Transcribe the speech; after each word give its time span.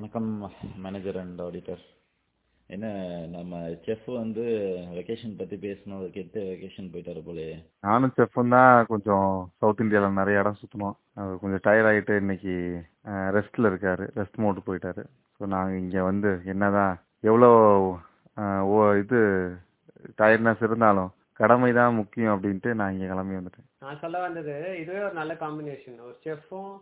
வணக்கம் 0.00 0.28
manager 0.84 1.16
and 1.20 1.40
auditor 1.44 1.80
என்ன 2.70 2.86
நம்ம 3.32 3.58
செஃப் 3.86 4.06
வந்து 4.20 4.44
வெக்கேஷன் 4.98 5.34
பற்றி 5.40 5.56
பேசணும் 5.64 6.04
கேட்டு 6.14 6.38
வெக்கேஷன் 6.50 6.88
போயிட்டாரு 6.92 7.20
போலயே. 7.26 7.56
நானும் 7.86 8.14
செஃப்பும் 8.18 8.54
தான் 8.54 8.86
கொஞ்சம் 8.92 9.26
சவுத் 9.58 9.82
இந்தியாவில் 9.84 10.18
நிறைய 10.20 10.42
இடம் 10.42 10.58
சுற்றினோம் 10.60 10.96
அவர் 11.20 11.40
கொஞ்சம் 11.42 11.62
டயர்ட் 11.66 11.88
ஆகிட்டு 11.90 12.14
இன்னைக்கு 12.22 12.54
ரெஸ்ட்டில் 13.36 13.68
இருக்காரு. 13.70 14.06
ரெஸ்ட் 14.20 14.40
மோட்டு 14.44 14.62
போயிட்டாரு. 14.68 15.02
ஸோ 15.36 15.50
நாங்கள் 15.54 15.80
இங்கே 15.82 16.04
வந்து 16.10 16.32
என்னதான் 16.52 16.94
எவ்வளோ 17.30 17.50
ஓ 18.70 18.78
இது 19.02 19.20
டயர்ட்னஸ் 20.22 20.64
இருந்தாலும் 20.68 21.10
கடமை 21.40 21.70
தான் 21.80 21.98
முக்கியம் 22.00 22.34
அப்படின்ட்டு 22.36 22.72
நான் 22.80 22.94
இங்கே 22.94 23.10
கிளம்பி 23.12 23.38
வந்துட்டேன். 23.40 23.68
நான் 23.84 24.00
சொல்ல 24.04 24.16
வந்தது 24.26 24.56
இதுவே 24.82 25.02
ஒரு 25.08 25.18
நல்ல 25.20 25.34
காம்பினேஷன் 25.44 26.00
ஒரு 26.06 26.16
செஃப்பும் 26.26 26.72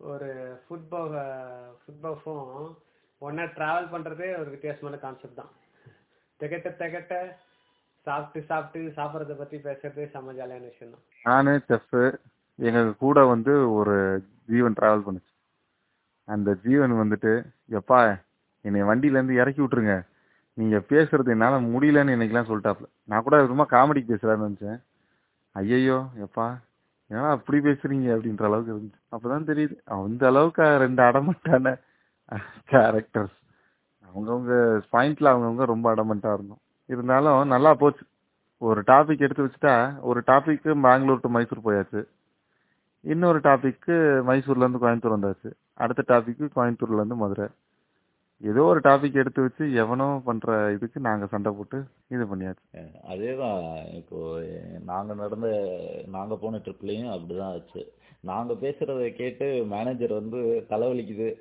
ஒரு 0.00 0.28
ஃபுட் 0.62 0.88
ஃபுட்பாஃபும் 1.82 2.48
ஒன்றா 3.22 3.44
ட்ராவல் 3.56 3.92
பண்ணுறதே 3.92 4.28
ஒரு 4.40 4.48
வித்தியாசமான 4.54 4.96
கான்செப்ட் 5.04 5.40
தான். 5.40 5.52
திகட்ட 6.40 6.70
திகட்ட 6.80 7.14
சாப்பிட்டு 8.06 8.40
சாப்பிட்டு 8.50 8.80
சாப்பிட்றத 8.98 9.34
பற்றி 9.38 9.56
பேசுறதே 9.66 10.04
செம்ம 10.14 10.34
ஜாலியான 10.38 10.66
விஷயம் 10.72 10.92
தான். 10.94 11.04
நான் 11.28 11.62
செஃப் 11.70 11.96
எங்கள் 12.58 12.90
கூட 13.04 13.24
வந்து 13.32 13.52
ஒரு 13.78 13.94
ஜீவன் 14.50 14.76
ட்ராவல் 14.78 15.06
பண்ணுச்சு. 15.06 15.32
அந்த 16.28 16.50
ஜீவன் 16.66 16.94
வந்துட்டு 17.00 17.32
எப்பா 17.78 18.00
என்னை 18.64 18.82
வண்டியிலேருந்து 18.90 19.40
இறக்கி 19.40 19.60
விட்ருங்க 19.62 19.96
நீங்கள் 20.58 20.86
பேசுறது 20.92 21.32
என்னால் 21.34 21.66
முடியலன்னு 21.72 22.14
இன்னைக்கெலாம் 22.16 22.50
சொல்லிட்டாப்புல 22.50 22.88
நான் 23.10 23.24
கூட 23.26 23.38
சும்மா 23.50 23.66
காமெடிக்கு 23.74 24.12
பேசுகிறான்னு 24.12 24.46
நினச்சேன். 24.48 24.78
ஐயையோ 25.56 25.98
எப்பா 26.26 26.46
ஏன்னா 27.10 27.30
அப்படி 27.30 27.58
பேசுறீங்க 27.68 28.08
அப்படின்ற 28.14 28.44
அளவுக்கு 28.44 28.72
இருந்துச்சு. 28.74 29.00
அப்பதான் 29.16 29.48
தெரியுது. 29.50 29.74
அந்த 29.84 30.26
அளவுக்கு 30.26 30.62
ரெண்டு 30.76 31.02
அடமெண்டான 31.02 31.78
கேரக்டர்ஸ் 32.70 33.36
அவங்கவுங்க 34.06 34.80
பாயிண்ட்ல 34.92 35.28
அவங்கவுங்க 35.32 35.64
ரொம்ப 35.64 35.94
அடமெண்டா 35.94 36.32
இருந்தோம். 36.34 36.60
இருந்தாலும் 36.86 37.48
நல்லா 37.48 37.74
போச்சு. 37.74 38.04
ஒரு 38.58 38.82
டாபிக் 38.86 39.18
எடுத்து 39.18 39.44
வச்சுட்டா 39.44 40.00
ஒரு 40.00 40.22
டாபிக்கு 40.26 40.70
பெங்களூர் 40.82 41.22
டு 41.22 41.28
மைசூர் 41.28 41.64
போயாச்சு. 41.64 42.06
இன்னொரு 43.00 43.38
டாபிக்கு 43.38 43.96
மைசூர்ல 44.28 44.56
இருந்து 44.56 44.80
கோயம்புத்தூர் 44.82 45.16
வந்தாச்சு. 45.16 45.50
அடுத்த 45.74 46.04
டாபிக்கு 46.08 46.48
கோயம்புத்தூர்ல 46.56 46.94
இருந்து 46.94 47.14
மதுரை. 47.14 47.48
ஏதோ 48.40 48.62
ஒரு 48.62 48.80
டாபிக் 48.80 49.14
எடுத்து 49.14 49.42
வச்சு 49.42 49.74
எவனோ 49.74 50.22
பண்ற 50.24 50.72
இதுக்கு 50.72 51.00
நாங்க 51.00 51.26
சண்டை 51.26 51.52
போட்டு 51.52 51.84
இது 52.08 52.36
பண்ணியாச்சு. 52.36 52.76
அதேதான். 53.08 53.94
இப்போ 53.94 54.42
நாங்கள் 54.84 55.16
நடந்த 55.16 55.74
நாங்கள் 56.06 56.38
போன 56.40 56.56
ட்ரிப்லேயும் 56.56 57.20
அப்படிதான் 57.20 57.42
ஆச்சு. 57.42 57.92
நாங்கள் 58.20 58.56
பேசுகிறத 58.56 59.12
கேட்டு 59.12 59.64
மேனேஜர் 59.64 60.12
வந்து 60.12 60.66
தலைவலிக்குது. 60.68 61.34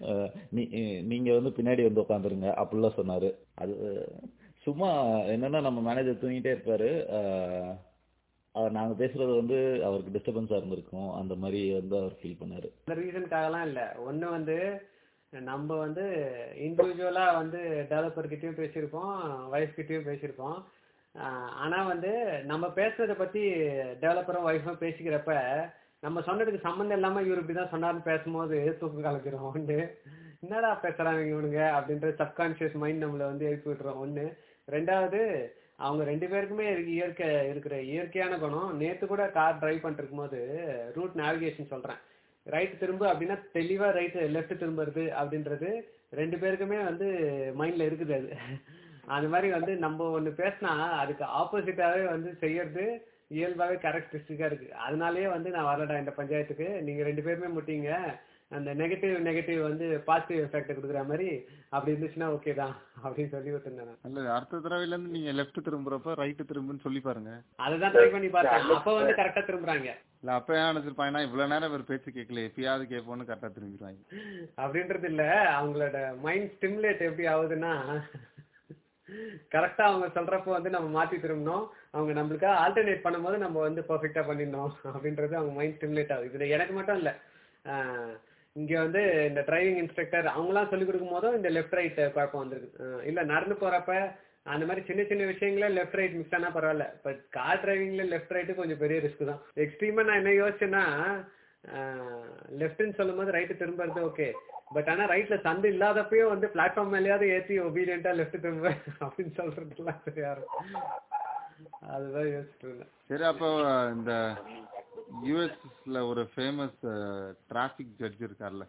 அஹ் 0.00 0.30
நீ 0.50 0.68
நீங்கள் 1.02 1.40
வந்து 1.40 1.62
பின்னாடி 1.62 1.92
வந்து 1.92 2.00
உட்காந்துருங்க 2.00 2.48
அப்படிலாம் 2.48 2.94
சொன்னார். 2.94 3.32
அது 3.54 4.04
சும்மா 4.58 5.04
என்னன்னா 5.06 5.60
நம்ம 5.60 5.80
மேனேஜர் 5.80 6.30
தூங்கிட்டே 6.30 6.60
இருப்பார். 6.60 7.90
நாங்கள் 8.70 9.08
பேசுகிறது 9.08 9.36
வந்து 9.36 9.84
அவருக்கு 9.84 10.18
டிஸ்டர்பன்ஸாக 10.18 10.56
இருந்திருக்கும். 10.56 11.10
அந்த 11.10 11.34
மாதிரி 11.34 11.72
வந்து 11.72 11.98
அவர் 11.98 12.16
ஃபீல் 12.22 12.38
பண்ணார். 12.44 12.72
அந்த 12.84 13.00
ரீசனுக்காகலாம் 13.00 13.66
இல்லை. 13.66 13.82
ஒன்று 14.06 14.30
வந்து 14.30 14.82
நம்ம 15.32 15.76
வந்து 15.76 16.04
இண்டிவிஜுவலாக 16.66 17.36
வந்து 17.40 17.60
டெவலப்பர்கிட்டயும் 17.90 18.58
பேசியிருக்கோம் 18.60 19.14
ஒய்ஃப்கிட்டயும் 19.54 20.08
பேசியிருக்கோம். 20.08 20.58
ஆனால் 21.62 21.88
வந்து 21.92 22.10
நம்ம 22.50 22.66
பேசுறதை 22.76 23.14
பற்றி 23.20 23.42
டெவலப்பரும் 24.02 24.48
ஒய்ஃபும் 24.50 24.82
பேசிக்கிறப்ப 24.82 25.32
நம்ம 26.00 26.20
சொன்னதுக்கு 26.28 26.66
சம்மந்தம் 26.66 26.98
இல்லாமல் 26.98 27.26
இவர் 27.26 27.40
இப்படி 27.42 27.56
தான் 27.58 27.72
சொன்னார்னு 27.74 28.08
பேசும்போது 28.10 28.56
தூக்கம் 28.80 29.06
கலக்கிறோம் 29.06 29.48
ஒன்று 29.50 29.78
என்னடா 30.44 30.70
பேசுகிறாங்க 30.84 31.24
இவனுங்க? 31.32 31.60
அப்படின்ற 31.78 32.08
சப்கான்ஷியஸ் 32.22 32.78
மைண்ட் 32.82 33.04
நம்மளை 33.04 33.26
வந்து 33.32 33.48
எழுப்பி 33.50 33.70
விட்டுறோம் 33.70 34.00
ஒன்று 34.04 34.24
ரெண்டாவது 34.68 35.20
அவங்க 35.76 36.02
ரெண்டு 36.12 36.26
பேருக்குமே 36.32 36.66
இயற்கை 36.94 37.28
இருக்கிற 37.50 37.76
இயற்கையான 37.92 38.34
குணம். 38.38 38.72
நேற்று 38.80 39.06
கூட 39.06 39.22
கார் 39.36 39.60
டிரைவ் 39.62 39.82
பண்ணிட்டு 39.82 40.02
இருக்கும்போது 40.02 40.40
ரூட் 40.96 41.16
நேவிகேஷன் 41.22 41.72
சொல்கிறேன் 41.74 42.00
ரைட் 42.46 42.78
திரும்ப 42.78 43.02
அப்படின்னா 43.12 43.36
தெளிவா 43.54 43.88
ரைட் 43.92 44.16
லெஃப்ட் 44.36 44.60
திரும்புறது 44.62 45.04
அப்படின்றது 45.20 45.70
ரெண்டு 46.10 46.36
பேருக்குமே 46.36 46.78
வந்து 46.84 47.06
மைண்ட்ல 47.58 47.86
இருக்குது 47.88 48.14
அது. 48.14 48.30
அந்த 49.06 49.28
மாதிரி 49.28 49.48
வந்து 49.52 49.72
நம்ம 49.76 50.08
ஒன்று 50.10 50.30
பேசினா 50.30 50.72
அதுக்கு 51.02 51.24
ஆப்போசிட்டாவே 51.40 52.02
வந்து 52.08 52.34
செய்யறது 52.34 52.84
இயல்பாகவே 53.28 53.76
கேரக்டரிஸ்டிக்கா 53.84 54.46
இருக்கு. 54.50 54.68
அதனாலயே 54.86 55.28
வந்து 55.28 55.50
நான் 55.50 55.68
வரலடா 55.70 55.98
இந்த 55.98 56.12
பஞ்சாயத்துக்கு. 56.16 56.68
நீங்கள் 56.82 57.08
ரெண்டு 57.10 57.22
பேருமே 57.22 57.48
முட்டிங்க. 57.56 57.92
அந்த 58.56 58.70
நெகட்டிவ் 58.80 59.14
நெகட்டிவ் 59.26 59.60
வந்து 59.66 59.86
பாசிட்டிவ் 60.08 60.40
எஃபெக்ட் 60.44 60.72
கொடுக்குற 60.76 61.00
மாதிரி 61.10 61.28
அப்படி 61.74 61.92
இருந்துச்சுன்னா 61.92 62.28
ஓகே 62.36 62.52
தான் 62.60 62.74
அப்படின்னு 63.04 63.32
சொல்லி 63.34 63.52
விட்டுருந்தேன். 63.54 63.98
அல்ல 64.06 64.24
அடுத்த 64.36 64.60
தடவைல 64.64 64.94
இருந்து 64.94 65.14
நீங்க 65.16 65.30
லெஃப்ட் 65.38 65.64
திரும்புறப்ப 65.68 66.16
ரைட்டு 66.22 66.48
திரும்புன்னு 66.50 66.84
சொல்லி 66.86 67.00
பாருங்க. 67.06 67.32
அதுதான் 67.66 67.94
ட்ரை 67.94 68.08
பண்ணி 68.14 68.30
பார்த்தேன். 68.34 68.74
அப்போ 68.78 68.94
வந்து 68.98 69.14
கரெக்டா 69.20 69.42
திரும்புறாங்க. 69.48 69.90
இல்ல 70.22 70.32
அப்ப 70.38 70.56
ஏன் 70.58 70.68
நினைச்சிருப்பாங்கன்னா 70.70 71.22
இவ்வளவு 71.26 71.50
நேரம் 71.52 71.70
இவர் 71.70 71.88
பேச்சு 71.90 72.10
கேட்கல 72.16 72.44
எப்பயாவது 72.48 72.84
கேட்போம்னு 72.92 73.28
கரெக்டா 73.30 73.50
திரும்பிடுவாங்க. 73.54 74.02
அப்படின்றது 74.64 75.08
இல்ல 75.12 75.24
அவங்களோட 75.58 76.00
மைண்ட் 76.26 76.52
ஸ்டிமுலேட் 76.56 77.06
எப்படி 77.08 77.26
ஆகுதுன்னா 77.34 77.72
கரெக்டா 79.54 79.84
அவங்க 79.88 80.06
சொல்றப்போ 80.16 80.50
வந்து 80.56 80.70
நம்ம 80.74 80.88
மாத்தி 80.96 81.16
திரும்பணும். 81.22 81.64
அவங்க 81.94 82.12
நம்மளுக்காக 82.18 82.60
ஆல்டர்னேட் 82.64 83.04
பண்ணும்போது 83.06 83.38
நம்ம 83.44 83.56
வந்து 83.66 83.82
பெர்ஃபெக்டா 83.88 84.22
பண்ணிடணும் 84.28 84.74
அப்படின்றது 84.92 85.34
அவங்க 85.38 85.54
மைண்ட் 85.58 85.76
ஸ்டிமுலேட் 85.78 86.14
ஆகுது. 86.16 86.36
இது 86.38 86.54
எனக்கு 86.58 86.74
மட்டும் 86.78 87.00
இல்ல. 87.00 87.12
இங்க 88.56 88.72
வந்து 88.84 89.02
இந்த 89.28 89.40
டிரைவிங் 89.48 89.78
இன்ஸ்ட்ரக்டர் 89.82 90.26
அவங்களாம் 90.34 90.70
சொல்லிக் 90.70 90.88
கொடுக்கும் 90.88 91.14
போதும் 91.16 91.36
இந்த 91.38 91.50
லெஃப்ட் 91.56 91.76
ரைட் 91.78 92.00
குழப்பம் 92.16 92.42
வந்திருக்கு. 92.42 92.88
இல்ல 93.10 93.20
நடந்து 93.32 93.54
போறப்ப 93.62 93.92
அந்த 94.52 94.64
மாதிரி 94.68 94.82
சின்ன 94.86 95.02
சின்ன 95.10 95.26
விஷயங்கள 95.30 95.66
லெஃப்ட் 95.76 95.98
ரைட் 95.98 96.16
மிஸ் 96.20 96.34
ஆனா 96.38 96.48
பரவாயில்ல. 96.54 96.86
பட் 97.04 97.20
கார் 97.36 97.62
டிரைவிங்ல 97.64 98.04
லெஃப்ட் 98.12 98.34
ரைட்டு 98.36 98.58
கொஞ்சம் 98.60 98.82
பெரிய 98.82 98.98
ரிஸ்க் 99.04 99.30
தான். 99.30 99.42
எக்ஸ்ட்ரீமா 99.64 100.04
நான் 100.08 100.20
என்ன 100.22 100.32
யோசிச்சேன்னா 100.40 100.84
லெஃப்ட்னு 102.60 102.98
சொல்லும் 103.00 103.20
போது 103.20 103.36
ரைட்டு 103.36 103.60
திரும்புறது 103.60 104.00
ஓகே 104.08 104.28
பட் 104.76 104.88
ஆனா 104.92 105.04
ரைட்ல 105.12 105.36
சந்து 105.46 105.68
இல்லாதப்பயும் 105.74 106.32
வந்து 106.34 106.46
பிளாட்ஃபார்ம் 106.54 106.92
மேலேயாவது 106.94 107.26
ஏத்தி 107.36 107.56
ஒபீடியண்டா 107.68 108.12
லெஃப்ட் 108.20 108.42
திரும்ப 108.44 108.68
அப்படின்னு 109.04 109.32
சொல்றதுலாம் 109.40 110.02
சரியா 110.06 110.30
இருக்கும் 110.36 110.68
அதுதான் 111.94 112.30
யோசிச்சுட்டு 112.34 112.88
சரி 113.10 113.26
அப்போ 113.32 113.48
இந்த 113.96 114.12
யூஎஸ்ல 115.26 115.98
ஒரு 116.10 116.22
ஃபேமஸ் 116.32 116.78
டிராஃபிக் 117.50 117.96
ஜட்ஜ் 118.00 118.22
இருக்கார்ல. 118.26 118.64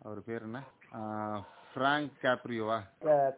அவர் 0.00 0.20
பேர் 0.26 0.46
என்ன? 0.48 0.60
ஃப்ராங்க் 1.70 2.10
கேப்ரியோவா 2.22 2.76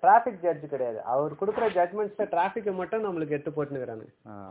டிராஃபிக் 0.01 0.41
ஜட்ஜ் 0.43 0.65
கிடையாது. 0.73 0.99
அவர் 1.13 1.39
கொடுக்குற 1.41 1.67
ஜட்மெண்ட்ஸ்ல 1.77 2.25
டிராஃபிக்கை 2.33 2.73
மட்டும் 2.81 3.05
நம்மளுக்கு 3.07 3.37
எடுத்து 3.37 3.53
போட்டுக்கிறாங்க 3.53 4.07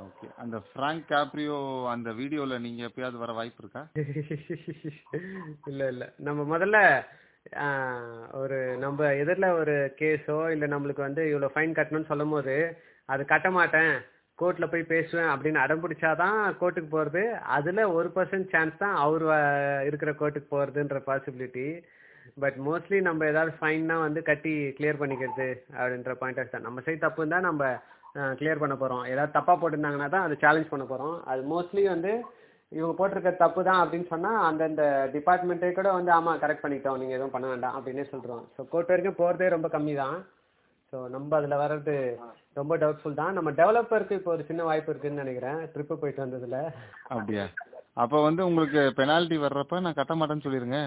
ஓகே 0.05 0.27
அந்த 0.43 0.57
ஃப்ராங்க் 0.69 1.05
கேப்ரியோ 1.11 1.57
அந்த 1.93 2.09
வீடியோல 2.19 2.57
நீங்க 2.59 2.81
எப்பயாவது 2.89 3.21
வர 3.23 3.33
வாய்ப்பு 3.33 3.63
இருக்கா? 3.63 3.83
இல்ல 5.71 5.83
இல்ல. 5.93 6.03
நம்ம 6.27 6.41
முதல்ல 6.51 6.77
ஒரு 8.39 8.57
நம்ம 8.83 9.09
எதிரில் 9.21 9.57
ஒரு 9.59 9.73
கேஸோ 9.99 10.37
இல்ல 10.53 10.65
நம்மளுக்கு 10.67 11.01
வந்து 11.01 11.23
இவ்வளவு 11.29 11.53
ஃபைன் 11.55 11.77
கட்டணும்னு 11.77 12.11
சொல்லும் 12.11 12.33
போது 12.35 12.55
அது 13.09 13.23
கட்ட 13.25 13.47
மாட்டேன். 13.51 13.93
கோர்ட்ல 14.39 14.65
போய் 14.71 14.91
பேசுவேன் 14.93 15.29
அப்படின்னு 15.33 15.61
அடம் 15.63 15.81
பிடிச்சாதான் 15.83 16.39
கோர்ட்டுக்கு 16.61 16.89
போறது. 16.95 17.23
அதுல 17.57 17.83
ஒரு 17.97 18.09
பர்சன்ட் 18.15 18.51
சான்ஸ் 18.53 18.81
தான் 18.83 18.95
அவர் 19.03 19.25
இருக்கிற 19.89 20.11
கோர்ட்டுக்கு 20.21 20.53
போறதுன்ற 20.55 20.99
பாசிபிலிட்டி 21.09 21.67
பட் 22.43 22.57
மோஸ்ட்லி 22.67 22.99
நம்ம 23.07 23.25
ஏதாவது 23.31 23.51
ஃபைன்னா 23.59 23.97
வந்து 24.05 24.21
கட்டி 24.29 24.53
கிளியர் 24.77 25.01
பண்ணிக்கிறது 25.01 25.49
அப்படின்ற 25.79 26.13
பாயிண்ட் 26.21 26.39
ஆஃப் 26.41 26.53
தான். 26.55 26.65
நம்ம 26.67 26.81
சைடு 26.85 26.99
தப்பு 27.03 27.21
இருந்தால் 27.21 27.47
நம்ம 27.49 27.63
கிளியர் 28.39 28.61
பண்ண 28.63 28.75
போகிறோம் 28.81 29.03
ஏதாவது 29.11 29.35
தப்பாக 29.37 29.57
போட்டிருந்தாங்கன்னா 29.61 30.09
தான் 30.15 30.25
அதை 30.27 30.35
சேலஞ்ச் 30.43 30.71
பண்ண 30.71 30.83
போகிறோம் 30.91 31.15
அது 31.31 31.41
மோஸ்ட்லி 31.53 31.83
வந்து 31.93 32.11
இவங்க 32.71 32.93
போட்டிருக்க 32.99 33.31
தப்பு 33.41 33.61
தான் 33.67 33.81
அப்படின்னு 33.81 34.07
சொன்னால் 34.13 34.39
அந்தந்த 34.47 34.83
டிபார்ட்மெண்ட்டே 35.15 35.69
கூட 35.79 35.89
வந்து 35.97 36.11
ஆமாம் 36.17 36.39
கரெக்ட் 36.43 36.63
பண்ணிட்டோம். 36.63 36.97
நீங்கள் 37.01 37.17
எதுவும் 37.17 37.35
பண்ண 37.35 37.47
வேண்டாம். 37.51 37.75
அப்படின்னே 37.77 38.05
சொல்கிறோம் 38.13 38.43
ஸோ 38.55 38.63
கோர்ட் 38.71 38.91
வரைக்கும் 38.93 39.19
போகிறதே 39.21 39.49
ரொம்ப 39.55 39.69
கம்மி 39.75 39.93
தான் 40.03 40.17
ஸோ 40.93 40.97
நம்ம 41.15 41.37
அதில் 41.39 41.61
வர்றது 41.63 41.95
ரொம்ப 42.59 42.73
டவுட்ஃபுல் 42.81 43.19
தான். 43.21 43.33
நம்ம 43.37 43.49
டெவலப்பருக்கு 43.61 44.17
இப்போ 44.19 44.31
ஒரு 44.35 44.43
சின்ன 44.49 44.61
வாய்ப்பு 44.67 44.91
இருக்குன்னு 44.91 45.23
நினைக்கிறேன். 45.23 45.59
ட்ரிப்பு 45.73 45.95
போயிட்டு 46.01 46.23
வந்ததில். 46.25 46.61
அப்படியா? 47.15 47.45
அப்போ 48.03 48.17
வந்து 48.27 48.41
உங்களுக்கு 48.49 48.81
பெனால்ட்டி 48.99 49.37
வர்றப்ப 49.45 49.79
நான் 49.85 49.97
கட்ட 49.99 50.13
மாட்டேன்னு 50.19 50.45
சொல்லிருங்க. 50.45 50.79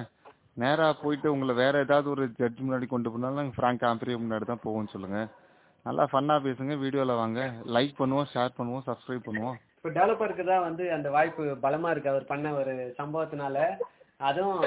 நேரா 0.62 0.86
போயிட்டு 1.02 1.28
உங்களை 1.34 1.54
வேற 1.62 1.74
ஏதாவது 1.86 2.08
ஒரு 2.14 2.24
ஜட்ஜ் 2.38 2.62
முன்னாடி 2.64 2.86
கொண்டு 2.92 3.08
போனாலும் 3.12 3.40
நாங்கள் 3.40 3.56
ஃப்ராங்க் 3.58 3.84
ஆம்பரியோ 3.90 4.18
முன்னாடி 4.22 4.46
தான் 4.50 4.64
போவோம்னு 4.64 4.94
சொல்லுங்க. 4.94 5.20
நல்லா 5.86 6.04
ஃபன்னா 6.12 6.36
பேசுங்க 6.46 6.74
வீடியோல 6.84 7.12
வாங்க. 7.22 7.40
லைக் 7.76 7.94
பண்ணுவோம் 8.00 8.30
ஷேர் 8.32 8.56
பண்ணுவோம் 8.58 8.86
சப்ஸ்கிரைப் 8.88 9.26
பண்ணுவோம். 9.28 9.56
இப்போ 9.76 9.90
டெவலப்பருக்கு 9.98 10.44
தான் 10.52 10.64
வந்து 10.68 10.84
அந்த 10.96 11.08
வாய்ப்பு 11.16 11.44
பலமா 11.66 11.90
இருக்கு. 11.92 12.12
அவர் 12.12 12.30
பண்ண 12.32 12.46
ஒரு 12.60 12.72
சம்பவத்தினால. 13.00 13.58
அதுவும் 14.28 14.62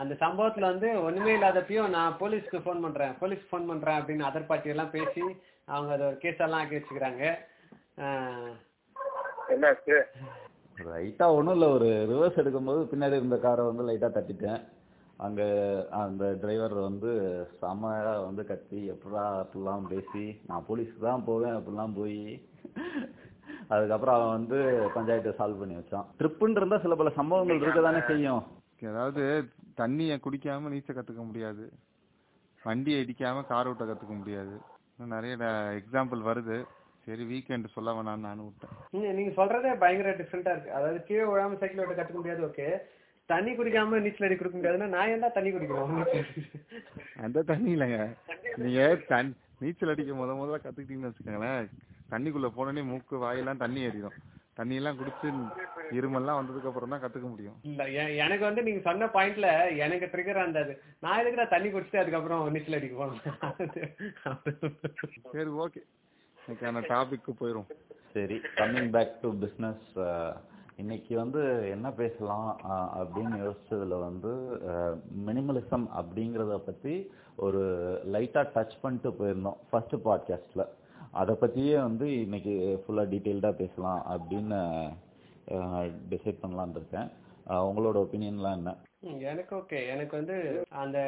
அந்த 0.00 0.12
சம்பவத்துல 0.24 0.66
வந்து 0.72 0.88
ஒண்ணுமே 1.06 1.32
இல்லாதப்பையும் 1.36 1.94
நான் 1.96 2.18
போலீஸ்க்கு 2.20 2.58
ஃபோன் 2.64 2.84
பண்றேன். 2.84 3.14
போலீஸ் 3.22 3.48
ஃபோன் 3.48 3.66
பண்றேன் 3.70 3.98
அப்படின்னு 4.00 4.28
அதர் 4.28 4.50
பார்ட்டி 4.50 4.74
எல்லாம் 4.74 4.94
பேசி 4.98 5.24
அவங்க 5.68 5.90
அதை 5.96 6.04
ஒரு 6.10 6.18
கேஸ் 6.24 6.42
எல்லாம் 6.46 6.60
ஆக்கி 6.62 6.76
வச்சுக்கிறாங்க 6.78 7.24
என்னாச்சு? 9.54 9.96
ரைட்டாக 10.90 11.36
ஒன்றும் 11.36 11.56
இல்லை 11.56 11.68
ஒரு 11.76 11.88
ரிவர்ஸ் 12.10 12.40
எடுக்கும்போது 12.42 12.82
பின்னாடி 12.90 13.18
இருந்த 13.20 13.38
காரை 13.46 13.64
வந்து 13.70 13.86
லைட்டாக 13.88 14.12
தட்டிட்டேன். 14.16 14.60
அங்கே 15.24 15.46
அந்த 16.02 16.24
டிரைவர் 16.42 16.74
வந்து 16.88 17.10
செம்மையா 17.60 18.12
வந்து 18.26 18.42
கத்தி 18.50 18.80
எப்படா 18.92 19.24
அப்படிலாம் 19.42 19.90
பேசி 19.92 20.24
நான் 20.50 20.66
போலீஸ்க்கு 20.68 21.06
தான் 21.08 21.26
போவேன் 21.28 21.56
அப்படிலாம் 21.58 21.96
போய் 21.98 22.20
அதுக்கப்புறம் 23.74 24.16
அவன் 24.18 24.34
வந்து 24.36 24.58
பஞ்சாயத்தை 24.96 25.32
சால்வ் 25.40 25.60
பண்ணி 25.62 25.76
வச்சான். 25.78 26.08
ட்ரிப்புன்னு 26.20 26.58
இருந்தால் 26.60 26.84
சில 26.84 26.94
பல 27.00 27.10
சம்பவங்கள் 27.18 27.62
இருக்க 27.64 27.80
தானே 27.88 28.00
செய்யும். 28.10 28.42
அதாவது 28.92 29.22
தண்ணியை 29.80 30.16
குடிக்காம 30.24 30.70
நீச்சல் 30.72 30.96
கத்துக்க 30.98 31.24
முடியாது. 31.30 31.64
வண்டியை 32.62 32.98
இடிக்காம 33.04 33.44
கார் 33.50 33.70
ஓட்ட 33.70 33.84
கத்துக்க 33.84 34.14
முடியாது. 34.22 34.54
இன்னும் 35.00 35.14
நிறைய 35.16 35.34
எக்ஸாம்பிள் 35.80 36.20
வருது. 36.26 36.56
சரி 37.04 37.24
வீக்கெண்ட் 37.28 37.74
சொல்ல 37.74 37.90
வேணாம்னு 37.96 38.26
நானும் 38.26 38.48
விட்டேன். 38.48 39.14
நீங்க 39.18 39.30
சொல்றதே 39.38 39.70
பயங்கர 39.82 40.10
டிஃப்ரெண்டா 40.18 40.52
இருக்கு. 40.54 40.74
அதாவது 40.78 40.98
கீழே 41.08 41.22
விழாம 41.30 41.56
சைக்கிள் 41.60 41.80
ஓட்ட 41.84 41.94
கத்துக்க 41.98 42.18
முடியாது 42.18 42.42
ஓகே 42.48 42.66
தண்ணி 43.28 43.52
குடிக்காம 43.52 44.00
நீச்சல் 44.04 44.26
அடி 44.26 44.36
கொடுக்க 44.38 44.56
முடியாதுன்னா 44.58 44.88
நான் 44.94 45.12
ஏன்டா 45.12 45.30
தண்ணி 45.36 45.50
குடிக்கணும்? 45.54 46.04
அந்த 47.24 47.44
தண்ணி 47.50 47.70
இல்லைங்க. 47.76 48.00
நீங்க 48.62 48.82
தன் 49.12 49.30
நீச்சல் 49.62 49.92
அடிக்க 49.92 50.18
முத 50.20 50.34
முதல்ல 50.40 50.60
கத்துக்கிட்டீங்கன்னு 50.64 51.12
வச்சுக்கோங்களேன். 51.12 51.70
தண்ணிக்குள்ள 52.12 52.50
போனோடனே 52.58 52.84
மூக்கு 52.90 53.16
வாயெல்லாம் 53.24 53.62
தண்ணி 53.64 53.86
ஏறிடும். 53.88 54.18
தண்ணி 54.60 54.78
எல்லாம் 54.80 55.00
குடிச்சு 55.00 55.28
இருமெல்லாம் 55.98 56.38
வந்ததுக்கு 56.38 56.70
அப்புறம் 56.70 56.92
தான் 56.94 57.02
கத்துக்க 57.02 57.26
முடியும். 57.28 57.56
இல்ல 57.68 57.82
எனக்கு 58.24 58.44
வந்து 58.48 58.64
நீங்க 58.66 58.80
சொன்ன 58.80 59.08
பாயிண்ட்ல 59.16 59.48
எனக்கு 59.84 60.06
ட்ரிகர் 60.12 60.44
அந்த 60.44 60.60
அது 60.64 60.74
நான் 61.04 61.20
எதுக்குடா 61.20 61.46
தண்ணி 61.48 61.70
குடிச்சிட்டு 61.70 62.02
அதுக்கப்புறம் 62.02 62.42
நீச்சல் 62.54 62.78
அடிக்க 62.78 62.96
போனோம் 62.96 63.20
சரி 65.34 65.50
ஓகே 65.64 65.82
இன்னைக்கான 66.38 66.82
டாபிக்கு 66.92 67.32
போயிரும். 67.40 67.68
சரி 68.14 68.36
கம்மிங் 68.58 68.92
பேக் 68.96 69.14
டு 69.22 69.30
பிஸ்னஸ் 69.42 69.86
இன்னைக்கு 70.76 71.14
வந்து 71.16 71.40
என்ன 71.72 71.88
பேசலாம் 71.92 72.48
அப்படின்னு 73.00 73.38
யோசிச்சதுல 73.46 73.96
வந்து 74.00 74.30
மினிமலிசம் 75.26 75.86
அப்படிங்கிறத 76.00 76.56
பத்தி 76.68 76.94
ஒரு 77.46 77.60
லைட்டா 78.14 78.42
டச் 78.54 78.80
பண்ணிட்டு 78.82 79.10
போயிருந்தோம் 79.18 79.60
ஃபர்ஸ்ட் 79.70 79.96
பாட்காஸ்ட்ல 80.06 80.64
அதை 81.20 81.34
பத்தியே 81.40 81.76
வந்து 81.82 82.06
இன்னைக்கு 82.24 82.54
ஃபுல்லா 82.82 83.04
டீட்டெயில்டா 83.12 83.50
பேசலாம் 83.62 84.02
அப்படின்னு 84.14 84.60
டிசைட் 86.12 86.42
பண்ணலாம்னு 86.42 86.78
இருக்கேன். 86.80 87.08
உங்களோட 87.68 87.98
ஒப்பீனியன்லாம் 88.02 88.56
என்ன? 88.58 88.72
எனக்கு 89.28 89.52
ஓகே 89.56 89.78
எனக்கு 89.88 90.14
வந்து 90.16 90.36
அந்த 90.82 90.98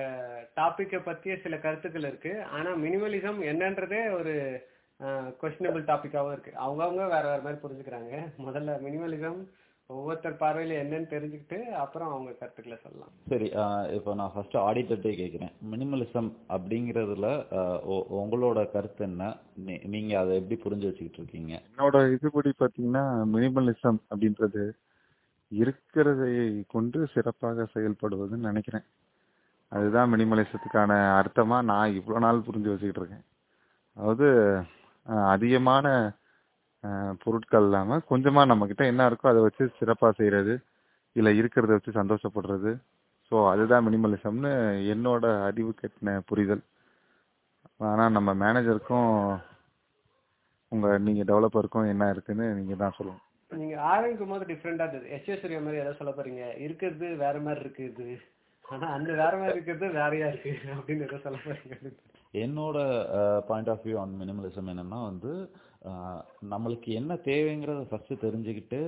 டாபிக்கை 0.57 0.99
பத்திய 1.09 1.33
சில 1.43 1.57
கருத்துக்கள் 1.59 2.07
இருக்கு. 2.11 2.33
ஆனா 2.57 2.71
மினிமலிசம் 2.85 3.41
என்னன்றதே 3.51 4.01
ஒரு 4.19 4.35
கொஸ்டினபிள் 5.43 5.85
டாபிக்காவும் 5.91 6.33
இருக்கு. 6.33 6.53
அவங்கவுங்க 6.67 7.05
வேற 7.15 7.25
வேற 7.31 7.41
மாதிரி 7.45 7.63
புரிஞ்சுக்கிறாங்க. 7.65 8.15
முதல்ல 8.47 8.75
மினிமலிசம் 8.87 9.41
ஒவ்வொருத்தர் 9.87 10.37
பார்வையில 10.37 10.71
என்னன்னு 10.71 11.07
தெரிஞ்சுக்கிட்டு 11.11 11.61
அப்புறம் 11.61 12.09
அவங்க 12.09 12.33
கருத்துக்களை 12.33 12.79
சொல்லலாம். 12.83 13.09
சரி 13.29 13.45
இப்போ 13.95 14.15
நான் 14.15 14.31
ஃபர்ஸ்ட் 14.35 14.55
ஆடிட்டர்ட்டே 14.55 15.11
கேட்குறேன் 15.11 15.53
மினிமலிசம் 15.71 16.33
அப்படிங்கிறதுல 16.49 17.45
உங்களோட 18.13 18.71
கருத்து 18.71 19.05
என்ன? 19.05 19.37
நீ- 19.67 19.87
நீங்க 19.89 20.19
அதை 20.19 20.35
எப்படி 20.35 20.61
புரிஞ்சு 20.61 20.93
வச்சுக்கிட்டு 20.93 21.17
இருக்கீங்க? 21.17 21.63
என்னோட 21.77 22.17
இதுபடி 22.17 22.53
பாத்தீங்கன்னா 22.59 23.25
மினிமலிசம் 23.33 23.99
அப்படின்றது 24.11 24.71
இருக்கிறதை 25.49 26.65
கொண்டு 26.69 27.07
சிறப்பாக 27.07 27.67
செயல்படுவதுன்னு 27.75 28.37
நினைக்கிறேன். 28.37 28.83
அதுதான் 29.69 30.13
மினிமலிசத்துக்கான 30.13 31.25
அர்த்தமா 31.25 31.63
நான் 31.63 31.95
இவ்வளவு 31.95 32.25
நாள் 32.25 32.39
புரிஞ்சு 32.39 32.69
வச்சுக்கிட்டு 32.69 33.01
இருக்கேன். 33.01 33.25
அதாவது 33.95 34.59
அதிகமான 35.05 36.13
பொருட்கள் 37.25 37.67
இல்லாம 37.67 37.99
கொஞ்சமா 38.11 38.43
நம்ம 38.51 38.67
கிட்ட 38.71 38.85
என்ன 38.93 39.03
இருக்கோ 39.11 39.27
அதை 39.31 39.41
வச்சு 39.45 39.65
சிறப்பா 39.79 40.09
செய்யறது 40.19 40.55
இல்ல 41.17 41.31
இருக்கிறத 41.41 41.77
வச்சு 41.77 41.93
சந்தோஷப்படுறது. 42.01 42.71
ஸோ 43.33 43.37
அதுதான் 43.53 43.87
மினிமலிசம்னு 43.87 44.53
என்னோட 44.95 45.25
அறிவு 45.49 45.73
கட்டின 45.81 46.17
புரிதல். 46.31 46.63
ஆனா 47.91 48.05
நம்ம 48.17 48.31
மேனேஜருக்கும் 48.43 49.11
உங்க 50.73 50.89
நீங்க 51.07 51.23
டெவலப்பருக்கும் 51.31 51.91
என்ன 51.93 52.05
இருக்குன்னு 52.15 52.47
நீங்க 52.59 52.75
தான் 52.83 52.97
சொல்லணும். 52.99 53.25
நீங்க 53.51 53.77
ஆரம்பிக்கும் 53.93 54.33
போது 54.33 54.45
டிஃப்ரெண்டா 54.51 54.85
இருந்தது. 54.87 55.09
எஸ் 55.17 55.43
சூர்யா 55.43 55.59
மாதிரி 55.65 55.83
ஏதோ 55.83 55.93
சொல்ல 55.99 56.13
போறீங்க. 56.19 56.45
இருக்கிறது 56.67 57.09
வேற 57.25 57.37
மாதிரி 57.47 57.63
இருக்குது. 57.65 58.07
ஆனா 58.65 58.87
அந்த 58.97 59.11
வேற 59.23 59.33
மாதிரி 59.41 59.57
இருக்கிறது 59.57 59.87
வேறையா 59.99 60.29
இருக்கு 60.33 60.53
அப்படின்னு 60.77 61.07
ஏதோ 61.09 61.19
சொல்ல 61.25 61.39
போறீங்க? 61.45 61.77
என்னோட 62.45 62.79
point 63.49 63.71
of 63.73 63.85
view 63.87 63.97
on 64.03 64.15
minimalism 64.23 64.71
என்னன்னா 64.73 65.01
வந்து 65.11 65.33
நம்மளுக்கு 66.51 66.91
என்ன 66.93 67.13
தேவைங்கிறத 67.15 67.81
ஃபஸ்ட்டு 67.91 68.21
தெரிஞ்சுக்கிட்டு 68.25 68.81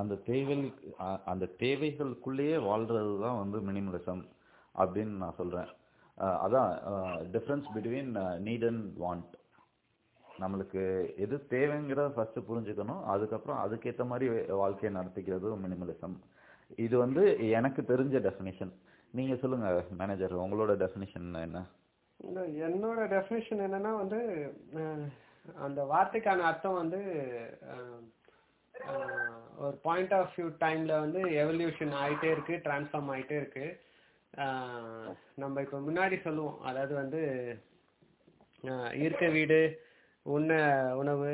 அந்த 0.00 0.14
தேவை 0.28 0.56
அந்த 1.24 1.44
தேவைகளுக்குள்ளேயே 1.58 2.58
வாழ்கிறது 2.64 3.14
தான் 3.20 3.40
வந்து 3.42 3.58
மினிமலிசம் 3.60 4.22
அப்படின்னு 4.74 5.14
நான் 5.22 5.38
சொல்கிறேன் 5.38 5.70
அதான் 6.44 6.70
difference 7.34 7.66
between 7.74 8.12
need 8.46 8.66
and 8.68 8.86
want 9.04 9.34
நம்மளுக்கு 10.40 10.82
எது 11.16 11.36
தேவைங்கிறத 11.50 12.08
ஃபஸ்ட்டு 12.16 12.46
புரிஞ்சுக்கணும். 12.48 13.02
அதுக்கப்புறம் 13.04 13.60
அதுக்கேற்ற 13.64 14.04
மாதிரி 14.06 14.26
வாழ்க்கையை 14.62 14.90
நடத்திக்கிறது 14.96 15.50
மினிமலிசம் 15.64 16.16
இது 16.78 16.98
வந்து 16.98 17.22
எனக்கு 17.58 17.82
தெரிஞ்ச 17.82 18.20
டெஃபினேஷன் 18.28 18.72
நீங்கள் 19.14 19.40
சொல்லுங்கள் 19.42 19.84
மேனேஜர் 20.00 20.42
உங்களோட 20.44 20.72
டெஃபினேஷன் 20.82 21.28
என்ன? 21.46 21.60
என்னோட 22.66 23.00
டெஃபினேஷன் 23.14 23.62
என்னன்னா 23.66 23.92
வந்து 23.96 24.18
அந்த 25.66 25.80
வார்த்தைக்கான 25.92 26.44
அர்த்தம் 26.48 26.80
வந்து 26.82 27.00
ஒரு 29.64 29.76
பாயிண்ட் 29.86 30.14
ஆஃப் 30.18 30.34
வியூ 30.36 30.48
டைம்ல 30.64 30.94
வந்து 31.04 31.20
எவல்யூஷன் 31.42 31.92
ஆகிட்டே 32.02 32.28
இருக்கு 32.34 32.54
டிரான்ஸ்ஃபார்ம் 32.66 33.10
ஆகிட்டே 33.14 33.36
இருக்கு. 33.42 33.66
நம்ம 35.42 35.60
இப்போ 35.64 35.78
முன்னாடி 35.88 36.16
சொல்லுவோம். 36.26 36.58
அதாவது 36.68 36.94
வந்து 37.02 37.20
இருக்க 39.04 39.26
வீடு 39.36 39.58
உண்ண 40.26 40.52
உணவு 41.00 41.30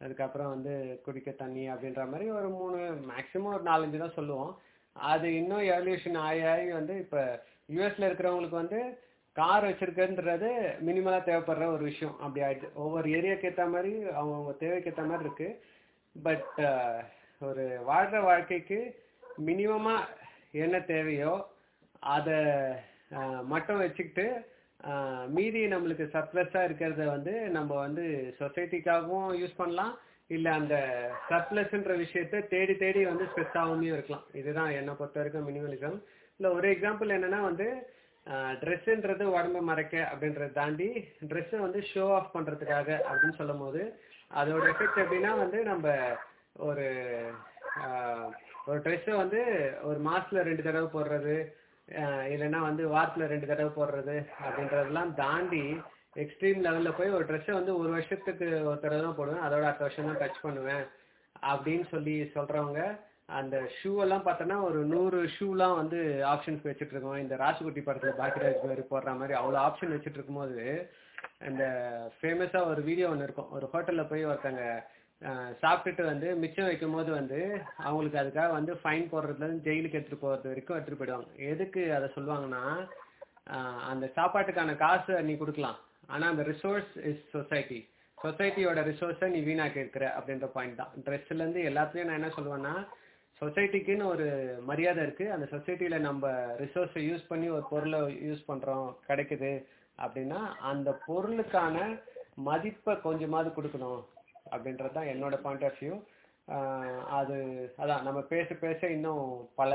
அதுக்கப்புறம் 0.00 0.52
வந்து 0.54 0.74
குடிக்க 1.04 1.30
தண்ணி 1.42 1.64
அப்படின்ற 1.72 2.02
மாதிரி 2.10 2.26
ஒரு 2.38 2.48
மூணு 2.58 2.78
மேக்ஸிமம் 3.12 3.54
ஒரு 3.56 3.64
நாலஞ்சு 3.70 4.02
தான் 4.02 4.18
சொல்லுவோம். 4.18 4.52
அது 4.96 5.26
இன்னும் 5.40 5.64
எவல்யூஷன் 5.72 6.18
ஆகி 6.28 6.42
ஆகி 6.52 6.68
வந்து 6.78 6.94
இப்போ 7.04 7.22
யூஎஸ்ல 7.74 8.08
இருக்கிறவங்களுக்கு 8.08 8.62
வந்து 8.62 8.80
கார் 9.38 9.66
வச்சிருக்கன்றது 9.68 10.48
மினிமலா 10.86 11.18
தேவைப்படுற 11.26 11.64
ஒரு 11.74 11.84
விஷயம். 11.90 12.16
அப்படி 12.24 12.40
ஆயிடுச்சு. 12.46 12.70
ஒவ்வொரு 12.84 13.08
ஏரியாக்கு 13.18 13.48
ஏற்ற 13.50 13.64
மாதிரி 13.74 13.92
அவங்கவுங்க 14.18 14.54
தேவைக்கு 14.64 14.90
ஏற்ற 14.90 15.04
மாதிரி 15.10 15.26
இருக்கு. 15.26 15.48
பட் 16.16 16.60
ஒரு 17.48 17.64
வாழ்ற 17.90 18.20
வாழ்க்கைக்கு 18.28 18.78
மினிமமா 19.48 19.96
என்ன 20.64 20.76
தேவையோ 20.92 21.32
அதை 22.14 22.38
மட்டும் 23.52 23.82
வச்சுக்கிட்டு 23.82 24.26
மீதி 25.36 25.60
நம்மளுக்கு 25.72 26.04
சர்ப்ளஸா 26.14 26.60
இருக்கிறத 26.66 27.04
வந்து 27.14 27.32
நம்ம 27.56 27.70
வந்து 27.84 28.04
சொசைட்டிக்காகவும் 28.40 29.30
யூஸ் 29.40 29.58
பண்ணலாம். 29.60 29.94
இல்லை 30.34 30.50
அந்த 30.60 30.76
சர்ப்ளஸ்ன்ற 31.28 31.92
விஷயத்த 32.02 32.42
தேடி 32.54 32.74
தேடி 32.82 33.02
வந்து 33.10 33.28
ஸ்ட்ரெஸ் 33.30 33.56
ஆகாமையும் 33.60 33.96
இருக்கலாம். 33.96 34.26
இதுதான் 34.40 34.70
என்னை 34.78 34.94
பொறுத்த 34.98 35.20
வரைக்கும் 35.20 35.48
மினிமலிசம் 35.48 35.96
இல்லை 36.40 36.50
ஒரு 36.58 36.66
எக்ஸாம்பிள் 36.74 37.14
என்னென்னா 37.16 37.40
வந்து 37.50 37.68
ட்ரெஸ்ஸுன்றது 38.60 39.24
உடம்ப 39.34 39.60
மறைக்க 39.60 40.08
அப்படின்றத 40.12 40.52
தாண்டி 40.52 40.88
ட்ரெஸ்ஸை 41.28 41.58
வந்து 41.58 41.80
ஷோ 41.94 42.04
ஆஃப் 42.14 42.34
பண்ணுறதுக்காக 42.34 42.88
அப்படின்னு 43.08 43.36
சொல்லும் 43.36 43.58
போது 43.58 43.82
அதோட 44.34 44.64
எஃபெக்ட் 44.72 45.02
எப்படின்னா 45.04 45.38
வந்து 45.38 45.62
நம்ம 45.62 45.94
ஒரு 46.52 46.86
ஒரு 48.66 48.78
ட்ரெஸ்ஸை 48.80 49.14
வந்து 49.16 49.40
ஒரு 49.82 50.00
மாசத்துல 50.00 50.42
ரெண்டு 50.42 50.62
தடவை 50.62 50.88
போடுறது 50.92 51.36
இல்லைன்னா 52.28 52.60
வந்து 52.60 52.88
வாரத்தில் 52.88 53.26
ரெண்டு 53.26 53.46
தடவை 53.46 53.70
போடுறது 53.76 54.16
அப்படின்றதெல்லாம் 54.44 55.14
தாண்டி 55.14 55.64
எக்ஸ்ட்ரீம் 56.14 56.60
லெவலில் 56.60 56.96
போய் 56.96 57.10
ஒரு 57.10 57.24
ட்ரெஸ்ஸை 57.24 57.52
வந்து 57.52 57.78
ஒரு 57.78 57.88
வருஷத்துக்கு 57.88 58.46
ஒரு 58.64 58.78
தடவை 58.80 59.02
தான் 59.02 59.14
போடுவேன். 59.14 59.44
அதோட 59.44 59.62
அடுத்த 59.62 59.84
வருஷம் 59.84 60.06
தான் 60.06 60.20
டச் 60.20 60.42
பண்ணுவேன் 60.42 60.84
அப்படின்னு 61.42 61.86
சொல்லி 61.90 62.30
சொல்கிறவங்க 62.34 62.82
அந்த 63.28 63.56
ஷூ 63.76 63.90
எல்லாம் 64.04 64.24
பார்த்தோன்னா 64.26 64.56
ஒரு 64.66 64.78
நூறு 64.92 65.18
ஷூலாம் 65.36 65.74
வந்து 65.78 65.98
ஆப்ஷன்ஸ் 66.34 66.66
வச்சுட்டு 66.68 66.94
இருக்கோம். 66.94 67.18
இந்த 67.22 67.34
ராசுகுட்டி 67.42 67.80
படத்துல 67.88 68.12
பாக்கியராஜ் 68.20 68.68
மாதிரி 68.68 68.84
போடுற 68.92 69.12
மாதிரி 69.20 69.34
அவ்வளோ 69.40 69.58
ஆப்ஷன் 69.64 69.92
வச்சுட்டு 69.94 70.18
இருக்கும்போது 70.18 70.62
அந்த 71.48 71.64
ஃபேமஸாக 72.18 72.70
ஒரு 72.72 72.80
வீடியோ 72.88 73.08
ஒன்று 73.12 73.26
இருக்கும். 73.28 73.50
ஒரு 73.56 73.66
ஹோட்டல்ல 73.72 74.04
போய் 74.12 74.28
ஒருத்தங்க 74.30 74.62
சாப்பிட்டுட்டு 75.62 76.02
வந்து 76.10 76.28
மிச்சம் 76.42 76.68
வைக்கும் 76.68 76.96
போது 76.96 77.10
வந்து 77.18 77.38
அவங்களுக்கு 77.86 78.20
அதுக்காக 78.22 78.50
வந்து 78.58 78.72
ஃபைன் 78.82 79.06
போடுறதுல 79.12 79.46
இருந்து 79.46 79.66
ஜெயிலுக்கு 79.68 79.98
எடுத்துட்டு 79.98 80.24
போகிறது 80.24 80.50
வரைக்கும் 80.50 80.76
எடுத்துகிட்டு 80.76 81.00
போயிடுவாங்க. 81.00 81.30
எதுக்கு 81.52 81.82
அதை 81.96 82.08
சொல்லுவாங்கன்னா 82.16 82.62
அந்த 83.92 84.06
சாப்பாட்டுக்கான 84.18 84.76
காசு 84.84 85.14
நீ 85.28 85.34
கொடுக்கலாம். 85.42 85.78
ஆனால் 86.12 86.32
அந்த 86.32 86.44
ரிசோர்ஸ் 86.52 86.92
இஸ் 87.10 87.24
சொசைட்டி 87.34 87.80
சொசைட்டியோட 88.18 88.80
ரிசோர்ஸை 88.90 89.28
நீ 89.34 89.40
வீணாக்கி 89.48 89.78
இருக்கிற 89.82 90.06
அப்படின்ற 90.18 90.46
பாயிண்ட் 90.54 90.80
தான். 90.80 90.94
ட்ரெஸ்ல 91.06 91.42
இருந்து 91.42 91.64
நான் 92.08 92.18
என்ன 92.20 92.30
சொல்லுவேன்னா 92.38 92.74
சொசைட்டிக்குன்னு 93.40 94.04
ஒரு 94.12 94.26
மரியாதை 94.68 95.00
இருக்கு. 95.06 95.26
அந்த 95.34 95.46
சொசைட்டியில் 95.54 96.06
நம்ம 96.08 96.30
ரிசோர்ஸை 96.62 97.02
யூஸ் 97.08 97.28
பண்ணி 97.30 97.48
ஒரு 97.56 97.64
பொருளை 97.72 98.00
யூஸ் 98.28 98.48
பண்றோம் 98.50 98.88
கிடைக்குது 99.08 99.52
அப்படின்னா 100.04 100.40
அந்த 100.70 100.88
பொருளுக்கான 101.06 101.76
மதிப்பை 102.48 102.94
கொஞ்சமாவது 103.06 103.50
கொடுக்கணும் 103.56 104.02
அப்படின்றது 104.52 104.96
தான் 104.96 105.10
என்னோட 105.14 105.36
பாயிண்ட் 105.44 105.66
ஆஃப் 105.68 105.80
வியூ 105.82 105.96
அது 107.18 107.36
அதான் 107.82 108.04
நம்ம 108.06 108.20
பேச 108.34 108.54
பேச 108.64 108.90
இன்னும் 108.96 109.24
பல 109.60 109.72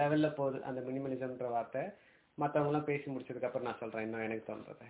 லெவல்ல 0.00 0.28
போகுது 0.38 0.58
அந்த 0.68 0.80
மினிமலிசம்ன்ற 0.88 1.48
வார்த்தை. 1.54 1.84
மற்றவங்களாம் 2.38 2.88
பேசி 2.90 3.06
முடிச்சதுக்கு 3.10 3.48
அப்புறம் 3.48 3.68
நான் 3.68 3.80
சொல்றேன் 3.80 4.04
இன்னும் 4.06 4.24
எனக்கு 4.26 4.44
தோன்றது. 4.50 4.86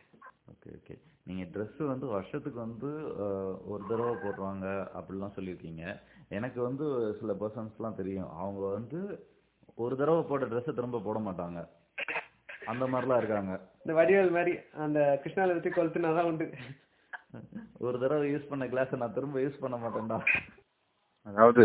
ஓகே 0.52 0.70
ஓகே 0.78 0.94
நீங்கள் 1.28 1.50
ட்ரெஸ்ஸு 1.54 1.82
வந்து 1.92 2.06
வருஷத்துக்கு 2.14 2.58
வந்து 2.66 2.90
ஒரு 3.72 3.82
தடவை 3.90 4.14
போடுறாங்க 4.24 4.66
அப்படிலாம் 4.98 5.36
சொல்லியிருக்கீங்க. 5.36 5.84
எனக்கு 6.38 6.58
வந்து 6.68 6.86
சில 7.20 7.32
பர்சன்ஸ்லாம் 7.40 7.98
தெரியும். 8.00 8.30
அவங்க 8.40 8.62
வந்து 8.76 9.00
ஒரு 9.82 9.94
தடவை 10.00 10.22
போட்ட 10.30 10.46
ட்ரெஸ்ஸை 10.52 10.74
திரும்ப 10.78 11.02
போட 11.06 11.18
மாட்டாங்க. 11.26 11.60
அந்த 12.72 12.84
மாதிரிலாம் 12.92 13.20
இருக்காங்க. 13.22 13.52
இந்த 13.82 13.92
வடிவேல் 13.98 14.36
மாதிரி 14.36 14.52
அந்த 14.84 14.98
கிருஷ்ணால 15.22 15.54
வச்சு 15.56 15.70
கொளுத்துனா 15.76 16.10
தான் 16.18 16.28
உண்டு. 16.30 16.46
ஒரு 17.86 17.96
தடவை 18.02 18.24
யூஸ் 18.32 18.50
பண்ண 18.50 18.64
கிளாஸை 18.72 18.96
நான் 19.02 19.16
திரும்ப 19.18 19.38
யூஸ் 19.44 19.62
பண்ண 19.62 19.76
மாட்டேன்டா. 19.84 20.18
அதாவது 21.28 21.64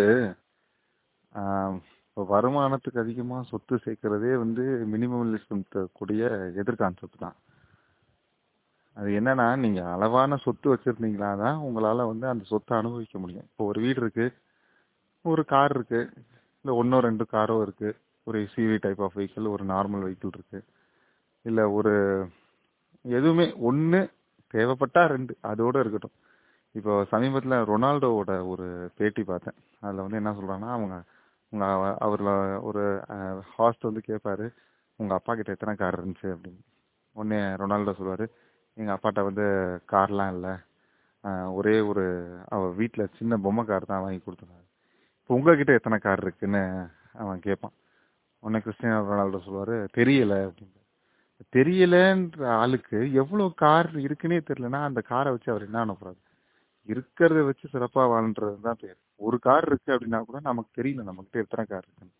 இப்போ 2.09 2.23
வருமானத்துக்கு 2.33 3.03
அதிகமா 3.03 3.37
சொத்து 3.49 3.75
சேர்க்கறதே 3.83 4.31
வந்து 4.43 4.63
மினிமலிசம் 4.93 5.65
கூடிய 5.97 6.29
எதிர் 6.61 6.79
கான்செப்ட் 6.81 7.23
தான். 7.25 7.35
அது 8.97 9.09
என்னன்னா 9.19 9.47
நீங்க 9.63 9.81
அளவான 9.95 10.37
சொத்து 10.45 10.67
வச்சிருந்தீங்களா 10.71 11.31
தான் 11.43 11.57
உங்களால 11.67 12.07
வந்து 12.11 12.25
அந்த 12.31 12.43
சொத்தை 12.51 12.73
அனுபவிக்க 12.81 13.17
முடியும். 13.23 13.47
இப்போ 13.49 13.65
ஒரு 13.71 13.79
வீடு 13.85 14.01
இருக்கு 14.03 14.25
ஒரு 15.33 15.43
கார் 15.53 15.73
இருக்கு. 15.75 16.01
இல்லை 16.61 16.73
ஒன்றோ 16.81 16.97
ரெண்டு 17.07 17.25
காரோ 17.35 17.55
இருக்கு. 17.65 17.89
ஒரு 18.27 18.37
எஸ்யூவி 18.45 18.77
டைப் 18.85 19.01
ஆஃப் 19.05 19.15
வெஹிக்கிள் 19.19 19.53
ஒரு 19.55 19.63
நார்மல் 19.73 20.03
வெஹிக்கிள் 20.05 20.35
இருக்கு. 20.37 20.59
இல்லை 21.45 21.63
ஒரு 21.77 21.93
எதுவுமே 23.05 23.45
ஒன்று 23.69 23.99
தேவைப்பட்டா 24.53 25.01
ரெண்டு 25.13 25.33
அதோட 25.51 25.75
இருக்கட்டும். 25.83 26.15
இப்போ 26.75 26.93
சமீபத்தில் 27.11 27.57
ரொனால்டோவோட 27.71 28.31
ஒரு 28.53 28.65
பேட்டி 28.97 29.23
பார்த்தேன். 29.31 29.57
அதில் 29.85 30.03
வந்து 30.05 30.19
என்ன 30.21 30.31
சொல்கிறாங்கன்னா 30.37 30.71
அவங்க 30.77 30.95
உங்கள் 31.53 31.93
அவரில் 32.05 32.33
ஒரு 32.69 32.83
ஹாஸ்ட் 33.55 33.87
வந்து 33.89 34.01
கேட்பாரு 34.09 34.47
உங்கள் 34.99 35.17
அப்பா 35.19 35.31
கிட்ட 35.35 35.55
எத்தனை 35.55 35.73
கார் 35.81 35.97
இருந்துச்சு? 35.99 36.29
அப்படின்னு. 36.35 36.61
உடனே 37.15 37.39
ரொனால்டோ 37.61 37.93
சொல்லுவார் 37.99 38.25
எங்கள் 38.77 38.95
அப்பாட்ட 38.95 39.21
வந்து 39.29 39.45
கார்லாம் 39.93 40.33
இல்லை. 40.35 40.53
ஒரே 41.59 41.75
ஒரு 41.91 42.05
அவள் 42.55 42.77
வீட்டில் 42.79 43.13
சின்ன 43.19 43.37
பொம்மை 43.45 43.63
கார் 43.69 43.91
தான் 43.91 44.03
வாங்கி 44.05 44.21
கொடுத்துருந்தாரு 44.23 44.66
இப்போ 45.29 45.37
உங்ககிட்ட 45.37 45.71
எத்தனை 45.77 45.97
கார் 45.99 46.21
இருக்குன்னு 46.23 46.61
அவன் 47.21 47.39
கேட்பான் 47.45 47.73
உடனே 48.43 48.59
கிறிஸ்டியானோ 48.65 48.99
ரொனால்டோ 49.07 49.39
சொல்லுவாரு 49.45 49.77
தெரியல 49.97 50.35
அப்படின்னு 50.45 50.75
தெரியலன்ற 51.55 52.45
ஆளுக்கு 52.59 52.99
எவ்வளோ 53.21 53.45
கார் 53.63 53.89
இருக்குன்னே 54.05 54.37
தெரியலன்னா 54.49 54.79
அந்த 54.89 55.01
காரை 55.09 55.31
வச்சு 55.33 55.49
அவர் 55.53 55.65
என்ன 55.67 55.81
அனுப்புறாரு 55.85 56.19
இருக்கிறத 56.89 57.41
வச்சு 57.47 57.65
சிறப்பாக 57.73 58.11
வாழ்ன்றது 58.11 58.55
தான் 58.67 58.79
பேர். 58.83 58.97
ஒரு 59.21 59.39
கார் 59.47 59.67
இருக்கு 59.69 59.89
அப்படின்னா 59.95 60.21
கூட 60.29 60.39
நமக்கு 60.49 60.71
தெரியல 60.79 61.05
நம்மகிட்ட 61.09 61.43
எத்தனை 61.45 61.65
கார் 61.65 61.85
இருக்குன்னு. 61.87 62.15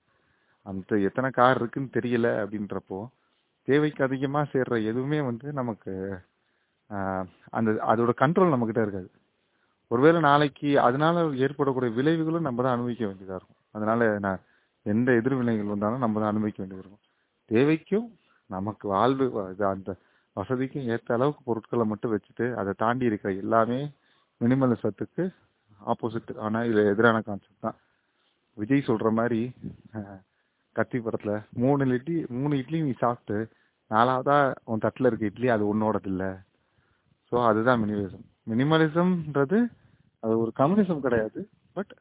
அந்த 0.66 1.00
எத்தனை 1.10 1.30
கார் 1.40 1.60
இருக்குன்னு 1.62 1.96
தெரியல 1.98 2.30
அப்படின்றப்போ 2.44 3.00
தேவைக்கு 3.68 4.04
அதிகமாக 4.10 4.52
சேர்ற 4.56 4.82
எதுவுமே 4.92 5.22
வந்து 5.30 5.48
நமக்கு 5.62 5.94
அந்த 7.54 7.72
அதோட 7.92 8.12
கண்ட்ரோல் 8.24 8.54
நம்மக்கிட்ட 8.54 8.84
இருக்காது. 8.86 9.10
ஒருவேளை 9.92 10.20
நாளைக்கு 10.30 10.70
அதனால 10.88 11.24
ஏற்படக்கூடிய 11.46 11.92
விளைவுகளும் 11.98 12.48
நம்ம 12.48 12.64
தான் 12.66 12.76
அனுபவிக்க 12.78 13.04
வேண்டியதாக 13.10 13.38
இருக்கும். 13.40 13.60
அதனால 13.76 14.08
நான் 14.26 14.42
எந்த 14.86 15.10
எதிர்வினைகள் 15.20 15.74
வந்தாலும் 15.74 16.04
நம்ம 16.06 16.20
தான் 16.22 16.32
அனுபவிக்க 16.34 16.60
வேண்டியது 16.62 16.84
இருக்கும். 16.84 17.04
தேவைக்கும் 17.52 18.08
நமக்கு 18.50 18.86
வாழ்வு 18.96 19.26
இது 19.54 19.66
அந்த 19.74 19.92
வசதிக்கும் 20.36 20.88
ஏற்ற 20.94 21.10
அளவுக்கு 21.18 21.42
பொருட்களை 21.50 21.86
மட்டும் 21.92 22.14
வச்சுட்டு 22.14 22.46
அதை 22.62 22.72
தாண்டி 22.84 23.06
இருக்கிற 23.10 23.32
எல்லாமே 23.44 23.80
மினிமலிசத்துக்கு 24.42 25.24
ஆப்போசிட் 25.82 26.32
ஆனால் 26.46 26.68
இது 26.72 26.82
எதிரான 26.94 27.18
கான்செப்ட் 27.28 27.66
தான். 27.68 27.78
விஜய் 28.58 28.88
சொல்கிற 28.90 29.10
மாதிரி 29.20 29.42
கத்தி 30.76 30.98
படத்தில் 31.06 31.36
மூணு 31.64 31.86
இட்லி 31.98 32.16
மூணு 32.38 32.54
இட்லியும் 32.62 32.88
நீ 32.90 32.94
சாப்பிட்டு 33.04 33.38
நாலாவதாக 33.92 34.56
உன் 34.72 34.84
தட்டில் 34.86 35.10
இருக்க 35.10 35.32
இட்லி 35.32 35.48
அது 35.56 35.64
உன்னோடது 35.74 36.10
இல்லை. 36.12 36.32
ஸோ 37.32 37.36
அதுதான் 37.50 37.82
மினிமலிசம் 37.84 38.26
மினிமலிசம்ன்றது 38.52 39.60
அது 40.24 40.34
ஒரு 40.44 40.52
கம்யூனிசம் 40.60 41.06
கிடையாது 41.06 41.40
பட் 41.78 41.94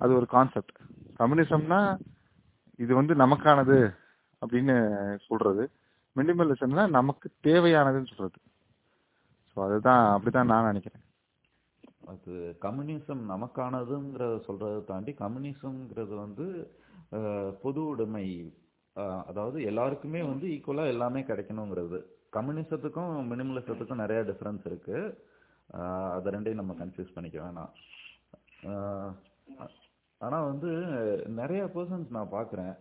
அது 0.00 0.12
ஒரு 0.18 0.26
கான்செப்ட் 0.34 0.74
கம்யூனிசம்னா 1.20 1.80
இது 2.78 2.92
வந்து 2.98 3.14
நமக்கானது 3.22 3.78
அப்படின்னு 4.42 4.74
சொல்றது. 5.26 5.64
மினிமலிசம்னா 6.16 6.84
நமக்கு 6.96 7.26
தேவையானதுன்னு 7.46 8.10
சொல்றது. 8.10 8.38
ஸோ 9.50 9.56
அதுதான் 9.66 10.02
அப்படிதான் 10.14 10.50
நான் 10.52 10.68
நினைக்கிறேன். 10.70 11.04
அது 12.12 12.32
கம்யூனிசம் 12.64 13.22
நமக்கானதுங்கிறத 13.32 14.34
சொல்றதை 14.48 14.80
தாண்டி 14.90 15.12
கம்யூனிசம்ங்கிறது 15.22 16.14
வந்து 16.24 16.46
பொது 17.62 17.80
உடைமை. 17.92 18.26
அதாவது 19.30 19.58
எல்லாருக்குமே 19.70 20.20
வந்து 20.32 20.46
ஈக்குவலா 20.56 20.84
எல்லாமே 20.94 21.20
கிடைக்கணுங்கிறது. 21.30 21.98
கம்யூனிசத்துக்கும் 22.36 23.14
மினிமலிசத்துக்கும் 23.32 24.02
நிறைய 24.04 24.20
டிஃபரன்ஸ் 24.30 24.64
இருக்கு. 24.70 24.98
அதை 26.16 26.32
ரெண்டையும் 26.36 26.62
நம்ம 26.62 26.76
கன்ஃபியூஸ் 26.82 27.14
பண்ணிக்க 27.16 27.38
வேணாம். 27.46 27.72
ஆனால் 28.66 29.74
ஆனா 30.20 30.38
வந்து 30.50 30.70
நிறைய 31.40 31.62
பர்சன்ஸ் 31.74 32.14
நான் 32.16 32.34
பார்க்குறேன் 32.36 32.74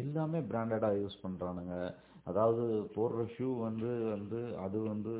எல்லாமே 0.00 0.40
பிராண்டடா 0.50 0.90
யூஸ் 1.02 1.22
பண்றானுங்க. 1.22 1.76
அதாவது 2.30 2.64
போடுற 2.96 3.20
ஷூ 3.34 3.46
வந்து 3.66 3.90
வந்து 4.14 4.40
அது 4.64 4.78
வந்து 4.90 5.12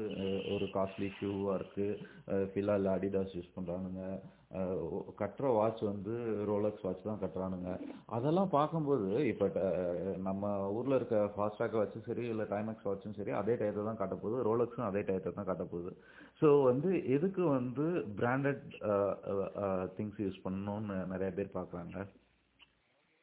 ஒரு 0.54 0.66
காஸ்ட்லி 0.75 1.09
ஷூவா 1.18 1.54
இருக்கு. 1.61 1.87
ஃபிலால் 2.50 2.90
அடிடாஸ் 2.97 3.35
யூஸ் 3.37 3.56
பண்றானுங்க. 3.56 4.02
கட்டுற 5.20 5.47
வாட்ச் 5.56 5.82
வந்து 5.90 6.14
ரோலக்ஸ் 6.50 6.85
வாட்ச் 6.87 7.09
தான் 7.09 7.20
கட்டுறானுங்க. 7.25 7.73
அதெல்லாம் 8.16 8.54
பார்க்கும்போது 8.56 9.09
இப்போ 9.32 9.47
நம்ம 10.28 10.52
ஊர்ல 10.76 10.99
இருக்க 11.00 11.18
ஃபாஸ்ட்ராக் 11.35 11.78
வாட்சும் 11.80 12.06
சரி 12.09 12.25
இல்லை 12.32 12.47
டைமெக்ஸ் 12.54 12.88
வாட்சும் 12.88 13.18
சரி 13.18 13.35
அதே 13.40 13.54
டயத்தை 13.61 13.85
தான் 13.88 14.00
காட்ட 14.00 14.16
போகுது 14.23 14.47
ரோலக்ஸும் 14.49 14.88
அதே 14.90 15.02
டயத்தை 15.11 15.32
தான் 15.38 15.50
காட்ட 15.50 15.66
போகுது 15.73 15.92
ஸோ 16.40 16.49
வந்து 16.68 16.90
எதுக்கு 17.14 17.42
வந்து 17.56 17.87
பிராண்டட் 18.18 18.62
திங்ஸ் 19.97 20.20
யூஸ் 20.25 20.44
பண்ணணும்னு 20.44 20.97
நிறைய 21.12 21.30
பேர் 21.38 21.56
பார்க்குறாங்க? 21.59 21.97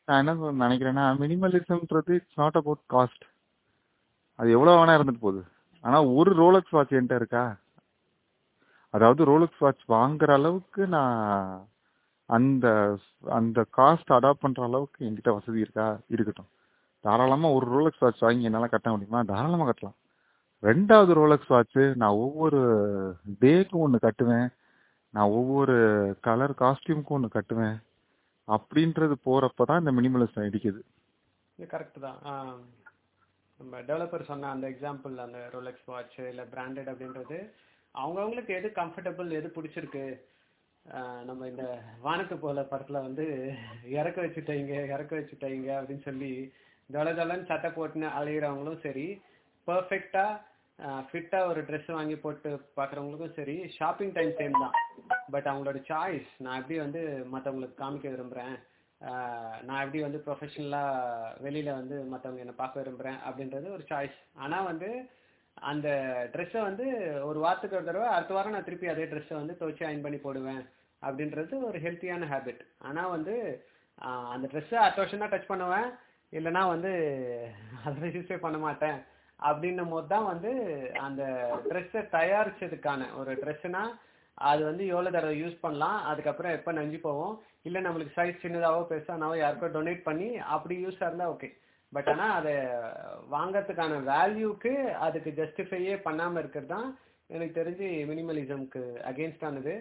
நான் 0.07 0.21
என்ன 0.23 0.33
சொல்ல 0.39 0.65
நினைக்கிறேன்னா 0.65 1.05
மினிமலிசம்ன்றது 1.23 2.11
இட்ஸ் 2.19 2.41
நாட் 2.41 2.59
அபவுட் 2.61 2.83
காஸ்ட் 2.95 3.25
அது 4.39 4.49
எவ்வளோ 4.57 4.75
வேணா 4.77 4.95
இருந்துட்டு 4.97 5.23
போகுது. 5.23 5.41
ஆனால் 5.83 6.09
ஒரு 6.17 6.31
ரோலக்ஸ் 6.41 6.75
வாட்ச் 6.75 6.93
என்கிட்ட 6.97 7.17
இருக்கா? 7.21 7.45
அதாவது 8.93 9.21
ரோலக்ஸ் 9.31 9.63
வாட்ச் 9.63 9.83
வாங்குற 9.95 10.31
அளவுக்கு 10.39 10.83
நான் 10.95 11.25
அந்த 12.29 12.67
அந்த 13.37 13.59
காஸ்ட் 13.77 14.13
அடாப்ட் 14.17 14.43
பண்ணுற 14.45 14.63
அளவுக்கு 14.69 14.99
என்கிட்ட 15.07 15.31
வசதி 15.37 15.59
இருக்கா? 15.65 15.87
இருக்கட்டும். 16.15 16.49
தாராளமாக 17.05 17.57
ஒரு 17.57 17.67
ரோலக்ஸ் 17.75 18.03
வாட்ச் 18.03 18.25
வாங்கி 18.27 18.47
என்னால் 18.49 18.73
கட்ட 18.73 18.87
முடியுமா? 18.93 19.19
தாராளமாக 19.31 19.67
கட்டலாம். 19.69 19.97
ரெண்டாவது 20.65 21.13
ரோலக்ஸ் 21.13 21.51
வாட்ச் 21.53 21.77
நான் 22.01 22.19
ஒவ்வொரு 22.25 22.59
டேக்கும் 23.41 23.83
ஒன்று 23.85 23.99
கட்டுவேன். 24.01 24.47
நான் 25.13 25.33
ஒவ்வொரு 25.39 25.75
கலர் 26.21 26.53
காஸ்டியூமுக்கும் 26.61 27.15
ஒன்று 27.17 27.29
கட்டுவேன். 27.33 27.77
அப்படின்றது 28.47 29.15
போறப்பதான் 29.25 29.79
இந்த 29.79 29.91
மினிமலிசம் 29.97 30.45
அடிக்குது. 30.47 30.81
இது 31.55 31.67
கரெக்ட் 31.71 31.99
தான். 31.99 32.19
நம்ம 33.57 33.79
டெவலப்பர் 33.81 34.29
சொன்ன 34.31 34.49
அந்த 34.49 34.69
எக்ஸாம்பிள் 34.69 35.15
அந்த 35.25 35.39
ரோலெக்ஸ் 35.53 35.85
வாட்ச் 35.85 36.19
இல்லை 36.19 36.45
பிராண்டட் 36.51 36.91
அப்படின்றது 36.93 37.37
அவங்கவுங்களுக்கு 37.95 38.51
எது 38.59 38.71
கம்ஃபர்டபுள் 38.75 39.29
எது 39.39 39.51
பிடிச்சிருக்கு? 39.55 40.05
நம்ம 41.25 41.47
இந்த 41.47 41.63
வானத்து 42.01 42.35
போல 42.37 42.61
படத்துல 42.71 43.01
வந்து 43.07 43.53
இறக்க 43.99 44.25
வச்சுட்டீங்க 44.25 44.75
இறக்க 44.93 45.11
வச்சுட்டீங்க 45.15 45.69
அப்படின்னு 45.79 46.01
சொல்லி 46.01 46.31
ஜல 46.91 47.07
ஜலன்னு 47.19 47.49
சட்டை 47.51 47.71
போட்டுன்னு 47.71 48.07
அலையிறவங்களும் 48.19 48.83
சரி 48.85 49.07
பர்ஃபெக்டா 49.67 50.25
ஃபிட்டா 51.07 51.39
ஒரு 51.49 51.61
ட்ரெஸ் 51.67 51.91
வாங்கி 51.97 52.15
போட்டு 52.23 52.49
பார்க்குறவங்களுக்கும் 52.77 53.37
சரி 53.37 53.55
ஷாப்பிங் 53.77 54.13
டைம் 54.17 54.33
சேம் 54.39 54.61
தான். 54.63 54.75
பட் 55.33 55.47
அவங்களோட 55.51 55.79
சாய்ஸ் 55.89 56.29
நான் 56.43 56.59
எப்படி 56.61 56.77
வந்து 56.85 57.01
மற்றவங்களுக்கு 57.33 57.81
காமிக்க 57.81 58.07
விரும்புகிறேன் 58.13 58.55
நான் 59.67 59.81
எப்படி 59.83 59.99
வந்து 60.05 60.19
ப்ரொஃபஷனலாக 60.25 61.41
வெளியில 61.45 61.73
வந்து 61.79 61.95
மற்றவங்க 62.13 62.43
என்னை 62.45 62.55
பார்க்க 62.61 62.81
விரும்புகிறேன் 62.81 63.19
அப்படின்றது 63.27 63.67
ஒரு 63.75 63.83
சாய்ஸ் 63.91 64.17
ஆனால் 64.43 64.69
வந்து 64.71 64.89
அந்த 65.57 65.87
ட்ரெஸ்ஸை 66.33 66.61
வந்து 66.69 66.85
ஒரு 67.29 67.39
வாரத்துக்கு 67.45 67.77
ஒரு 67.79 67.87
தடவை 67.89 68.07
அடுத்த 68.15 68.33
வாரம் 68.33 68.55
நான் 68.55 68.67
திருப்பி 68.67 68.93
அதே 68.93 69.05
ட்ரெஸ்ஸை 69.11 69.37
வந்து 69.39 69.57
துவைச்சி 69.59 69.83
அயன் 69.87 70.05
பண்ணி 70.05 70.19
போடுவேன் 70.25 70.63
அப்படின்றது 71.01 71.55
ஒரு 71.69 71.77
ஹெல்த்தியான 71.85 72.27
ஹேபிட் 72.33 72.63
ஆனால் 72.87 73.13
வந்து 73.15 73.35
அந்த 74.33 74.45
ட்ரெஸ்ஸை 74.53 74.79
அடுத்த 74.83 75.01
வருஷம் 75.01 75.23
தான் 75.23 75.33
டச் 75.33 75.51
பண்ணுவேன் 75.51 75.87
இல்லைன்னா 76.33 76.63
வந்து 76.73 76.91
அதை 77.87 78.07
யூஸே 78.15 78.37
பண்ண 78.37 78.57
மாட்டேன். 78.59 78.97
அப்படின்னும் 79.39 79.89
போது 79.89 80.07
தான் 80.07 80.25
வந்து 80.25 80.51
அந்த 80.99 81.23
ட்ரெஸ்ஸை 81.69 82.01
தயாரிச்சதுக்கான 82.11 83.09
ஒரு 83.15 83.31
ட்ரெஸ்ஸுனா 83.41 83.83
அது 84.37 84.61
வந்து 84.63 84.83
எவ்வளோ 84.87 85.11
தடவை 85.11 85.35
யூஸ் 85.41 85.61
பண்ணலாம் 85.61 85.97
அதுக்கப்புறம் 86.03 86.51
எப்போ 86.51 86.71
நஞ்சு 86.71 86.97
போவோம். 86.99 87.35
இல்லை 87.63 87.79
நம்மளுக்கு 87.81 88.17
சைஸ் 88.17 88.43
சின்னதாகவோ 88.43 88.83
பெருசானாவோ 88.89 89.35
யாருக்கோ 89.39 89.67
டொனேட் 89.67 90.03
பண்ணி 90.03 90.27
அப்படி 90.55 90.75
யூஸாக 90.83 91.09
இருந்தால் 91.09 91.31
ஓகே 91.33 91.49
பட் 91.93 92.09
ஆனால் 92.09 92.33
அதை 92.39 92.53
வாங்கறதுக்கான 93.31 93.99
வேல்யூக்கு 94.09 94.73
அதுக்கு 95.05 95.31
ஜஸ்டிஃபையே 95.31 95.95
பண்ணாமல் 96.01 96.41
இருக்கிறது 96.41 96.73
தான் 96.73 96.87
எனக்கு 97.29 97.53
தெரிஞ்சு 97.59 97.87
மினிமலிசம்க்கு 98.11 98.81
அகேன்ஸ்டானது 99.11 99.73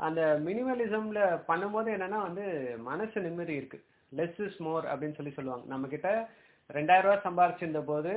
அந்த 0.00 0.20
மினிமலிசமில் 0.46 1.22
பண்ணும்போது 1.48 1.90
என்னன்னா 1.96 2.20
வந்து 2.28 2.46
மனசு 2.88 3.18
நிம்மதி 3.20 3.54
இருக்குது 3.60 3.84
லெஸ் 4.12 4.40
இஸ் 4.46 4.60
மோர் 4.66 4.84
அப்படின்னு 4.92 5.18
சொல்லி 5.18 5.34
சொல்லுவாங்க. 5.36 5.66
நம்மக்கிட்ட 5.72 6.08
ரெண்டாயிரம் 6.70 7.08
ரூபா 7.08 7.18
சம்பாரிச்சிருந்த 7.26 7.82
போது 7.84 8.12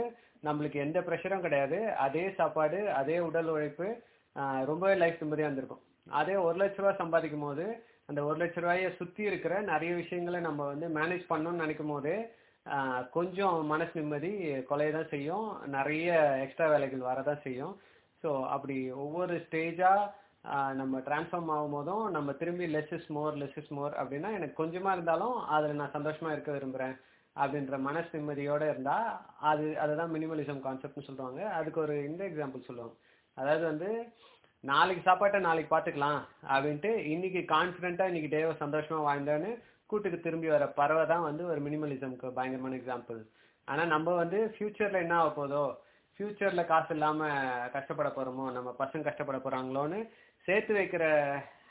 நம்மளுக்கு 0.46 0.78
எந்த 0.86 1.00
ப்ரெஷரும் 1.08 1.44
கிடையாது. 1.46 1.80
அதே 2.06 2.26
சாப்பாடு 2.40 2.80
அதே 3.02 3.18
உடல் 3.28 3.52
உழைப்பு 3.54 3.88
ரொம்பவே 4.70 4.96
லைஃப் 5.02 5.22
நிம்மதியாக 5.22 5.50
இருந்திருக்கும். 5.50 5.84
அதே 6.20 6.36
ஒரு 6.48 6.58
லட்ச 6.62 6.78
ரூபா 6.82 6.92
சம்பாதிக்கும் 7.02 7.46
போது 7.48 7.66
அந்த 8.10 8.20
ஒரு 8.28 8.38
லட்ச 8.42 8.58
ரூபாயை 8.64 8.90
சுற்றி 9.00 9.24
இருக்கிற 9.30 9.54
நிறைய 9.72 9.92
விஷயங்களை 10.02 10.40
நம்ம 10.48 10.66
வந்து 10.74 10.88
மேனேஜ் 10.98 11.26
பண்ணணும்னு 11.32 11.64
நினைக்கும் 11.64 11.94
போது 11.94 12.14
கொஞ்சம் 13.16 13.58
மனசு 13.72 13.94
நிம்மதி 14.00 14.32
கொலைய 14.70 14.92
தான் 14.96 15.12
செய்யும். 15.14 15.48
நிறைய 15.76 16.08
எக்ஸ்ட்ரா 16.46 16.66
வேலைகள் 16.74 17.10
வரதான் 17.10 17.44
செய்யும். 17.48 17.76
ஸோ 18.24 18.30
அப்படி 18.56 18.78
ஒவ்வொரு 19.04 19.36
ஸ்டேஜாக 19.46 20.10
நம்ம 20.80 21.00
டிரான்ஸ்ஃபார்ம் 21.08 21.52
ஆகும் 21.56 21.76
போதும் 21.76 22.04
நம்ம 22.16 22.34
திரும்பி 22.42 22.66
less 22.76 22.94
is 22.98 23.10
more 23.16 23.38
less 23.42 23.58
is 23.62 23.72
more 23.78 23.94
அப்படின்னா 24.02 24.30
எனக்கு 24.38 24.56
கொஞ்சமாக 24.62 24.96
இருந்தாலும் 24.98 25.36
அதில் 25.56 25.80
நான் 25.80 25.96
சந்தோஷமாக 25.98 26.36
இருக்க 26.36 26.52
விரும்புகிறேன் 26.56 26.96
அப்படின்ற 27.38 27.78
மனசு 27.80 28.12
நிம்மதியோட 28.14 28.64
இருந்தா 28.70 28.98
அது 29.42 29.66
அதுதான் 29.80 30.14
மினிமலிசம் 30.14 30.64
கான்செப்ட்னு 30.64 31.08
சொல்லுவாங்க 31.08 31.42
அதுக்கு 31.58 31.80
ஒரு 31.80 31.96
இந்த 32.04 32.22
எக்ஸாம்பிள் 32.26 32.68
சொல்லுவாங்க 32.68 32.96
அதாவது 33.38 33.64
வந்து 33.66 33.90
நாளைக்கு 34.64 35.02
சாப்பாட்டை 35.02 35.40
நாளைக்கு 35.40 35.72
பார்த்துக்கலாம் 35.74 36.22
அப்படின்ட்டு 36.48 36.92
இன்னைக்கு 37.08 37.42
கான்ஃபிடென்ட்டா 37.52 38.08
இன்னைக்கு 38.08 38.32
டேவை 38.32 38.54
சந்தோஷமா 38.62 39.02
வாழ்ந்தேன்னு 39.02 39.52
கூட்டுக்கு 39.90 40.20
திரும்பி 40.20 40.48
வர 40.48 40.64
பறவை 40.80 41.04
தான் 41.06 41.28
வந்து 41.28 41.44
ஒரு 41.48 41.60
மினிமலிசம்க்கு 41.62 42.30
பயங்கரமான 42.30 42.78
எக்ஸாம்பிள் 42.78 43.20
ஆனா 43.68 43.84
நம்ம 43.86 44.10
வந்து 44.16 44.40
ஃபியூச்சர்ல 44.54 45.00
என்ன 45.02 45.16
ஆக 45.18 45.30
போதோ 45.32 45.64
ஃபியூச்சர்ல 46.20 46.62
காசு 46.66 46.92
இல்லாம 46.94 47.22
கஷ்டப்பட 47.74 48.10
போறோமோ 48.10 48.46
நம்ம 48.52 48.70
பசங்க 48.80 49.06
கஷ்டப்பட 49.06 49.40
போறாங்களோன்னு 49.40 50.00
சேர்த்து 50.48 50.74
வைக்கிற 50.74 51.04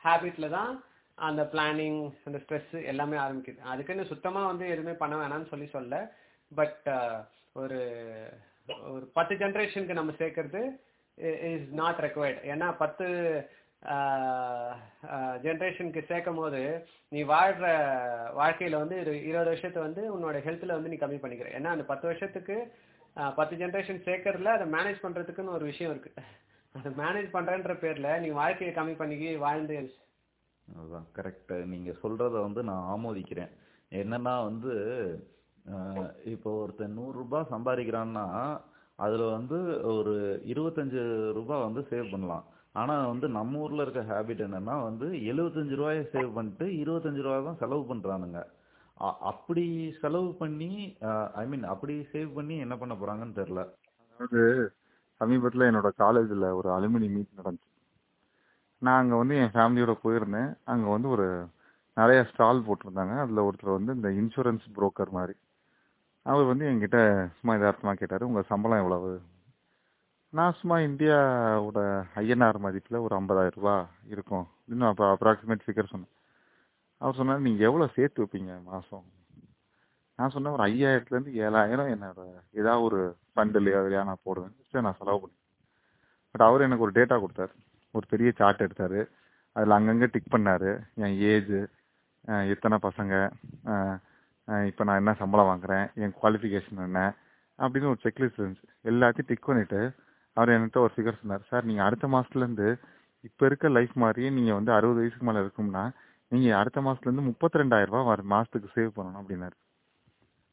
ஹேபிட்ல 0.04 0.48
தான் 0.50 0.72
அந்த 1.18 1.42
பிளானிங் 1.52 2.00
அந்த 2.24 2.38
ஸ்ட்ரெஸ் 2.38 2.84
எல்லாமே 2.84 3.16
ஆரம்பிக்குது. 3.16 3.58
அதுக்குன்னு 3.58 4.04
சுத்தமா 4.04 4.46
வந்து 4.46 4.68
எதுவுமே 4.68 4.92
பண்ண 4.92 5.14
வேணாம்னு 5.16 5.48
சொல்லி 5.48 5.66
சொல்ல. 5.66 6.14
பட் 6.52 6.82
uh, 6.86 7.16
ஒரு 7.52 7.78
ஒரு 8.86 9.04
பத்து 9.12 9.34
ஜென்ரேஷனுக்கு 9.36 9.92
நம்ம 9.92 10.12
சேர்க்கறது 10.18 10.60
இஸ் 11.50 11.68
நாட் 11.72 12.00
ரெக்வயர்ட் 12.00 12.40
ஏன்னா 12.44 12.76
பத்து 12.76 13.06
uh, 13.82 14.72
uh, 15.08 15.34
ஜென்ரேஷனுக்கு 15.42 16.02
சேர்க்கும் 16.06 16.34
போது 16.34 16.60
நீ 17.08 17.22
வாழ்ற 17.24 17.66
வாழ்க்கையில 18.36 18.76
வந்து 18.76 18.98
இருபது 19.22 19.50
வருஷத்தை 19.52 19.82
வந்து 19.82 20.02
உன்னோட 20.16 20.38
ஹெல்த்ல 20.38 20.76
வந்து 20.78 20.88
நீ 20.88 20.96
கம்மி 20.96 21.20
பண்ணிக்கிற. 21.20 21.50
ஏன்னா 21.58 21.72
அந்த 21.76 21.84
பத்து 21.84 22.06
வருஷத்துக்கு 22.06 22.56
பத்து 23.36 23.56
ஜென்ரேஷன் 23.56 24.06
சேர்க்கறதுல 24.08 24.56
அதை 24.56 24.66
மேனேஜ் 24.72 25.04
பண்றதுக்குன்னு 25.04 25.56
ஒரு 25.58 25.64
விஷயம் 25.64 25.92
இருக்கு. 25.92 26.12
அதை 26.76 26.90
மேனேஜ் 26.92 27.30
பண்றேன்ற 27.32 27.74
பேர்ல 27.84 28.08
நீ 28.18 28.28
வாழ்க்கையை 28.28 28.72
கம்மி 28.76 28.94
பண்ணிக்கி 28.98 29.30
வாழ்ந்து 29.38 29.76
அதுதான் 30.74 31.06
கரெக்ட் 31.16 31.52
நீங்க 31.72 31.90
சொல்றத 32.02 32.34
வந்து 32.46 32.62
நான் 32.70 32.88
ஆமோதிக்கிறேன். 32.94 33.52
என்னன்னா 34.02 34.34
வந்து 34.50 34.72
இப்போ 36.32 36.50
ஒருத்தன் 36.62 36.96
நூறு 36.98 37.14
ரூபாய் 37.20 37.50
சம்பாதிக்கிறான்னா 37.52 38.26
அதுல 38.98 39.24
வந்து 39.36 39.58
ஒரு 39.98 40.14
இருபத்தஞ்சு 40.52 41.00
ரூபாய் 41.38 41.66
வந்து 41.66 41.82
சேவ் 41.90 42.12
பண்ணலாம். 42.12 42.44
ஆனா 42.80 42.94
வந்து 43.12 43.26
நம்ம 43.36 43.60
ஊர்ல 43.64 43.84
இருக்க 43.84 44.02
ஹேபிட் 44.10 44.42
என்னன்னா 44.46 44.74
வந்து 44.88 45.06
எழுபத்தஞ்சு 45.30 45.78
ரூபாய 45.80 46.00
சேவ் 46.14 46.30
பண்ணிட்டு 46.38 46.66
இருபத்தஞ்சு 46.82 47.24
ரூபாய் 47.26 47.46
தான் 47.48 47.60
செலவு 47.62 47.84
பண்றானுங்க. 47.90 48.40
அப்படி 49.30 49.64
செலவு 50.02 50.30
பண்ணி 50.42 50.70
ஐ 51.40 51.44
மீன் 51.52 51.64
அப்படி 51.74 51.94
சேவ் 52.12 52.30
பண்ணி 52.38 52.56
என்ன 52.64 52.74
பண்ண 52.82 52.94
போறாங்கன்னு 53.00 53.38
தெரியல. 53.40 53.62
அதாவது 54.04 54.40
சமீபத்தில் 55.20 55.68
என்னோட 55.70 55.90
காலேஜில் 56.04 56.46
ஒரு 56.58 56.68
அலுமினி 56.76 57.08
மீட் 57.16 57.38
நடந்துச்சு. 57.40 57.75
நான் 58.82 59.00
அங்கே 59.00 59.16
வந்து 59.20 59.34
என் 59.42 59.54
ஃபேமிலியோட 59.54 59.92
போயிருந்தேன். 60.04 60.50
அங்கே 60.72 60.88
வந்து 60.94 61.08
ஒரு 61.14 61.26
நிறைய 61.96 62.20
ஸ்டால் 62.30 62.66
போட்டிருந்தாங்க. 62.66 63.14
அதில் 63.24 63.46
ஒருத்தர் 63.46 63.76
வந்து 63.78 63.92
இந்த 63.98 64.08
இன்சூரன்ஸ் 64.20 64.66
புரோக்கர் 64.76 65.16
மாதிரி. 65.18 65.34
அவர் 66.26 66.50
வந்து 66.50 66.64
என்கிட்ட 66.70 66.98
சும்மா 67.38 67.52
யதார்த்தமாக 67.56 67.98
கேட்டார் 68.00 68.28
உங்கள் 68.28 68.48
சம்பளம் 68.52 68.82
எவ்வளவு? 68.82 69.10
நான் 70.32 70.56
சும்மா 70.60 70.76
இந்தியாவோட 70.88 71.80
ஐஎன்ஆர் 72.22 72.58
மதிப்பில் 72.64 73.04
ஒரு 73.06 73.14
50000 73.18 73.52
ரூபாய் 73.58 73.84
இருக்கும். 74.14 74.46
இன்னும் 74.72 74.88
அப்போ 74.90 75.04
அப்ராக்சிமேட் 75.14 75.64
ஃபிகர் 75.66 75.92
சொன்னேன். 75.92 76.12
அவர் 77.00 77.18
சொன்னார் 77.20 77.44
நீங்கள் 77.46 77.68
எவ்வளோ 77.68 77.86
சேர்த்து 77.96 78.22
வைப்பீங்க 78.22 78.52
மாதம் 78.70 79.06
நான் 80.18 80.32
சொன்னேன் 80.34 80.54
ஒரு 80.56 80.64
ஐயாயிரத்துலேருந்து 80.68 81.32
ஏழாயிரம் 81.46 81.90
என்னோட 81.94 82.20
ஏதாவது 82.60 82.84
ஒரு 82.88 83.00
ஃபண்டில் 83.32 83.70
அதுலையா 83.80 84.02
நான் 84.10 84.24
போடுவேன். 84.26 84.54
சரி 84.70 84.84
நான் 84.86 84.98
செலவு 85.00 85.20
பண்ணேன் 85.22 85.42
பட் 86.30 86.44
அவர் 86.46 86.66
எனக்கு 86.66 86.86
ஒரு 86.86 86.94
டேட்டா 86.98 87.16
கொடுத்தாரு. 87.24 87.54
ஒரு 87.96 88.06
பெரிய 88.12 88.30
சார்ட் 88.40 88.64
எடுத்தார். 88.66 89.00
அதில் 89.56 89.76
அங்கங்கே 89.78 90.08
டிக் 90.14 90.34
பண்ணார். 90.34 90.70
என் 91.04 91.16
ஏஜு 91.32 91.60
எத்தனை 92.54 92.76
பசங்க 92.86 93.14
இப்போ 94.70 94.82
நான் 94.86 95.00
என்ன 95.00 95.12
சம்பளம் 95.20 95.48
வாங்குறேன் 95.50 95.86
என் 96.02 96.16
குவாலிஃபிகேஷன் 96.18 96.82
என்ன 96.88 97.00
அப்படின்னு 97.58 97.90
ஒரு 97.92 98.00
செக்லிஸ்ட் 98.04 98.40
இருந்துச்சு. 98.40 98.66
எல்லாத்தையும் 98.90 99.28
டிக் 99.30 99.48
பண்ணிவிட்டு 99.48 99.80
அவர் 100.36 100.52
என்கிட்ட 100.54 100.78
ஒரு 100.86 100.92
ஃபிகர் 100.94 101.20
சொன்னார். 101.20 101.44
சார் 101.50 101.66
நீங்கள் 101.68 101.86
அடுத்த 101.86 102.06
மாதத்துலேருந்து 102.14 102.68
இப்போ 103.28 103.42
இருக்க 103.48 103.68
லைஃப் 103.76 103.94
மாதிரியே 104.02 104.28
நீங்கள் 104.38 104.58
வந்து 104.58 104.72
அறுபது 104.78 105.00
வயசுக்கு 105.00 105.26
மேலே 105.28 105.42
இருக்கும்னா 105.44 105.84
நீங்கள் 106.32 106.58
அடுத்த 106.60 106.78
மாசத்துலேருந்து 106.86 107.28
முப்பத்தி 107.30 107.60
ரெண்டாயிரரூபா 107.62 108.02
வர 108.10 108.22
மாதத்துக்கு 108.32 108.68
சேவ் 108.76 108.90
பண்ணணும் 108.98 109.20
அப்படின்னாரு. 109.22 109.56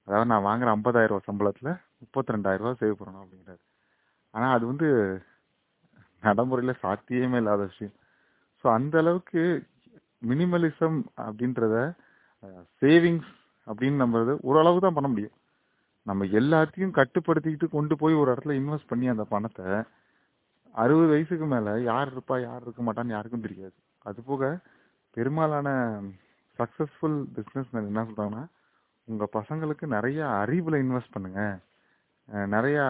அதாவது 0.08 0.30
நான் 0.32 0.48
வாங்குற 0.48 0.70
ஐம்பதாயிரரூபா 0.78 1.28
சம்பளத்தில் 1.30 1.72
முப்பத்தி 2.04 2.34
ரெண்டாயிரம் 2.36 2.80
சேவ் 2.82 2.96
பண்ணணும் 3.02 3.24
அப்படிங்கிறாரு. 3.24 3.62
ஆனால் 4.34 4.54
அது 4.56 4.66
வந்து 4.72 4.88
நடைமுறையில 6.24 6.74
சாத்தியமே 6.84 7.40
இல்லாத 7.42 7.62
விஷயம். 7.72 7.96
ஸோ 8.60 8.66
அந்த 8.78 8.96
அளவுக்கு 9.04 9.42
மினிமலிசம் 10.32 11.00
அப்படின்றத 11.26 11.78
சேவிங்ஸ் 12.82 13.32
அப்படின்னு 13.68 14.02
நம்மது 14.04 14.34
ஓரளவு 14.50 14.84
தான் 14.86 14.98
பண்ண 14.98 15.10
முடியும். 15.14 15.36
நம்ம 16.06 16.26
எல்லாத்தையும் 16.40 16.96
கட்டுப்படுத்திக்கிட்டு 17.00 17.68
கொண்டு 17.76 17.94
போய் 18.02 18.16
ஒரு 18.22 18.30
இடத்துல 18.34 18.56
இன்வெஸ்ட் 18.62 18.92
பண்ணி 18.92 19.06
அந்த 19.14 19.26
பணத்தை 19.34 19.68
அறுபது 20.76 21.08
வயசுக்கு 21.12 21.48
மேலே 21.54 21.74
யார் 21.92 22.10
இருப்பா 22.14 22.36
யார் 22.48 22.64
இருக்க 22.66 22.82
மாட்டான்னு 22.86 23.16
யாருக்கும் 23.16 23.46
தெரியாது. 23.48 23.76
அது 24.06 24.20
போக 24.30 24.44
பெரும்பாலான 25.18 25.70
சக்ஸஸ்ஃபுல் 26.60 27.20
பிஸ்னஸ் 27.36 27.70
என்ன 27.90 28.04
சொல்கிறாங்கன்னா 28.10 28.44
உங்கள் 29.08 29.34
பசங்களுக்கு 29.38 29.86
நிறையா 29.96 30.26
அறிவில் 30.42 30.82
இன்வெஸ்ட் 30.84 31.14
பண்ணுங்கள் 31.16 31.56
நிறையா 32.56 32.84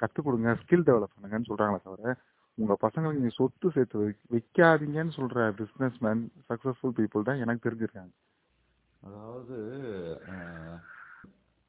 கற்றுக் 0.00 0.26
கொடுங்க 0.26 0.50
ஸ்கில் 0.62 0.86
டெவலப் 0.88 1.14
பண்ணுங்கன்னு 1.14 1.50
சொல்கிறாங்களே 1.50 1.84
தவிர 1.86 2.14
உங்க 2.58 2.76
பசங்களுக்கு 2.82 3.12
நீங்க 3.12 3.34
சொத்து 3.34 3.70
சேர்த்து 3.70 3.98
வை- 4.00 4.20
வைக்காதீங்கன்னு 4.30 5.16
சொல்ற 5.16 5.52
பிசினஸ் 5.52 5.98
மேன் 6.00 6.20
சக்சஸ்ஃபுல் 6.48 6.96
பீப்புள் 6.98 7.22
தான் 7.22 7.38
எனக்கு 7.38 7.64
தெரிஞ்சிருக்காங்க. 7.64 8.12
அதாவது 9.02 9.56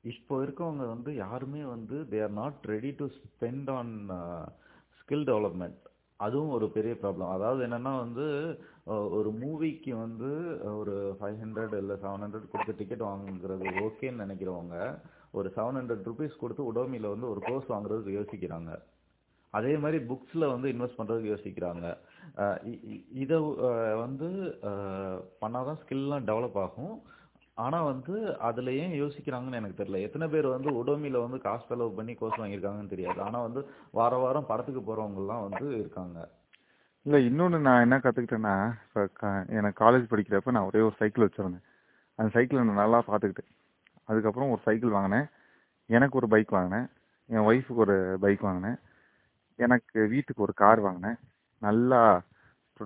இப்போ 0.04 0.44
இருக்கவங்க 0.44 0.88
வந்து 0.88 1.16
யாருமே 1.16 1.64
வந்து 1.66 1.96
they 2.12 2.24
are 2.24 2.32
not 2.34 2.66
ready 2.66 2.92
to 2.92 3.06
spend 3.20 3.72
on 3.72 3.94
skill 5.00 5.26
development 5.26 5.82
அதுவும் 6.20 6.50
ஒரு 6.50 6.72
பெரிய 6.72 6.94
ப்ராப்ளம் 6.94 7.32
அதாவது 7.32 7.68
என்னன்னா 7.68 7.98
வந்து 8.00 8.26
ஒரு 9.12 9.30
மூவிக்கு 9.42 9.90
வந்து 9.98 10.30
ஒரு 10.78 10.94
ஃபைவ் 11.20 11.38
ஹண்ட்ரட் 11.42 11.78
இல்லை 11.78 11.96
செவன் 11.96 12.24
ஹண்ட்ரட் 12.24 12.52
கொடுத்து 12.52 12.76
டிக்கெட் 12.76 13.02
வாங்குறது 13.02 13.66
ஓகேன்னு 13.82 14.24
நினைக்கிறவங்க 14.24 14.78
ஒரு 15.32 15.54
செவன் 15.56 15.78
ஹண்ட்ரட் 15.78 16.06
ருபீஸ் 16.06 16.38
கொடுத்து 16.38 16.74
உடோமியில் 16.74 17.10
வந்து 17.10 17.30
ஒரு 17.30 17.40
கோர்ஸ் 17.42 17.72
வாங்குறதுக்கு 17.72 18.18
யோசிக்கிறாங்க. 18.18 18.72
அதே 19.56 19.78
மாதிரி 19.78 20.06
புக்ஸில் 20.06 20.60
வந்து 20.60 20.70
இன்வெஸ்ட் 20.72 21.00
பண்ணுறதுக்கு 21.00 21.36
யோசிக்கிறாங்க. 21.36 21.98
இதை 23.14 23.40
வந்து 23.96 24.58
பண்ணால் 24.62 25.22
பண்ணாதான் 25.42 25.78
ஸ்கில்லாம் 25.86 26.24
டெவலப் 26.24 26.62
ஆகும். 26.62 27.02
ஆனால் 27.54 27.84
வந்து 27.84 28.40
அதில் 28.40 28.68
ஏன் 28.68 29.04
யோசிக்கிறாங்கன்னு 29.04 29.52
எனக்கு 29.52 29.84
தெரியல. 29.84 30.02
எத்தனை 30.02 30.28
பேர் 30.28 30.48
வந்து 30.48 30.72
உடோமியில் 30.72 31.22
வந்து 31.22 31.38
காசு 31.38 31.66
செலவு 31.68 31.92
பண்ணி 31.92 32.14
கோர்ஸ் 32.14 32.40
வாங்கியிருக்காங்கன்னு 32.40 32.88
தெரியாது. 32.88 33.22
ஆனால் 33.22 33.42
வந்து 33.42 33.70
வார 33.92 34.16
வாரம் 34.16 34.46
படத்துக்கு 34.46 34.82
போகிறவங்கலாம் 34.82 35.50
வந்து 35.50 35.80
இருக்காங்க. 35.80 36.30
இல்லை 37.02 37.26
இன்னொன்று 37.26 37.60
நான் 37.60 37.82
என்ன 37.82 37.98
கற்றுக்கிட்டேன்னா 37.98 38.74
இப்போ 38.88 39.10
க- 39.14 39.46
எனக்கு 39.50 39.86
காலேஜ் 39.86 40.12
படிக்கிறப்ப 40.12 40.52
நான் 40.52 40.64
ஒரே 40.64 40.80
ஒரு 40.80 40.94
சைக்கிள் 40.98 41.30
வச்சிருந்தேன். 41.30 41.62
அந்த 42.16 42.32
சைக்கிளை 42.32 42.66
நான் 42.66 42.74
நல்லா 42.74 43.04
பார்த்துக்கிட்டேன் 43.08 43.56
அதுக்கப்புறம் 44.04 44.50
ஒரு 44.50 44.62
சைக்கிள் 44.64 44.90
வாங்கினேன். 44.90 45.26
எனக்கு 45.86 46.18
ஒரு 46.18 46.28
பைக் 46.28 46.50
வாங்கினேன். 46.50 46.88
என் 47.26 47.40
ஒய்ஃபுக்கு 47.40 47.76
ஒரு 47.76 48.18
பைக் 48.22 48.42
வாங்கினேன். 48.42 48.76
எனக்கு 49.64 49.98
வீட்டுக்கு 50.14 50.46
ஒரு 50.46 50.54
கார் 50.62 50.80
வாங்கினேன். 50.86 51.18
நல்லா 51.62 52.00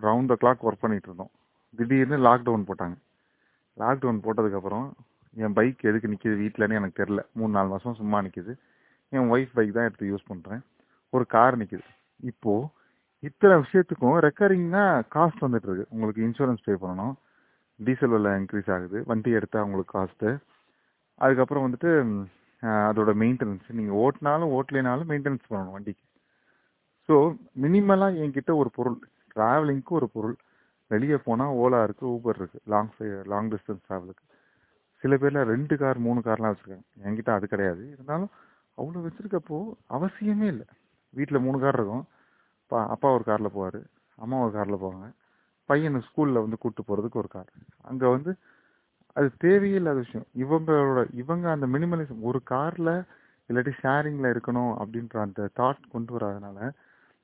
ரவுண்ட் 0.06 0.32
த 0.32 0.36
கிளாக் 0.42 0.66
ஒர்க் 0.68 0.84
பண்ணிட்டு 0.84 1.08
இருந்தோம். 1.10 1.32
திடீர்னு 1.78 2.18
லாக்டவுன் 2.28 2.68
போட்டாங்க. 2.70 2.98
லாக்டவுன் 3.82 4.24
போட்டதுக்கப்புறம் 4.26 4.88
என் 5.44 5.56
பைக் 5.58 5.86
எதுக்கு 5.90 6.12
நிற்கிது 6.12 6.36
வீட்டிலன்னு 6.44 6.78
எனக்கு 6.80 7.00
தெரில 7.02 7.22
மூணு 7.38 7.52
நாலு 7.56 7.70
மாதம் 7.74 7.98
சும்மா 8.02 8.18
நிற்கிது 8.26 8.54
என் 9.16 9.30
ஒய்ஃப் 9.34 9.56
பைக் 9.58 9.76
தான் 9.78 9.88
எடுத்து 9.90 10.12
யூஸ் 10.12 10.30
பண்ணுறேன் 10.32 10.62
ஒரு 11.14 11.26
கார் 11.36 11.60
நிற்கிது 11.62 11.86
இப்போது 12.32 12.68
இத்தனை 13.28 13.56
விஷயத்துக்கும் 13.64 14.18
ரெக்கரிங்னா 14.26 14.84
காஸ்ட் 15.16 15.46
வந்துட்டு 15.46 15.68
இருக்கு. 15.70 15.92
உங்களுக்கு 15.94 16.26
இன்சூரன்ஸ் 16.28 16.66
பே 16.68 16.74
பண்ணணும். 16.84 17.16
டீசல் 17.80 18.14
விலை 18.14 18.32
இன்க்ரீஸ் 18.40 18.70
ஆகுது. 18.76 19.00
வண்டி 19.10 19.32
எடுத்தால் 19.40 19.66
உங்களுக்கு 19.68 19.94
காஸ்ட்டு 19.98 20.30
அதுக்கப்புறம் 21.22 21.66
வந்துட்டு 21.66 21.92
அதோட 22.88 23.12
மெயின்டெனன்ஸ் 23.24 23.68
நீங்கள் 23.80 24.00
ஓட்டினாலும் 24.04 24.54
ஓட்டலைனாலும் 24.58 25.10
மெயின்டெனன்ஸ் 25.12 25.50
பண்ணணும் 25.50 25.76
வண்டிக்கு. 25.76 26.04
ஸோ 27.10 27.16
மினிமலாக 27.64 28.20
என்கிட்ட 28.24 28.52
ஒரு 28.62 28.70
பொருள் 28.76 28.98
ட்ராவலிங்க்கு 29.34 29.94
ஒரு 30.00 30.08
பொருள். 30.16 30.36
வெளியே 30.92 31.18
போனால் 31.28 31.56
ஓலா 31.62 31.80
இருக்குது 31.86 32.12
ஊபர் 32.16 32.38
இருக்குது 32.40 32.64
லாங் 32.74 32.92
லாங் 33.32 33.50
டிஸ்டன்ஸ் 33.54 33.86
ட்ராவலுக்கு 33.88 34.24
சில 35.04 35.16
பேரில் 35.22 35.50
ரெண்டு 35.52 35.76
கார் 35.82 36.00
மூணு 36.08 36.20
கார்லாம் 36.28 36.52
வச்சுருக்காங்க. 36.54 36.86
என்கிட்ட 37.06 37.32
அது 37.38 37.46
கிடையாது. 37.48 37.84
இருந்தாலும் 37.94 38.32
அவ்வளோ 38.78 39.04
வச்சுருக்கப்போ 39.06 39.60
அவசியமே 39.98 40.48
இல்லை. 40.54 40.68
வீட்டில் 41.14 41.44
மூணு 41.46 41.58
கார் 41.64 41.78
இருக்கும். 41.80 42.06
பா 42.72 42.80
அப்பா 42.94 43.10
ஒரு 43.18 43.24
காரில் 43.30 43.54
போவார் 43.56 43.80
அம்மா 44.18 44.38
ஒரு 44.46 44.54
காரில் 44.58 44.82
போவாங்க. 44.84 45.08
பையனை 45.70 46.02
ஸ்கூலில் 46.08 46.44
வந்து 46.44 46.60
கூப்பிட்டு 46.60 46.88
போகிறதுக்கு 46.90 47.22
ஒரு 47.24 47.32
கார். 47.36 47.50
அங்கே 47.90 48.08
வந்து 48.16 48.32
அது 49.16 49.30
தேவையில்லாத 49.46 50.00
விஷயம். 50.06 50.28
இவங்களோட 50.44 51.02
இவங்க 51.22 51.46
அந்த 51.56 51.68
மினிமலிசம் 51.76 52.22
ஒரு 52.32 52.42
காரில் 52.54 52.94
இல்லாட்டி 53.50 53.74
ஷேரிங்கில் 53.82 54.32
இருக்கணும் 54.34 54.74
அப்படின்ற 54.82 55.16
அந்த 55.28 55.50
தாட் 55.60 55.84
கொண்டு 55.96 56.12
வராதனால 56.18 56.60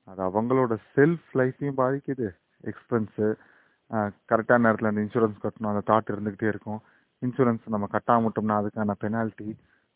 அது 0.08 0.20
அவங்களோட 0.28 0.72
செல்ஃப் 0.96 1.28
லைஃப்பையும் 1.40 1.78
பாதிக்குது. 1.82 2.26
எக்ஸ்பென்ஸு 2.70 3.28
கரெக்டான 4.30 4.64
நேரத்தில் 4.66 4.90
அந்த 4.90 5.02
இன்சூரன்ஸ் 5.06 5.42
கட்டணும். 5.44 5.72
அந்த 5.72 5.82
தாட் 5.90 6.12
இருந்துக்கிட்டே 6.14 6.48
இருக்கும். 6.52 6.80
இன்சூரன்ஸ் 7.22 7.64
நம்ம 7.74 7.86
கட்டாமட்டோம்னா 7.96 8.56
அதுக்கான 8.60 8.94
பெனால்ட்டி 9.04 9.50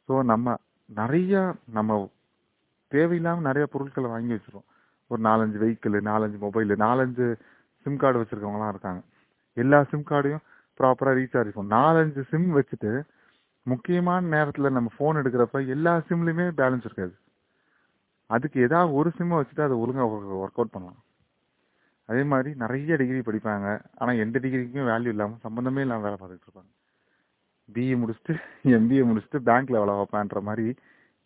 ஸோ 0.08 0.14
நம்ம 0.32 0.54
நிறைய 0.88 1.34
நம்ம 1.76 1.98
தேவையில்லாமல் 2.92 3.46
நிறைய 3.48 3.64
பொருட்களை 3.72 4.08
வாங்கி 4.14 4.32
வச்சுருவோம். 4.36 4.68
ஒரு 5.10 5.20
நாலஞ்சு 5.28 5.58
வெஹிக்கிள் 5.62 5.96
நாலஞ்சு 6.10 6.38
மொபைல் 6.44 6.72
நாலஞ்சு 6.84 7.26
சிம் 7.86 8.00
கார்டு 8.02 8.20
வச்சுருக்கவங்களாம் 8.20 8.72
இருக்காங்க. 8.74 9.00
எல்லா 9.56 9.78
சிம் 9.90 10.08
கார்டையும் 10.10 10.44
ப்ராப்பராக 10.80 11.18
ரீசார்ஜ் 11.20 11.54
பண்ணும் 11.54 11.74
நாலஞ்சு 11.78 12.22
சிம் 12.30 12.48
வச்சுட்டு 12.58 12.92
முக்கியமான 13.66 14.22
நேரத்தில் 14.34 14.74
நம்ம 14.76 14.90
ஃபோன் 14.96 15.18
எடுக்கிறப்ப 15.20 15.60
எல்லா 15.74 15.92
சிம்லையுமே 16.08 16.46
பேலன்ஸ் 16.60 16.86
இருக்காது. 16.88 17.14
அதுக்கு 18.30 18.58
ஏதாவது 18.66 18.90
ஒரு 18.98 19.10
சிம்மை 19.18 19.36
வச்சுட்டு 19.38 19.66
அதை 19.66 19.76
ஒழுங்காக 19.82 20.36
ஒர்க் 20.42 20.58
அவுட் 20.60 20.74
பண்ணலாம். 20.74 21.00
அதே 22.08 22.22
மாதிரி 22.32 22.50
நிறைய 22.62 22.96
டிகிரி 23.00 23.20
படிப்பாங்க. 23.26 23.66
ஆனால் 24.00 24.20
எந்த 24.24 24.36
டிகிரிக்குமே 24.44 24.84
வேல்யூ 24.92 25.12
இல்லாமல் 25.14 25.42
சம்மந்தமே 25.46 25.82
இல்லாமல் 25.86 26.06
வேலை 26.06 26.16
பார்த்துட்டு 26.20 26.46
இருப்பாங்க. 26.48 26.70
பிஇ 27.68 27.94
முடிச்சுட்டு 28.02 28.34
எம்பிஏ 28.78 29.02
முடிச்சுட்டு 29.10 29.40
பேங்க்கில் 29.48 29.80
வேலை 29.82 29.94
பார்ப்பேன்ற 29.98 30.40
மாதிரி 30.48 30.66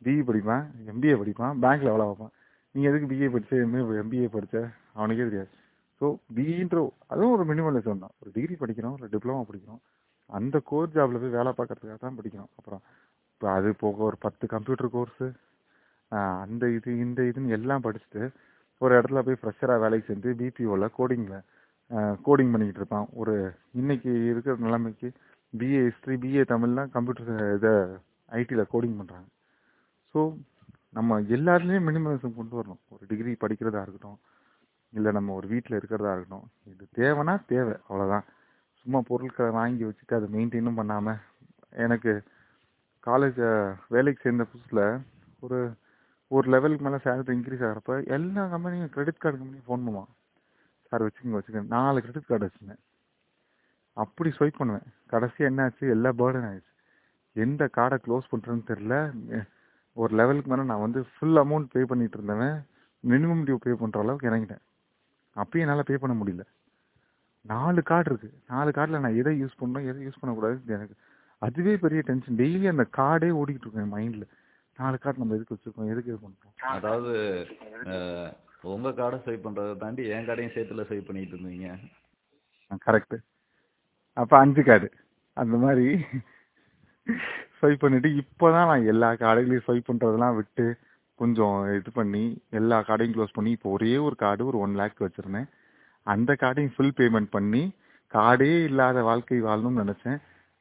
பிஇ 0.02 0.22
படிப்பேன் 0.30 0.64
எம்பிஏ 0.92 1.14
படிப்பான் 1.20 1.54
பேங்க்கில் 1.64 1.92
வேலை 1.94 2.06
வைப்பான். 2.08 2.32
நீங்கள் 2.74 2.90
எதுக்கு 2.90 3.08
பிஏ 3.12 3.28
படித்த 3.34 3.54
எம்ஏ 3.66 3.82
எம்பிஏ 4.02 4.28
படித்த 4.36 4.56
அவனுக்கே 4.98 5.26
தெரியாது. 5.28 5.50
ஸோ 6.00 6.06
பிஇன்ற 6.36 6.76
அதுவும் 7.12 7.34
ஒரு 7.36 7.44
மினிமலிசம் 7.50 8.02
தான். 8.04 8.14
ஒரு 8.20 8.30
டிகிரி 8.36 8.54
படிக்கிறோம் 8.62 8.96
ஒரு 8.98 9.08
டிப்ளமா 9.14 9.42
படிக்கிறோம். 9.50 9.82
அந்த 10.30 10.56
கோர் 10.70 10.94
ஜாப்ல 10.96 11.20
போய் 11.22 11.36
வேலை 11.38 11.50
பார்க்கறதுக்காக 11.58 11.98
தான் 12.04 12.18
படிக்கிறோம். 12.18 12.50
அப்புறம் 12.58 12.82
இப்போ 13.32 13.46
அது 13.56 13.70
போக 13.82 14.02
ஒரு 14.10 14.18
பத்து 14.26 14.44
கம்ப்யூட்டர் 14.54 14.92
கோர்ஸு 14.94 15.26
அந்த 16.44 16.64
இது 16.76 16.90
இந்த 17.04 17.20
இதுன்னு 17.30 17.54
எல்லாம் 17.58 17.84
படிச்சுட்டு 17.86 18.22
ஒரு 18.80 18.92
இடத்துல 18.98 19.20
போய் 19.26 19.40
ஃப்ரெஷராக 19.40 19.82
வேலைக்கு 19.84 20.08
செஞ்சு 20.10 20.30
பிபிஓவில் 20.40 20.94
கோடிங்கில் 20.98 21.38
கோடிங் 22.26 22.52
பண்ணிக்கிட்டு 22.52 22.82
இருப்பான். 22.82 23.06
ஒரு 23.20 23.34
இன்னைக்கு 23.80 24.10
இருக்கிற 24.30 24.54
நிலைமைக்கு 24.66 25.08
பிஏ 25.52 25.80
ஹிஸ்ட்ரி 25.88 26.14
பிஏ 26.22 26.42
தமிழ்லாம் 26.52 26.92
கம்ப்யூட்டர் 26.96 27.32
இதை 27.56 27.72
ஐடியில் 28.40 28.70
கோடிங் 28.72 28.96
பண்ணுறாங்க 29.00 29.28
ஸோ 30.14 30.20
நம்ம 30.98 31.18
எல்லாத்துலேயும் 31.36 31.86
மினிமலிசம் 31.88 32.38
கொண்டு 32.38 32.54
வரணும். 32.58 32.82
ஒரு 32.94 33.02
டிகிரி 33.10 33.32
படிக்கிறதா 33.44 33.82
இருக்கட்டும் 33.84 34.18
இல்லை 34.92 35.10
நம்ம 35.16 35.32
ஒரு 35.38 35.46
வீட்டில் 35.52 35.78
இருக்கிறதா 35.78 36.12
இருக்கட்டும் 36.14 36.46
இது 36.72 36.84
தேவைன்னா 37.00 37.34
தேவை 37.52 37.74
அவ்வளோதான் 37.88 38.26
சும்மா 38.80 38.98
பொருட்களை 39.08 39.50
வாங்கி 39.60 39.84
வச்சுட்டு 39.86 40.18
அதை 40.18 40.28
மெயின்டைனும் 40.34 40.78
பண்ணாமல் 40.80 41.20
எனக்கு 41.84 42.12
காலேஜ் 43.06 43.40
வேலைக்கு 43.94 44.24
சேர்ந்த 44.24 44.44
புதுசில் 44.52 44.84
ஒரு 45.46 45.58
ஒரு 46.30 46.46
லெவலுக்கு 46.54 46.84
மேலே 46.86 46.98
சேலரி 47.04 47.32
இன்க்ரீஸ் 47.36 47.64
ஆகிறப்ப 47.68 47.96
எல்லா 48.16 48.42
கம்பெனியும் 48.52 48.92
கிரெடிட் 48.94 49.22
கார்டு 49.22 49.38
கம்பெனியும் 49.40 49.66
ஃபோன் 49.68 49.84
பண்ணுவான் 49.86 50.10
சார் 50.88 51.04
வச்சுக்கோங்க 51.06 51.38
வச்சுக்கோங்க. 51.38 51.70
நாலு 51.76 51.98
கிரெடிட் 52.04 52.30
கார்டு 52.30 52.46
வச்சுருந்தேன். 52.46 52.82
அப்படி 53.96 54.30
ஸ்வைப் 54.36 54.60
பண்ணுவேன். 54.60 54.86
கடைசியாக 55.12 55.50
என்னாச்சு 55.50 55.84
எல்லா 55.94 56.10
பேர்டன் 56.20 56.46
ஆயிடுச்சு. 56.50 56.72
எந்த 57.36 57.68
கார்டை 57.76 57.98
க்ளோஸ் 58.06 58.30
பண்ணுறேன்னு 58.32 58.68
தெரில 58.70 58.94
ஒரு 59.96 60.12
லெவலுக்கு 60.20 60.50
மேலே 60.50 60.64
நான் 60.70 60.84
வந்து 60.86 61.00
ஃபுல் 61.12 61.38
அமௌண்ட் 61.42 61.68
பே 61.74 61.82
பண்ணிட்டு 61.90 62.16
இருந்தவன். 62.18 62.56
மினிமம் 63.04 63.44
டியூ 63.46 63.56
பே 63.64 63.72
பண்ணுற 63.82 63.98
அளவுக்கு 64.04 64.28
இறங்கிட்டேன். 64.30 64.62
அப்பயும் 65.36 65.64
என்னால் 65.64 65.88
பே 65.90 65.96
பண்ண 65.96 66.14
முடியல. 66.20 66.44
நாலு 67.44 67.80
கார்டு 67.82 68.08
இருக்குது 68.10 68.36
நாலு 68.52 68.70
கார்டில் 68.76 69.04
நான் 69.04 69.18
எதை 69.20 69.32
யூஸ் 69.42 69.58
பண்ணணும் 69.60 69.86
எதை 69.90 70.00
யூஸ் 70.06 70.20
பண்ணக்கூடாது 70.20 70.74
எனக்கு 70.76 70.94
அதுவே 71.42 71.72
பெரிய 71.76 72.02
டென்ஷன் 72.10 72.38
டெய்லி 72.40 72.66
அந்த 72.72 72.84
கார்டே 72.98 73.30
ஓடிக்கிட்டு 73.40 73.66
இருக்கேன் 73.66 73.92
மைண்டில் 73.94 74.26
நாலு 74.78 74.96
கார்டு 75.02 75.20
நம்ம 75.22 75.36
எதுக்கு 75.36 75.54
வச்சிருக்கோம்? 75.54 75.90
எதுக்கு 75.92 76.10
இது 76.12 76.20
பண்ணுறோம் 76.24 76.74
அதாவது 76.76 77.12
உங்க 78.74 78.90
கார்டை 79.00 79.18
சேவ் 79.24 79.44
பண்றதை 79.44 79.74
தாண்டி 79.82 80.02
என் 80.14 80.26
கார்டையும் 80.28 80.54
சேர்த்துல 80.54 80.84
சேவ் 80.90 81.06
பண்ணிட்டு 81.08 81.34
இருந்தீங்க. 81.36 81.68
கரெக்டு 82.86 83.16
அப்போ 84.22 84.34
அஞ்சு 84.44 84.62
கார்டு. 84.68 84.88
அந்த 85.36 85.56
மாதிரி 85.64 85.86
ஸ்வைப் 87.58 87.82
பண்ணிட்டு 87.84 88.10
இப்போதான் 88.22 88.68
நான் 88.70 88.90
எல்லா 88.92 89.10
கார்டுகளையும் 89.22 89.64
ஸ்வைப் 89.66 89.88
பண்ணுறதெல்லாம் 89.90 90.36
விட்டு 90.38 90.66
கொஞ்சம் 91.18 91.56
இது 91.78 91.90
பண்ணி 91.98 92.24
எல்லா 92.58 92.78
கார்டையும் 92.88 93.14
க்ளோஸ் 93.16 93.36
பண்ணி 93.36 93.50
இப்போ 93.56 93.70
ஒரே 93.76 93.92
ஒரு 94.06 94.16
கார்டு 94.22 94.42
ஒரு 94.50 94.58
ஒன் 94.64 94.78
லேக் 94.80 95.04
வச்சிருந்தேன். 95.06 95.48
அந்த 96.06 96.30
கார்டையும் 96.42 96.74
ஃபுல் 96.76 96.96
பேமெண்ட் 97.00 97.30
பண்ணி 97.36 97.62
கார்டே 98.12 98.50
இல்லாத 98.68 98.98
வாழ்க்கை 99.10 99.38
வாழணும்னு 99.48 99.82
நினைச்சேன். 99.84 100.18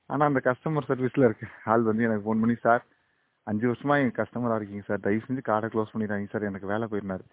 ஆனால் 0.10 0.30
அந்த 0.30 0.42
கஸ்டமர் 0.50 0.90
சர்வீஸில் 0.90 1.28
இருக்க 1.28 1.48
ஆள் 1.74 1.90
வந்து 1.90 2.06
எனக்கு 2.08 2.26
ஃபோன் 2.26 2.42
பண்ணி 2.44 2.58
சார் 2.66 2.84
அஞ்சு 3.50 3.66
வருஷமா 3.70 3.96
என் 4.02 4.18
கஸ்டமராக 4.18 4.58
இருக்கீங்க 4.60 4.86
சார் 4.90 5.06
தயவு 5.06 5.26
செஞ்சு 5.28 5.42
கார்டை 5.50 5.68
க்ளோஸ் 5.74 5.94
பண்ணிடுறாங்க 5.94 6.30
சார் 6.34 6.50
எனக்கு 6.50 6.72
வேலை 6.74 6.86
போயிருந்தாரு. 6.92 7.26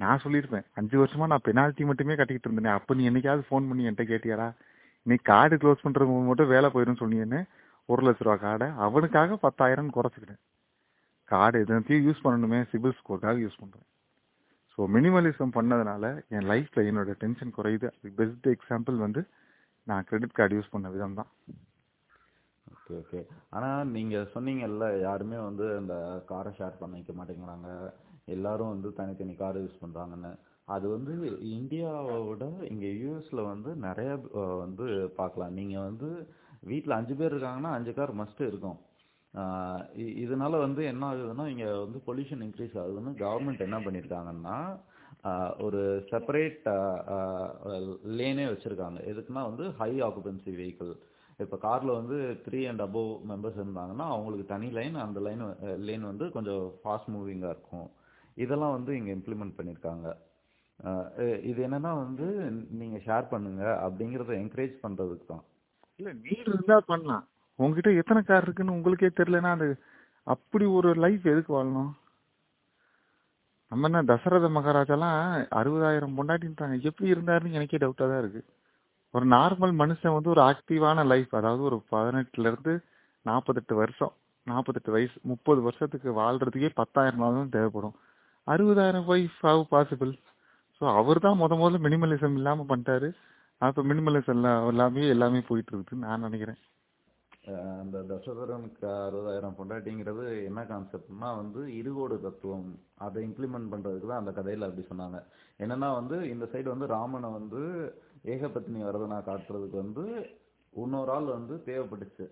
நான் 0.00 0.22
சொல்லியிருப்பேன். 0.24 0.64
அஞ்சு 0.78 0.96
வருஷமா 1.02 1.26
நான் 1.32 1.44
பெனால்ட்டி 1.48 1.84
மட்டுமே 1.90 2.14
கட்டிக்கிட்டு 2.18 2.48
இருந்தேன். 2.48 2.76
அப்போ 2.78 2.92
நீ 2.98 3.02
என்னைக்காவது 3.10 3.42
ஃபோன் 3.48 3.68
பண்ணி 3.70 3.86
என்கிட்ட 3.88 4.06
கேட்டியாடா? 4.12 4.48
நீ 5.06 5.14
கார்டு 5.30 5.54
க்ளோஸ் 5.62 5.84
பண்ணுறவங்க 5.84 6.26
மட்டும் 6.30 6.52
வேலை 6.54 6.68
போயிடும் 6.74 7.00
சொன்னீங்கன்னு 7.02 7.40
ஒரு 7.88 8.02
லட்ச 8.06 8.26
ரூபா 8.26 8.36
கார்டை 8.46 8.68
அவனுக்காக 8.86 9.36
பத்தாயிரம் 9.46 9.94
குறைச்சிக்கிட்டேன். 9.96 10.42
கார்டு 11.30 11.56
எதுனத்தையும் 11.64 12.04
யூஸ் 12.06 12.24
பண்ணணுமே. 12.26 12.60
சிபில் 12.72 12.98
ஸ்கோருக்காக 13.00 13.36
யூஸ் 13.44 13.60
பண்ணுறேன் 13.62 13.86
ஸோ 14.74 14.86
மினிமலிசம் 14.96 15.54
பண்ணதுனால 15.56 16.04
என் 16.34 16.46
லைஃப்பில் 16.50 16.88
என்னோட 16.90 17.14
டென்ஷன் 17.22 17.56
குறையுது. 17.56 17.88
அதுக்கு 17.96 18.16
பெஸ்ட் 18.20 18.48
எக்ஸாம்பிள் 18.54 18.96
வந்து 19.06 19.22
நான் 19.86 20.06
கிரெடிட் 20.08 20.38
கார்டு 20.38 20.56
யூஸ் 20.58 20.72
பண்ண 20.74 20.88
விதம் 20.94 21.18
தான் 21.20 21.30
ஓகே 22.72 22.94
ஓகே 23.02 23.20
ஆனா 23.56 23.70
நீங்க 23.96 24.16
சொன்னீங்கல்ல 24.34 24.86
யாருமே 25.06 25.38
வந்து 25.48 25.66
அந்த 25.80 25.94
காரை 26.30 26.52
ஷேர் 26.58 26.80
பண்ணிக்க 26.82 27.12
மாட்டேங்கிறாங்க. 27.18 27.68
எல்லாரும் 28.34 28.72
வந்து 28.74 28.88
தனித்தனி 29.00 29.34
கார் 29.40 29.58
யூஸ் 29.62 29.82
பண்றாங்கன்னு. 29.84 30.32
அது 30.74 30.86
வந்து 30.94 31.12
இந்தியாவை 31.58 32.16
விட 32.28 32.44
இங்க 32.72 32.86
யூஎஸ்ல 33.02 33.40
வந்து 33.52 33.70
நிறைய 33.86 34.10
வந்து 34.62 34.86
பார்க்கலாம். 35.20 35.56
நீங்க 35.60 35.76
வந்து 35.88 36.08
வீட்ல 36.70 36.96
அஞ்சு 37.00 37.14
பேர் 37.20 37.34
இருக்காங்கன்னா 37.34 37.72
அஞ்சு 37.78 37.92
கார் 37.98 38.12
மஸ்ட் 38.20 38.42
இருக்கும். 38.50 38.78
இதனால 40.24 40.58
வந்து 40.64 40.82
என்ன 40.92 41.02
ஆகுதுன்னா 41.10 41.44
இங்க 41.52 41.66
வந்து 41.84 41.98
பொல்யூஷன் 42.08 42.42
இன்க்ரீஸ் 42.46 42.76
ஆகுதுன்னு 42.82 43.12
கவர்மெண்ட் 43.22 43.66
என்ன 43.66 43.78
பண்ணிருக்காங்கன்னா 43.86 44.56
ஒரு 45.66 45.80
செப்பரேட் 46.10 46.62
லேனே 48.18 48.44
வச்சிருக்காங்க. 48.50 48.98
எதுக்குன்னா 49.10 49.42
வந்து 49.50 49.64
ஹை 49.80 49.92
ஆக்குபென்சி 50.06 50.52
வெஹிக்கிள் 50.60 50.92
இப்போ 51.40 51.56
காரில் 51.64 51.98
வந்து 51.98 52.16
த்ரீ 52.44 52.60
அண்ட் 52.70 52.82
அபோவ் 52.86 53.10
மெம்பர்ஸ் 53.30 53.60
இருந்தாங்கன்னா 53.60 54.06
அவங்களுக்கு 54.14 54.44
தனி 54.52 54.68
லைன் 54.78 54.96
அந்த 55.04 55.20
லைன் 55.26 55.42
லைன் 55.88 56.04
வந்து 56.10 56.26
கொஞ்சம் 56.36 56.62
ஃபாஸ்ட் 56.82 57.10
மூவிங்காக 57.14 57.54
இருக்கும். 57.54 57.88
இதெல்லாம் 58.44 58.74
வந்து 58.76 58.92
இங்கே 58.98 59.14
இம்ப்ளிமெண்ட் 59.18 59.56
பண்ணியிருக்காங்க 59.58 60.08
இது 61.50 61.58
என்னன்னா 61.66 61.90
வந்து 62.04 62.26
நீங்க 62.78 62.96
ஷேர் 63.06 63.26
பண்ணுங்க 63.32 63.64
அப்படிங்கறத 63.86 64.32
என்கரேஜ் 64.42 64.76
பண்றதுக்கு 64.84 65.26
தான். 65.32 65.42
இல்ல 66.00 66.10
நீட் 66.24 66.48
இருந்தா 66.52 66.76
பண்ணலாம். 66.90 67.24
உங்ககிட்ட 67.58 67.90
எத்தனை 68.02 68.20
கார் 68.22 68.46
இருக்குன்னு 68.46 68.76
உங்களுக்கே 68.76 69.10
தெரியலனா 69.18 69.50
அது 69.56 69.68
அப்படி 70.26 70.64
ஒரு 70.78 70.90
லைஃப் 71.04 71.24
எதுக்கு 71.32 71.52
வாழணும்? 71.56 71.92
நம்ம 73.72 73.88
என்ன 73.90 74.00
தசரத 74.12 74.48
மகாராஜாலாம் 74.56 75.18
அறுபதாயிரம் 75.60 76.16
பொண்டாட்டின்றாங்க 76.18 76.88
எப்படி 76.90 77.12
இருந்தாருன்னு 77.14 77.56
எனக்கே 77.58 77.80
டவுட்டா 77.84 78.04
தான் 78.10 78.22
இருக்கு. 78.22 78.42
ஒரு 79.14 79.26
நார்மல் 79.34 79.74
மனுஷன் 79.82 80.16
வந்து 80.16 80.32
ஒரு 80.34 80.42
ஆக்டிவான 80.50 81.04
லைஃப் 81.12 81.32
அதாவது 81.38 81.62
ஒரு 81.70 81.78
பதினெட்டுல 81.92 82.50
இருந்து 82.50 82.74
நாற்பத்தெட்டு 83.26 83.74
வருஷம் 83.80 84.14
நாற்பத்தெட்டு 84.46 84.94
வயசு 84.94 85.16
முப்பது 85.30 85.60
வருஷத்துக்கு 85.66 86.10
வாழ்றதுக்கே 86.20 86.70
பத்தாயிரம் 86.80 87.22
நாள் 87.22 87.36
தான் 87.38 87.54
தேவைப்படும். 87.56 87.94
அறுபதாயிரம் 88.46 89.06
வைஃப் 89.10 89.38
ஹவ் 89.48 89.62
பாசிபிள் 89.72 90.12
ஸோ 90.78 90.84
அவர் 91.00 91.24
தான் 91.26 91.38
முத 91.40 91.56
முதல்ல 91.60 91.84
மினிமலிசம் 91.86 92.36
இல்லாம 92.38 92.64
பண்ணிட்டாரு. 92.70 93.08
அப்ப 93.60 93.82
மினிமலிசம் 93.90 94.46
எல்லாமே 94.72 95.02
எல்லாமே 95.14 95.40
போயிட்டு 95.48 95.72
இருக்குன்னு 95.76 96.06
நான் 96.08 96.26
நினைக்கிறேன். 96.26 96.60
அந்த 97.82 97.98
தசோதரனுக்கு 98.10 98.86
அறுபதாயிரம் 99.06 99.56
பொண்டாட்டிங்கிறது 99.58 100.24
என்ன 100.48 100.60
கான்செப்ட்னா 100.70 101.30
வந்து 101.40 101.60
இருகோடு 101.80 102.16
தத்துவம். 102.26 102.66
அதை 103.06 103.20
இம்ப்ளிமெண்ட் 103.28 103.70
பண்றதுக்கு 103.72 104.10
தான் 104.10 104.22
அந்த 104.22 104.32
கதையில 104.38 104.68
அப்படி 104.68 104.84
சொன்னாங்க. 104.90 105.20
என்னன்னா 105.64 105.88
வந்து 106.00 106.18
இந்த 106.34 106.44
சைடு 106.52 106.68
வந்து 106.74 106.88
ராமனை 106.96 107.30
வந்து 107.38 107.62
ஏகபத்னி 108.24 108.80
வரதனா 108.84 109.18
காட்டுறதுக்கு 109.26 109.76
வந்து 109.84 110.04
இன்னொரு 110.72 111.10
ஆள் 111.10 111.28
வந்து 111.38 111.54
தேவைப்பட்டுச்சு. 111.66 112.26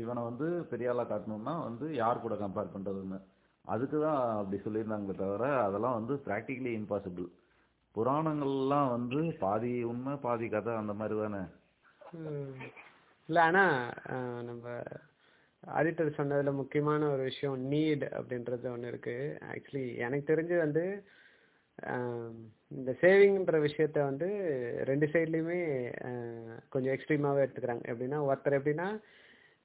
இவனை 0.00 0.20
வந்து 0.22 0.46
பெரிய 0.70 0.88
காட்டணும்னா 1.10 1.54
வந்து 1.64 1.86
யார் 1.94 2.24
கூட 2.24 2.34
கம்பேர் 2.34 2.74
பண்ணுறதுன்னு 2.74 3.18
அதுக்கு 3.64 3.96
தான் 4.00 4.20
அப்படி 4.38 4.58
சொல்லியிருந்தாங்களே 4.64 5.16
தவிர 5.16 5.46
அதெல்லாம் 5.64 5.98
வந்து 5.98 6.14
ப்ராக்டிக்கலி 6.26 6.72
இம்பாசிபிள் 6.78 7.28
புராணங்கள்லாம் 7.94 8.88
வந்து 8.90 9.20
பாதி 9.38 9.72
உண்மை 9.82 10.14
பாதி 10.26 10.46
கதை 10.48 10.72
அந்த 10.74 10.92
மாதிரி 10.92 11.14
தானே. 11.20 11.42
இல்லை 13.28 13.42
ஆனால் 13.48 13.76
நம்ம 14.42 14.64
ஆடிட்டர் 15.62 16.16
சொன்னதில் 16.18 16.58
முக்கியமான 16.60 17.08
ஒரு 17.08 17.22
விஷயம் 17.22 17.56
நீட் 17.72 18.04
அப்படின்றது 18.18 18.66
ஒன்று 18.74 18.92
இருக்குது 18.92 19.36
ஆக்சுவலி 19.52 19.84
எனக்கு 20.04 20.30
தெரிஞ்சு 20.32 20.56
வந்து 20.58 20.84
இந்த 22.68 22.94
சேவிங்ன்ற 23.00 23.68
விஷயத்த 23.68 24.04
வந்து 24.04 24.26
ரெண்டு 24.84 25.06
சைட்லேயுமே 25.06 25.92
கொஞ்சம் 26.68 26.94
எக்ஸ்ட்ரீமாகவே 26.94 27.42
எடுத்துக்கிறாங்க. 27.42 27.82
எப்படின்னா 27.88 28.18
ஒருத்தர் 28.30 28.58
எப்படின்னா 28.58 29.00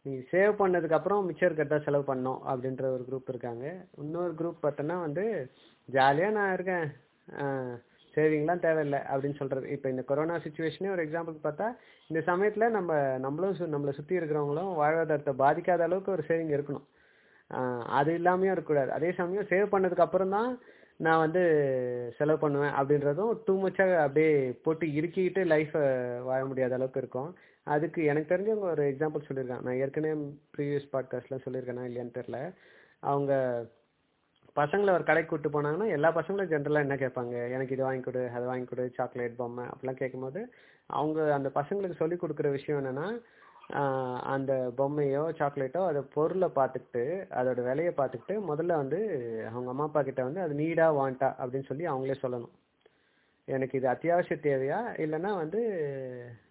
நீ 0.01 0.15
சேவ் 0.31 0.53
பண்ணதுக்கப்புறம் 0.59 1.25
மிச்சம் 1.25 1.51
இருக்கிறதா 1.51 1.79
செலவு 1.79 2.15
பண்ணோம் 2.15 2.39
அப்படின்ற 2.47 2.81
ஒரு 2.81 3.05
குரூப் 3.11 3.29
இருக்காங்க. 3.29 3.85
இன்னொரு 3.97 4.33
குரூப் 4.33 4.57
பார்த்தோன்னா 4.63 4.99
வந்து 4.99 5.51
ஜாலியாக 5.85 6.33
நான் 6.33 6.53
இருக்கேன். 6.53 6.91
சேவிங்லாம் 8.15 8.59
தேவையில்லை. 8.59 8.99
அப்படின்னு 8.99 9.35
சொல்கிறது 9.35 9.69
இப்போ 9.69 9.89
இந்த 9.89 10.01
கொரோனா 10.01 10.35
சுச்சுவேஷனே 10.35 10.91
ஒரு 10.91 11.05
எக்ஸாம்பிள் 11.05 11.37
பார்த்தா 11.43 11.77
இந்த 12.07 12.23
சமயத்தில் 12.25 12.69
நம்ம 12.69 13.17
நம்மளும் 13.17 13.55
சு- 13.55 13.75
நம்மளை 13.75 13.93
சுற்றி 13.93 14.17
இருக்கிறவங்களும் 14.17 14.75
வாழ்வாதாரத்தை 14.81 15.33
பாதிக்காத 15.39 15.79
அளவுக்கு 15.79 16.11
ஒரு 16.11 16.23
சேவிங் 16.27 16.63
இருக்கணும். 16.63 16.85
அது 17.81 18.17
இல்லாமையும் 18.17 18.51
இருக்கக்கூடாது. 18.51 18.91
அதே 18.91 19.11
சமயம் 19.11 19.43
சேவ் 19.43 19.73
பண்ணதுக்கப்புறம் 19.73 20.29
தான் 20.29 20.59
நான் 20.97 21.19
வந்து 21.19 21.41
செலவு 22.17 22.39
பண்ணுவேன் 22.39 22.71
அப்படின்றதும் 22.71 23.39
டூ 23.45 23.59
மச்சாக 23.61 24.01
அப்படியே 24.01 24.51
போட்டு 24.63 24.85
இறுக்கிக்கிட்டு 24.87 25.41
லைஃப்பை 25.53 25.83
வாழ 26.21 26.45
முடியாத 26.45 26.73
அளவுக்கு 26.73 26.99
இருக்கும். 26.99 27.35
அதுக்கு 27.63 28.03
எனக்கு 28.03 28.35
தெரிஞ்ச 28.35 28.59
ஒரு 28.59 28.83
எக்ஸாம்பிள் 28.83 29.27
சொல்லியிருக்கேன் 29.27 29.61
நான் 29.61 29.79
ஏற்கனவே 29.79 30.21
ப்ரீவியஸ் 30.57 30.89
பாட்காஸ்ட்லாம் 30.93 31.43
சொல்லியிருக்கேனா 31.45 31.85
இல்லையான்னு 31.89 32.17
தெரில 32.19 32.53
அவங்க 32.99 33.33
பசங்களை 34.55 34.91
ஒரு 34.93 35.03
கடைக்கு 35.03 35.29
கூட்டு 35.29 35.61
போனாங்கன்னா 35.61 35.89
எல்லா 35.91 36.15
பசங்களும் 36.15 36.51
ஜென்ரலாக 36.53 36.85
என்ன 36.85 36.95
கேட்பாங்க? 36.95 37.51
எனக்கு 37.51 37.73
இது 37.73 37.83
வாங்கி 37.83 38.03
கொடு 38.03 38.29
அதை 38.29 38.43
வாங்கி 38.43 38.65
கொடு 38.65 38.91
சாக்லேட் 38.93 39.35
பொம்மை 39.35 39.65
அப்படிலாம் 39.65 40.01
கேட்கும்போது 40.01 40.53
அவங்க 40.85 41.33
அந்த 41.33 41.51
பசங்களுக்கு 41.55 41.95
சொல்லி 41.95 42.15
கொடுக்குற 42.15 42.51
விஷயம் 42.51 42.81
என்னென்னா 42.81 43.07
அந்த 44.33 44.71
பொம்மையோ 44.77 45.21
சாக்லேட்டோ 45.39 45.81
அதை 45.87 46.01
பொருளை 46.15 46.49
பார்த்துக்கிட்டு 46.55 47.03
அதோட 47.29 47.59
விலையை 47.63 47.93
பார்த்துக்கிட்டு 47.97 48.35
முதல்ல 48.49 48.75
வந்து 48.75 48.99
அவங்க 49.51 49.69
அம்மா 49.69 49.83
அப்பா 49.83 50.01
கிட்ட 50.01 50.23
வந்து 50.23 50.41
அது 50.41 50.53
நீடா 50.53 50.87
வாண்டா 50.99 51.29
அப்படின்னு 51.41 51.69
சொல்லி 51.69 51.87
அவங்களே 51.87 52.17
சொல்லணும். 52.23 52.53
எனக்கு 53.47 53.77
இது 53.77 53.87
அத்தியாவசிய 53.87 54.37
தேவையா? 54.43 54.79
இல்லைன்னா 55.03 55.31
வந்து 55.35 55.61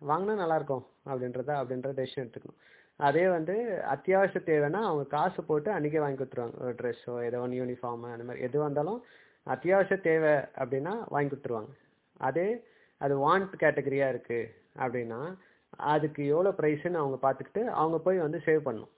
வாங்கினா 0.08 0.34
நல்லாயிருக்கும் 0.42 0.84
அப்படின்றதா 1.06 1.54
அப்படின்ற 1.60 1.92
டெசிஷன் 2.00 2.24
எடுத்துக்கணும். 2.24 2.60
அதே 2.96 3.28
வந்து 3.28 3.54
அத்தியாவசிய 3.94 4.42
தேவைன்னா 4.50 4.80
அவங்க 4.88 5.04
காசு 5.16 5.44
போட்டு 5.44 5.70
அன்றைக்கே 5.72 6.02
வாங்கி 6.04 6.18
கொடுத்துருவாங்க. 6.18 6.58
ஒரு 6.64 6.74
ட்ரெஸ்ஸோ 6.80 7.14
ஏதோ 7.28 7.40
ஒன்று 7.40 7.60
யூனிஃபார்மு 7.62 8.12
அந்த 8.14 8.24
மாதிரி. 8.24 8.44
எது 8.48 8.58
வந்தாலும் 8.58 9.04
அத்தியாவசிய 9.46 10.00
தேவை 10.00 10.34
அப்படின்னா 10.60 10.92
வாங்கி 11.08 11.30
கொடுத்துருவாங்க. 11.30 11.72
அதே 12.16 12.48
அது 12.98 13.14
வாண்ட் 13.26 13.62
கேட்டகரியாக 13.64 14.12
இருக்குது 14.14 14.50
அப்படின்னா 14.82 15.20
அதுக்கு 15.92 16.22
எவ்வளோ 16.26 16.50
ப்ரைஸுன்னு 16.58 17.02
அவங்க 17.02 17.18
பார்த்துக்கிட்டு 17.26 17.62
அவங்க 17.82 17.98
போய் 18.06 18.24
வந்து 18.26 18.38
சேவ் 18.46 18.66
பண்ணணும். 18.66 18.92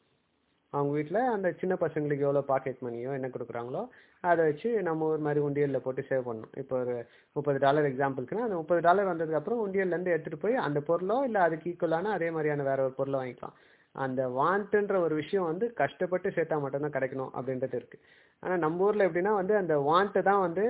அவங்க 0.72 0.92
வீட்டில் 0.96 1.30
அந்த 1.34 1.48
சின்ன 1.60 1.74
பசங்களுக்கு 1.82 2.26
எவ்வளோ 2.26 2.42
பாக்கெட் 2.50 2.80
மணியோ 2.86 3.10
என்ன 3.18 3.28
கொடுக்குறாங்களோ 3.34 3.82
அதை 4.30 4.40
வச்சு 4.48 4.68
நம்ம 4.88 5.06
ஒரு 5.12 5.20
மாதிரி 5.26 5.40
உண்டியலில் 5.46 5.84
போட்டு 5.84 6.02
சேவ் 6.08 6.26
பண்ணணும். 6.28 6.54
இப்போ 6.62 6.74
ஒரு 6.82 6.94
முப்பது 7.36 7.58
டாலர் 7.64 7.88
எக்ஸாம்பிளுக்குன்னா 7.90 8.46
அந்த 8.46 8.56
முப்பது 8.60 8.80
டாலர் 8.86 9.10
வந்ததுக்கப்புறம் 9.12 9.62
உண்டியல்லேருந்து 9.66 10.14
எடுத்துகிட்டு 10.14 10.44
போய் 10.44 10.56
அந்த 10.66 10.80
பொருளோ 10.88 11.18
இல்லை 11.28 11.40
அதுக்கு 11.46 11.70
ஈக்குவலான 11.72 12.12
அதே 12.16 12.30
மாதிரியான 12.36 12.66
வேற 12.70 12.82
ஒரு 12.86 12.94
பொருளை 12.98 13.18
வாங்கிக்கலாம். 13.20 13.56
அந்த 13.94 14.22
வாண்ட்டுன்ற 14.38 14.94
ஒரு 15.06 15.14
விஷயம் 15.14 15.48
வந்து 15.50 15.66
கஷ்டப்பட்டு 15.82 16.28
சேர்த்தா 16.36 16.56
மட்டும்தான் 16.62 16.96
கிடைக்கணும் 16.96 17.32
அப்படின்றது 17.36 17.76
இருக்குது 17.80 18.02
ஆனால் 18.42 18.62
நம்ம 18.64 18.84
ஊரில் 18.86 19.06
எப்படின்னா 19.08 19.34
வந்து 19.40 19.54
அந்த 19.62 19.74
வாண்ட்டு 19.90 20.22
தான் 20.30 20.44
வந்து 20.46 20.64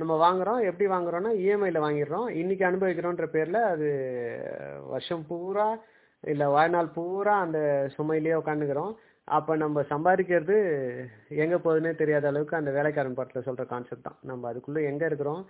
நம்ம 0.00 0.12
வாங்குறோம் 0.24 0.60
எப்படி 0.68 0.86
வாங்குறோம்னா 0.92 1.30
இஎம்ஐயில் 1.44 1.84
வாங்கிடுறோம். 1.84 2.26
இன்னைக்கு 2.40 2.64
அனுபவிக்கிறோன்ற 2.68 3.24
பேரில் 3.34 3.60
அது 3.72 3.88
வருஷம் 4.92 5.24
பூரா 5.30 5.68
இல்லை 6.24 6.46
வாழ்நாள் 6.56 6.94
பூரா 6.96 7.34
அந்த 7.46 7.58
சுமையிலேயே 7.96 8.36
உட்காந்துக்கிறோம். 8.40 8.92
அப்போ 9.28 9.52
நம்ம 9.62 9.82
சம்பாதிக்கிறது 9.92 10.56
எங்கே 11.42 11.58
போகுதுன்னே 11.64 11.92
தெரியாத 12.02 12.28
அளவுக்கு 12.30 12.58
அந்த 12.60 12.70
வேலைக்காரன் 12.78 13.18
படத்தில் 13.18 13.46
சொல்கிற 13.48 13.64
கான்செப்ட் 13.72 14.06
தான். 14.06 14.18
நம்ம 14.30 14.48
அதுக்குள்ளே 14.50 14.82
எங்கே 14.90 15.08
இருக்கிறோம் 15.10 15.42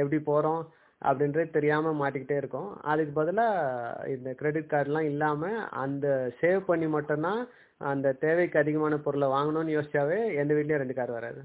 எப்படி 0.00 0.18
போகிறோம் 0.30 0.62
அப்படின்றது 1.02 1.56
தெரியாமல் 1.58 2.00
மாட்டிக்கிட்டே 2.02 2.36
இருக்கோம். 2.42 2.70
அதுக்கு 2.92 3.12
பதிலாக 3.20 4.08
இந்த 4.14 4.30
கிரெடிட் 4.40 4.72
கார்டெலாம் 4.72 5.10
இல்லாமல் 5.12 5.60
அந்த 5.84 6.06
சேவ் 6.40 6.62
பண்ணி 6.70 6.88
மட்டும்தான் 6.96 7.42
அந்த 7.92 8.16
தேவைக்கு 8.24 8.56
அதிகமான 8.64 8.96
பொருளை 9.06 9.28
வாங்கணும்னு 9.36 9.76
யோசிச்சாவே 9.78 10.20
எந்த 10.42 10.52
வீட்லேயும் 10.56 10.82
ரெண்டு 10.82 10.98
கார் 11.00 11.18
வராது. 11.18 11.40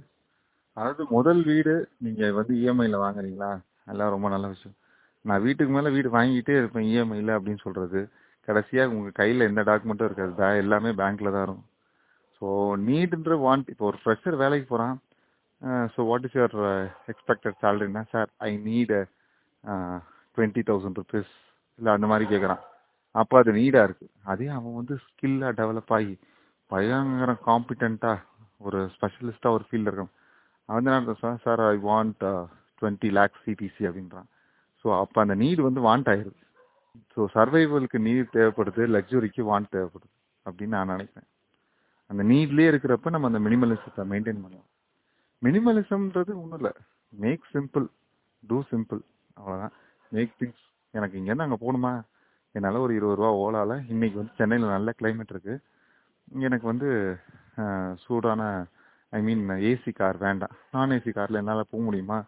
அதாவது 0.78 1.04
முதல் 1.16 1.42
வீடு 1.50 1.74
நீங்க 2.06 2.32
வந்து 2.40 2.54
இஎம்ஐல 2.62 2.98
வாங்குறீங்களா? 3.06 3.52
அதெல்லாம் 3.86 4.14
ரொம்ப 4.16 4.28
நல்ல 4.34 4.48
விஷயம். 4.54 4.76
நான் 5.26 5.44
வீட்டுக்கு 5.46 5.74
மேல 5.76 5.90
வீடு 5.96 6.10
வாங்கிட்டே 6.18 6.56
இருப்பேன் 6.60 6.88
இஎம்ஐல 6.92 7.36
அப்படின்னு 7.38 7.64
சொல்றது. 7.66 8.02
கடைசியா 8.48 8.84
உங்க 8.96 9.10
கையில 9.20 9.48
எந்த 9.50 9.62
டாக்குமெண்ட்டும் 9.70 10.10
இருக்காது. 10.10 10.34
தான் 10.42 10.60
எல்லாமே 10.64 10.92
பேங்க்ல 11.02 11.32
தான் 11.36 11.46
இருக்கும். 11.48 11.68
ஸோ 12.38 12.48
நீடுன்ற 12.88 13.34
வாண்ட் 13.46 13.68
இப்போ 13.74 13.86
ஒரு 13.92 13.98
ஃப்ரெஷர் 14.04 14.38
வேலைக்கு 14.44 14.68
போறான். 14.74 14.96
So 15.94 16.00
what 16.10 16.26
is 16.28 16.38
your 16.40 16.56
expected 17.12 17.60
சேலரினா 17.64 18.04
sir 18.14 18.30
I 18.48 18.52
need 18.68 18.94
twenty 20.38 20.64
thousand 20.70 21.00
rupees 21.02 21.34
இல்லை 21.80 21.92
அந்த 21.98 22.08
மாதிரி 22.12 22.26
கேட்குறான் 22.32 22.64
அப்போ 23.16 23.36
அது 23.42 23.52
நீடாக 23.60 23.88
இருக்கு. 23.88 24.08
அதே 24.32 24.48
அவன் 24.58 24.78
வந்து 24.80 24.96
ஸ்கில்லாக 25.06 25.54
டெவலப் 25.62 25.94
ஆகி 25.98 26.14
பயங்கர 26.72 27.32
காம்பிடண்ட்டாக 27.48 28.20
ஒரு 28.68 28.80
ஸ்பெஷலிஸ்டாக 28.96 29.56
ஒரு 29.58 29.64
ஃபீல்டில் 29.68 29.90
இருக்கான். 29.92 30.14
அவன் 30.72 30.90
என்ன 30.90 31.16
sir 31.24 31.42
sir 31.46 31.62
I 31.72 31.76
want 31.90 32.24
twenty 32.80 33.10
lakhs 33.18 33.44
CTC 33.48 33.84
அப்படின்றான். 33.90 34.30
ஸோ 34.82 34.88
அப்போ 35.02 35.18
அந்த 35.24 35.36
நீடு 35.44 35.62
வந்து 35.68 35.82
வாண்ட் 35.88 36.10
ஆயிடுது. 36.14 36.40
ஸோ 37.14 37.22
சர்வைவலுக்கு 37.36 38.00
நீட் 38.08 38.36
தேவைப்படுது 38.38 38.84
லக்ஸுரிக்கு 38.96 39.44
வாண்ட் 39.52 39.74
தேவைப்படுது 39.76 40.12
அப்படின்னு 40.46 40.76
நான் 40.78 40.94
நினைக்கிறேன். 40.96 41.28
அந்த 42.10 42.22
நீட்லேயே 42.32 42.70
இருக்கிறப்ப 42.72 43.12
நம்ம 43.16 43.28
அந்த 43.32 43.42
மினிமலிசத்தை 43.48 44.04
மெயின்டைன் 44.12 44.44
பண்ணலாம். 44.46 44.70
மினிமலிசம்ன்றது 45.42 46.32
ஒன்றும் 46.42 46.60
இல்லை. 46.62 46.74
மேக் 47.24 47.46
சிம்பிள் 47.54 47.86
டூ 48.44 48.58
சிம்பிள் 48.72 49.02
அவ்வளோதான் 49.38 49.76
மேக் 50.12 50.34
திங்ஸ் 50.40 50.64
எனக்கு 50.98 51.18
இங்கேருந்து 51.20 51.46
அங்கே 51.48 51.60
போகணுமா? 51.64 51.94
என்னால் 52.56 52.84
ஒரு 52.86 52.94
இருபது 52.98 53.18
ரூபா 53.20 53.30
ஓலாவில் 53.44 53.76
இன்றைக்கி 53.94 54.18
வந்து 54.20 54.38
சென்னையில் 54.40 54.74
நல்ல 54.76 54.90
கிளைமேட் 55.00 55.34
இருக்குது 55.34 55.62
எனக்கு 56.48 56.66
வந்து 56.72 56.90
சூடான 58.04 58.42
ஐ 59.18 59.20
மீன் 59.28 59.42
ஏசி 59.70 59.92
கார் 60.00 60.18
வேண்டாம். 60.26 60.54
நான் 60.74 60.94
ஏசி 60.98 61.12
காரில் 61.16 61.40
என்னால் 61.40 61.70
போக 61.72 61.82
முடியுமா? 61.88 62.20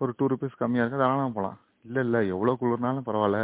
ஒரு 0.00 0.12
டூ 0.18 0.24
ருபீஸ் 0.32 0.60
கம்மியாக 0.62 0.84
இருக்கு 0.84 1.02
தாராளமாக 1.02 1.32
போகலாம் 1.36 1.58
இல்லை 1.88 2.02
இல்லை 2.06 2.20
எவ்வளோ 2.34 2.54
குளிர்னாலும் 2.60 3.06
பரவாயில்ல. 3.08 3.38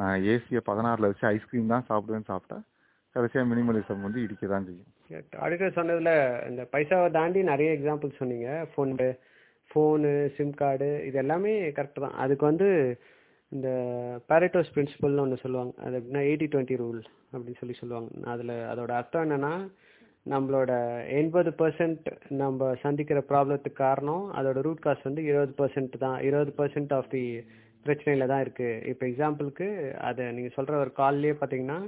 நான் 0.00 0.16
ஏசியை 0.32 0.60
பதினாறில் 0.68 1.08
வச்சு 1.10 1.24
ஐஸ்கிரீம் 1.34 1.72
தான் 1.74 1.88
சாப்பிடுவேன்னு 1.88 2.30
சாப்பிட்டா 2.32 2.58
கடைசியாக 3.14 3.48
மினிமலிசம் 3.52 4.04
வந்து 4.06 4.20
இடிக்க 4.24 4.46
தான் 4.52 4.66
செய்யும் 4.68 4.94
ஆடிட்டர் 5.44 5.76
சொன்னதில் 5.78 6.14
இந்த 6.50 6.62
பைசாவை 6.72 7.08
தாண்டி 7.18 7.40
நிறைய 7.50 7.68
எக்ஸாம்பிள் 7.76 8.18
சொன்னீங்க. 8.20 8.48
ஃபோன் 8.72 8.92
ஃபோனு 9.70 10.10
சிம் 10.36 10.52
கார்டு 10.60 10.88
இது 11.08 11.16
எல்லாமே 11.22 11.52
கரெக்ட் 11.78 12.04
தான். 12.04 12.18
அதுக்கு 12.24 12.44
வந்து 12.50 12.68
இந்த 13.52 13.68
பேரட்டோஸ் 14.30 14.72
பிரின்சிபல்னு 14.74 15.22
ஒன்று 15.24 15.42
சொல்லுவாங்க. 15.44 15.72
அது 15.84 15.96
எப்படின்னா 15.98 16.22
எயிட்டி 16.28 16.46
டுவெண்ட்டி 16.52 16.76
ரூல் 16.82 17.00
அப்படின்னு 17.32 17.60
சொல்லி 17.62 17.76
சொல்லுவாங்க. 17.80 18.10
அதில் 18.32 18.54
அதோட 18.72 18.92
அர்த்தம் 19.00 19.24
என்னன்னா 19.26 19.52
நம்மளோட 20.26 20.72
எண்பது 21.18 21.50
பர்சன்ட் 21.60 22.08
நம்ம 22.40 22.70
சந்திக்கிற 22.82 23.18
ப்ராப்ளத்துக்கு 23.30 23.82
காரணம் 23.86 24.24
அதோட 24.38 24.58
ரூட் 24.66 24.84
காஸ் 24.86 25.06
வந்து 25.08 25.22
இருபது 25.30 25.52
பர்சன்ட் 25.60 25.94
தான். 26.04 26.18
இருபது 26.28 26.52
பர்சன்ட் 26.58 26.92
ஆஃப் 26.98 27.10
தி 27.14 27.22
பிரச்சனையில 27.86 28.26
தான் 28.32 28.42
இருக்கு. 28.44 28.70
இப்போ 28.90 29.04
எக்ஸாம்பிளுக்கு 29.10 29.68
அதை 30.08 30.24
நீங்கள் 30.36 30.56
சொல்ற 30.56 30.74
ஒரு 30.84 30.92
கால்லேயே 31.00 31.34
பார்த்தீங்கன்னா 31.40 31.78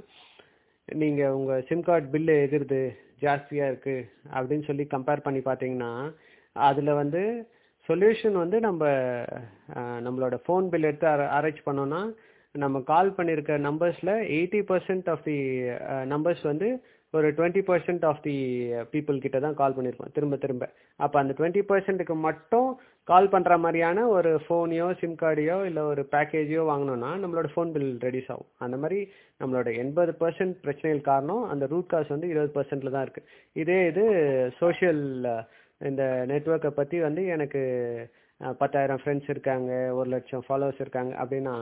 நீங்க 0.87 1.23
உங்க 1.37 1.53
சிம் 1.69 1.87
கார்டு 1.87 2.07
பில்லு 2.13 2.35
எதிர்து 2.45 2.79
ஜாஸ்தியா 3.25 3.65
இருக்கு 3.71 3.95
அப்படின்னு 4.35 4.67
சொல்லி 4.69 4.85
கம்பேர் 4.95 5.25
பண்ணி 5.25 5.41
பார்த்தீங்கன்னா 5.49 5.91
அதுல 6.55 6.93
வந்து 7.01 7.21
சொல்யூஷன் 7.89 8.37
வந்து 8.43 8.57
நம்ம 8.67 8.83
நம்மளோட 10.05 10.35
ஃபோன் 10.45 10.65
பில் 10.71 10.87
எடுத்து 10.89 11.07
அரேஞ்ச் 11.37 11.61
பண்ணோம்னா 11.67 12.01
நம்ம 12.55 12.81
கால் 12.91 13.15
பண்ணியிருக்க 13.17 13.53
நம்பர்ஸில் 13.69 14.13
eighty 14.37 14.61
percent 14.71 15.07
of 15.09 15.23
the 15.23 15.37
numbers 16.13 16.43
வந்து 16.43 16.69
ஒரு 17.13 17.27
twenty 17.37 17.61
percent 17.69 18.03
of 18.09 18.21
the 18.25 18.35
people 18.91 19.17
கிட்ட 19.23 19.37
தான் 19.45 19.57
கால் 19.61 19.75
பண்ணியிருப்போம் 19.77 20.13
திரும்ப 20.17 20.35
திரும்ப. 20.43 20.65
அப்போ 20.99 21.17
அந்த 21.21 21.33
டுவெண்ட்டி 21.37 21.63
பர்சன்ட்டுக்கு 21.71 22.15
மட்டும் 22.27 22.69
கால் 23.07 23.31
பண்ணுற 23.33 23.53
மாதிரியான 23.63 24.05
ஒரு 24.15 24.31
ஃபோனையோ 24.45 24.87
சிம் 24.99 25.17
கார்டையோ 25.21 25.57
இல்லை 25.69 25.83
ஒரு 25.91 26.01
பேக்கேஜையோ 26.13 26.63
வாங்கினோன்னா 26.71 27.11
நம்மளோட 27.23 27.49
ஃபோன் 27.53 27.73
பில் 27.75 27.91
ரெடியூஸ் 28.05 28.31
ஆகும். 28.33 28.49
அந்த 28.65 28.77
மாதிரி 28.83 28.99
நம்மளோட 29.41 29.69
எண்பது 29.83 30.13
பர்சன்ட் 30.21 30.55
பிரச்சனைகள் 30.65 31.07
காரணம் 31.11 31.43
அந்த 31.53 31.67
ரூட் 31.73 31.91
காஸ் 31.93 32.13
வந்து 32.15 32.31
இருபது 32.33 32.53
பர்சன்ட்ல 32.57 32.93
தான் 32.95 33.05
இருக்குது 33.07 33.29
இதே 33.63 33.79
இது 33.91 34.05
சோஷியல் 34.61 35.03
இந்த 35.81 36.03
நெட்ஒர்க்கை 36.31 36.71
பற்றி 36.79 36.97
வந்து 37.07 37.21
எனக்கு 37.35 37.61
பத்தாயிரம் 38.61 38.99
ஃப்ரெண்ட்ஸ் 39.01 39.31
இருக்காங்க 39.33 39.71
ஒரு 39.99 40.09
லட்சம் 40.13 40.45
ஃபாலோவர்ஸ் 40.47 40.83
இருக்காங்க 40.83 41.13
அப்படின்னா 41.21 41.55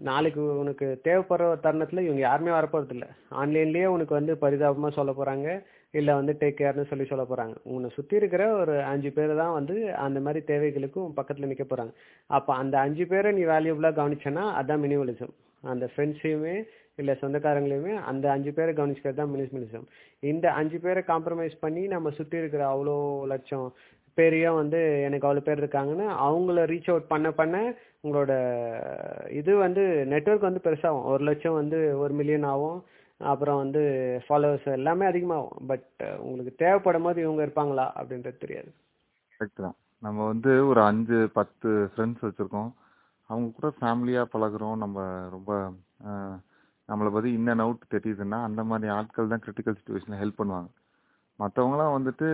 நாளைக்கு 0.00 0.42
உனக்கு 0.54 0.86
தேவைப்படுற 1.04 1.48
தருணத்தில் 1.60 2.04
இவங்க 2.04 2.22
யாருமே 2.22 2.52
வரப்போறது 2.52 2.94
இல்லை 2.94 3.08
ஆன்லைன்லேயே 3.40 3.86
உனக்கு 3.86 4.14
வந்து 4.14 4.34
பரிதாபமாக 4.36 4.92
சொல்ல 4.94 5.12
போகிறாங்க 5.12 5.48
இல்லை 5.94 6.12
வந்து 6.14 6.32
டேக் 6.40 6.58
கேர்னு 6.58 6.90
சொல்லி 6.90 7.06
சொல்ல 7.06 7.24
போகிறாங்க 7.24 7.54
உன்னை 7.66 7.88
சுற்றி 7.90 8.14
இருக்கிற 8.16 8.42
ஒரு 8.54 8.74
அஞ்சு 8.84 9.10
பேர் 9.12 9.32
தான் 9.34 9.54
வந்து 9.54 9.76
அந்த 9.98 10.18
மாதிரி 10.20 10.40
தேவைகளுக்கும் 10.46 11.14
பக்கத்தில் 11.14 11.48
நிற்க 11.48 11.64
போகிறாங்க 11.64 11.92
அப்போ 12.30 12.52
அந்த 12.54 12.78
அஞ்சு 12.78 13.06
பேரை 13.06 13.32
நீ 13.32 13.44
வேல்யூபுளாக 13.44 13.98
கவனிச்சேன்னா 14.00 14.44
அதான் 14.52 14.82
மினிமலிசம் 14.82 15.34
அந்த 15.64 15.86
ஃப்ரெண்ட்ஸையுமே 15.92 16.56
இல்லை 16.98 17.14
சொந்தக்காரங்களையுமே 17.20 17.94
அந்த 18.06 18.26
அஞ்சு 18.30 18.50
பேரை 18.52 18.72
கவனிச்சுக்கிறது 18.74 19.20
தான் 19.20 19.32
மினிமலிசம் 19.32 19.86
இந்த 20.22 20.46
அஞ்சு 20.52 20.78
பேரை 20.80 21.02
காம்ப்ரமைஸ் 21.04 21.56
பண்ணி 21.60 21.82
நம்ம 21.86 22.10
சுற்றி 22.10 22.36
இருக்கிற 22.38 22.64
அவ்வளோ 22.68 22.96
லட்சம் 23.26 23.68
பேரையும் 24.18 24.58
வந்து 24.58 24.78
எனக்கு 25.06 25.26
அவ்வளோ 25.26 25.44
பேர் 25.44 25.62
இருக்காங்கன்னு 25.62 26.06
அவங்கள 26.22 26.64
ரீச் 26.64 26.90
அவுட் 26.90 27.06
பண்ண 27.06 27.28
பண்ண 27.32 27.56
உங்களோட 28.04 28.32
இது 29.40 29.52
வந்து 29.56 29.82
நெட்வொர்க் 30.12 30.48
வந்து 30.48 30.64
பெருசாகும். 30.66 31.06
ஒரு 31.12 31.22
லட்சம் 31.24 31.58
வந்து 31.60 31.78
ஒரு 31.98 32.12
மில்லியன் 32.20 32.46
ஆகும். 32.52 32.78
அப்புறம் 33.32 33.58
வந்து 33.62 33.82
ஃபாலோவர்ஸ் 34.26 34.68
எல்லாமே 34.78 35.04
அதிகமாகும். 35.06 35.66
பட் 35.70 35.88
உங்களுக்கு 36.18 36.52
தேவைப்படும் 36.62 37.06
போது 37.06 37.18
இவங்க 37.26 37.42
இருப்பாங்களா 37.46 37.86
அப்படின்றது 37.98 38.42
தெரியாது. 38.44 38.70
கரெக்ட் 39.36 39.64
தான். 39.66 39.76
நம்ம 40.06 40.26
வந்து 40.26 40.52
ஒரு 40.68 40.80
அஞ்சு 40.82 41.18
பத்து 41.38 41.68
ஃப்ரெண்ட்ஸ் 41.90 42.24
வச்சுருக்கோம். 42.26 42.70
அவங்க 43.30 43.48
கூட 43.56 43.68
ஃபேமிலியாக 43.80 44.32
பழகுறோம். 44.34 44.76
நம்ம 44.84 45.06
ரொம்ப 45.36 45.50
நம்மளை 46.88 47.10
பற்றி 47.12 47.30
இன் 47.32 47.50
அண்ட் 47.52 47.64
அவுட் 47.64 47.82
தெரியுதுன்னா 47.94 48.38
அந்த 48.48 48.62
மாதிரி 48.70 48.88
ஆட்கள் 48.98 49.32
தான் 49.32 49.42
கிரிட்டிக்கல் 49.44 49.76
சுச்சுவேஷனில் 49.78 50.20
ஹெல்ப் 50.22 50.40
பண்ணுவாங்க. 50.40 50.70
மற்றவங்களாம் 51.38 51.96
வந்துட்டு 51.96 52.28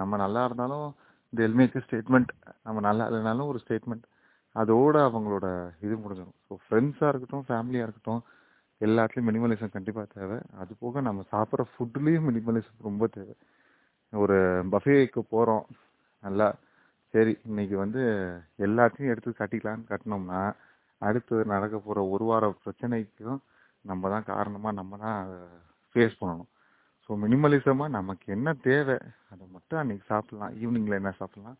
நம்ம 0.00 0.16
நல்லா 0.22 0.40
இருந்தாலும் 0.44 0.88
இந்த 1.32 1.40
எல்மேக்கு 1.48 1.84
ஸ்டேட்மெண்ட் 1.84 2.32
நம்ம 2.66 2.80
நல்லா 2.88 3.04
இல்லைனாலும் 3.08 3.50
ஒரு 3.52 3.60
ஸ்டேட்மெண்ட் 3.64 4.04
அதோட 4.60 4.96
அவங்களோட 5.08 5.46
இது 5.86 5.94
முடிஞ்சிடும். 6.02 6.36
ஸோ 6.46 6.54
ஃப்ரெண்ட்ஸாக 6.64 7.10
இருக்கட்டும் 7.12 7.46
ஃபேமிலியாக 7.48 7.86
இருக்கட்டும் 7.86 8.22
எல்லாத்துலேயும் 8.80 9.28
மினிமலிசம் 9.30 9.74
கண்டிப்பாக 9.76 10.06
தேவை. 10.16 10.38
அது 10.62 10.72
போக 10.82 11.00
நம்ம 11.08 11.24
சாப்பிட்ற 11.34 11.64
ஃபுட்லேயும் 11.72 12.26
மினிமலிசம் 12.30 12.86
ரொம்ப 12.88 13.06
தேவை. 13.16 13.34
ஒரு 14.12 14.36
பஃபேக்கு 14.72 15.22
போகிறோம் 15.34 15.64
நல்லா 16.24 16.48
சரி 17.14 17.32
இன்னைக்கு 17.48 17.76
வந்து 17.82 18.02
எல்லாத்தையும் 18.66 19.12
எடுத்து 19.12 19.30
கட்டிக்கலான்னு 19.40 19.90
கட்டினோம்னா 19.92 20.40
அடுத்து 21.06 21.36
நடக்க 21.52 21.76
போகிற 21.86 22.00
ஒரு 22.14 22.24
வார 22.30 22.44
பிரச்சனைக்கும் 22.64 23.40
நம்ம 23.90 24.08
தான் 24.14 24.28
காரணமாக 24.32 24.74
நம்ம 24.80 24.96
தான் 25.04 25.18
ஃபேஸ் 25.90 26.18
பண்ணணும். 26.20 26.50
ஸோ 27.04 27.16
மினிமலிசமாக 27.24 27.94
நமக்கு 27.98 28.26
என்ன 28.36 28.48
தேவை 28.68 28.96
அதை 29.32 29.44
மட்டும் 29.56 29.80
அன்னைக்கு 29.80 30.04
சாப்பிட்லாம். 30.12 30.54
ஈவினிங்கில் 30.62 31.00
என்ன 31.00 31.12
சாப்பிட்லாம்? 31.20 31.58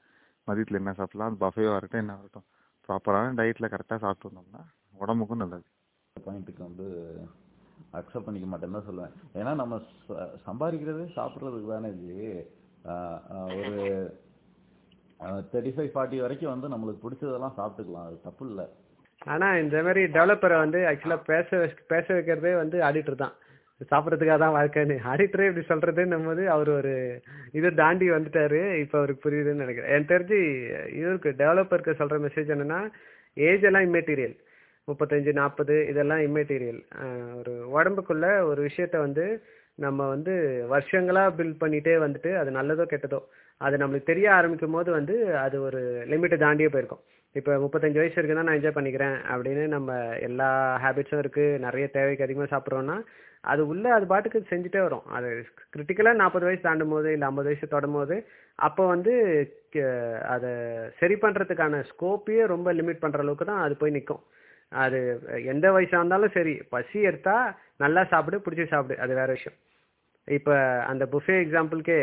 மதியத்தில் 0.48 0.80
என்ன 0.82 0.94
சாப்பிட்லாம்? 1.00 1.30
அது 1.30 1.42
பஃபேவாக 1.44 1.76
இருக்கட்டும் 1.78 2.04
என்ன 2.04 2.14
இருக்கட்டும். 2.16 2.48
ப்ராப்பரான 2.88 3.34
டயட்டில் 3.34 3.74
கரெக்டாக 3.74 3.98
சாப்பிட்டு 3.98 4.38
வந்தோம்னா 4.38 4.62
உடம்புக்கும் 4.92 5.38
நல்லது. 5.38 5.64
பாயிண்ட்டுக்கு 6.20 6.58
வந்து 6.58 7.16
அக்செப்ட் 7.92 8.24
பண்ணிக்க 8.24 8.56
மாட்டேன்னு 8.56 8.70
தான் 8.70 8.88
சொல்லுவேன். 8.90 9.36
ஏன்னா 9.36 9.54
நம்ம 9.54 9.76
ச- 9.76 10.30
சம்பாதிக்கிறதே 10.46 11.08
சாப்பிட்றதுக்கு 11.16 11.68
தானே 11.68 11.88
ஆஹ் 12.84 13.58
ஒரு 13.58 13.74
தேர்ட்டி 15.20 15.72
ஃபைவ் 15.76 15.90
ஃபார்ட்டி 15.94 16.20
வரைக்கும் 16.20 16.60
வந்து 16.60 16.68
நம்மளுக்கு 16.68 17.06
பிடிச்சதெல்லாம் 17.06 17.52
சாப்பிட்டுக்கலாம். 17.56 18.06
அது 18.06 18.20
தப்பு 18.22 18.48
இல்லை. 18.48 18.68
ஆனால் 19.24 19.62
இந்த 19.62 19.82
மாதிரி 19.82 20.02
டெவலப்பரை 20.04 20.58
வந்து 20.58 20.78
ஆக்சுவலாக 20.78 21.22
பேச 21.24 21.74
பேச 21.88 22.14
வைக்கிறதே 22.14 22.56
வந்து 22.56 22.80
ஆடிட்டர் 22.80 23.16
தான். 23.16 23.32
சாப்பிட்றதுக்காக 23.90 24.38
தான் 24.42 24.56
வாழ்க்கைன்னு. 24.56 24.96
ஆடிட்டரே 25.10 25.48
இப்படி 25.48 25.64
சொல்கிறதுன்னும் 25.70 26.26
போது 26.28 26.42
அவர் 26.54 26.70
ஒரு 26.78 26.94
இதை 27.58 27.70
தாண்டி 27.82 28.06
வந்துட்டாரு. 28.16 28.60
இப்போ 28.82 28.96
அவருக்கு 29.00 29.24
புரியுதுன்னு 29.26 29.64
நினைக்கிறேன். 29.64 29.90
எனக்கு 29.94 30.12
தெரிஞ்சு 30.14 30.38
இவருக்கு 31.00 31.32
டெவலப்பருக்கு 31.42 31.98
சொல்கிற 32.00 32.18
மெசேஜ் 32.26 32.52
என்னன்னா 32.54 32.80
ஏஜ் 33.48 33.66
எல்லாம் 33.70 33.86
இம்மெட்டீரியல் 33.88 34.36
முப்பத்தஞ்சு 34.88 35.32
நாற்பது 35.40 35.76
இதெல்லாம் 35.90 36.22
இம்மெட்டீரியல் 36.26 36.80
ஒரு 37.38 37.52
உடம்புக்குள்ள 37.76 38.26
ஒரு 38.50 38.60
விஷயத்த 38.68 38.96
வந்து 39.06 39.24
நம்ம 39.84 40.06
வந்து 40.12 40.34
வருஷங்களாக 40.72 41.34
பில்ட் 41.38 41.60
பண்ணிட்டே 41.62 41.94
வந்துட்டு 42.04 42.30
அது 42.40 42.50
நல்லதோ 42.58 42.84
கெட்டதோ 42.92 43.20
அது 43.60 43.76
நம்மளுக்கு 43.82 44.10
தெரிய 44.12 44.26
ஆரம்பிக்கும் 44.38 44.76
போது 44.76 44.90
வந்து 44.98 45.14
அது 45.42 45.56
ஒரு 45.66 45.80
லிமிட்டை 46.12 46.38
தாண்டியே 46.44 46.70
போயிருக்கும். 46.72 47.02
இப்போ 47.34 47.52
முப்பத்தஞ்சு 47.62 48.00
வயசு 48.00 48.18
இருக்குன்னா 48.18 48.44
நான் 48.46 48.58
என்ஜாய் 48.58 48.76
பண்ணிக்கிறேன் 48.76 49.16
அப்படின்னு 49.32 49.64
நம்ம 49.74 49.96
எல்லா 50.28 50.48
ஹேபிட்ஸும் 50.84 51.22
இருக்குது 51.22 51.60
நிறைய 51.66 51.86
தேவைக்கு 51.96 52.26
அதிகமாக 52.26 52.50
சாப்பிட்றோன்னா 52.52 52.96
அது 53.52 53.62
உள்ள 53.72 53.86
அது 53.96 54.04
பாட்டுக்கு 54.12 54.38
செஞ்சுட்டே 54.52 54.80
வரும். 54.86 55.06
அது 55.16 55.28
கிரிட்டிக்கலாக 55.74 56.20
நாற்பது 56.20 56.46
வயசு 56.48 56.62
தாண்டும் 56.66 56.94
போது 56.94 57.08
இல்லை 57.16 57.26
ஐம்பது 57.30 57.48
வயசு 57.50 57.66
தொடும் 57.74 57.96
போது 57.98 58.16
அப்போ 58.58 58.82
வந்து 58.94 59.12
அதை 60.34 60.50
சரி 61.00 61.16
பண்ணுறதுக்கான 61.24 61.80
ஸ்கோப்பையே 61.90 62.44
ரொம்ப 62.54 62.68
லிமிட் 62.78 63.02
பண்ணுற 63.02 63.22
அளவுக்கு 63.24 63.48
தான் 63.50 63.64
அது 63.66 63.74
போய் 63.82 63.96
நிற்கும் 63.96 64.22
அது 64.72 64.98
எந்த 65.52 65.66
வயசாக 65.74 66.00
இருந்தாலும் 66.00 66.34
சரி 66.36 66.54
பசி 66.74 66.98
எடுத்தால் 67.10 67.46
நல்லா 67.84 68.02
சாப்பிடு 68.12 68.44
பிடிச்சி 68.44 68.66
சாப்பிடு 68.72 68.96
அது 69.04 69.12
வேறு 69.20 69.36
விஷயம். 69.36 69.58
இப்போ 70.28 70.54
அந்த 70.92 71.04
புஃபே 71.12 71.34
எக்ஸாம்பிளுக்கே 71.42 72.00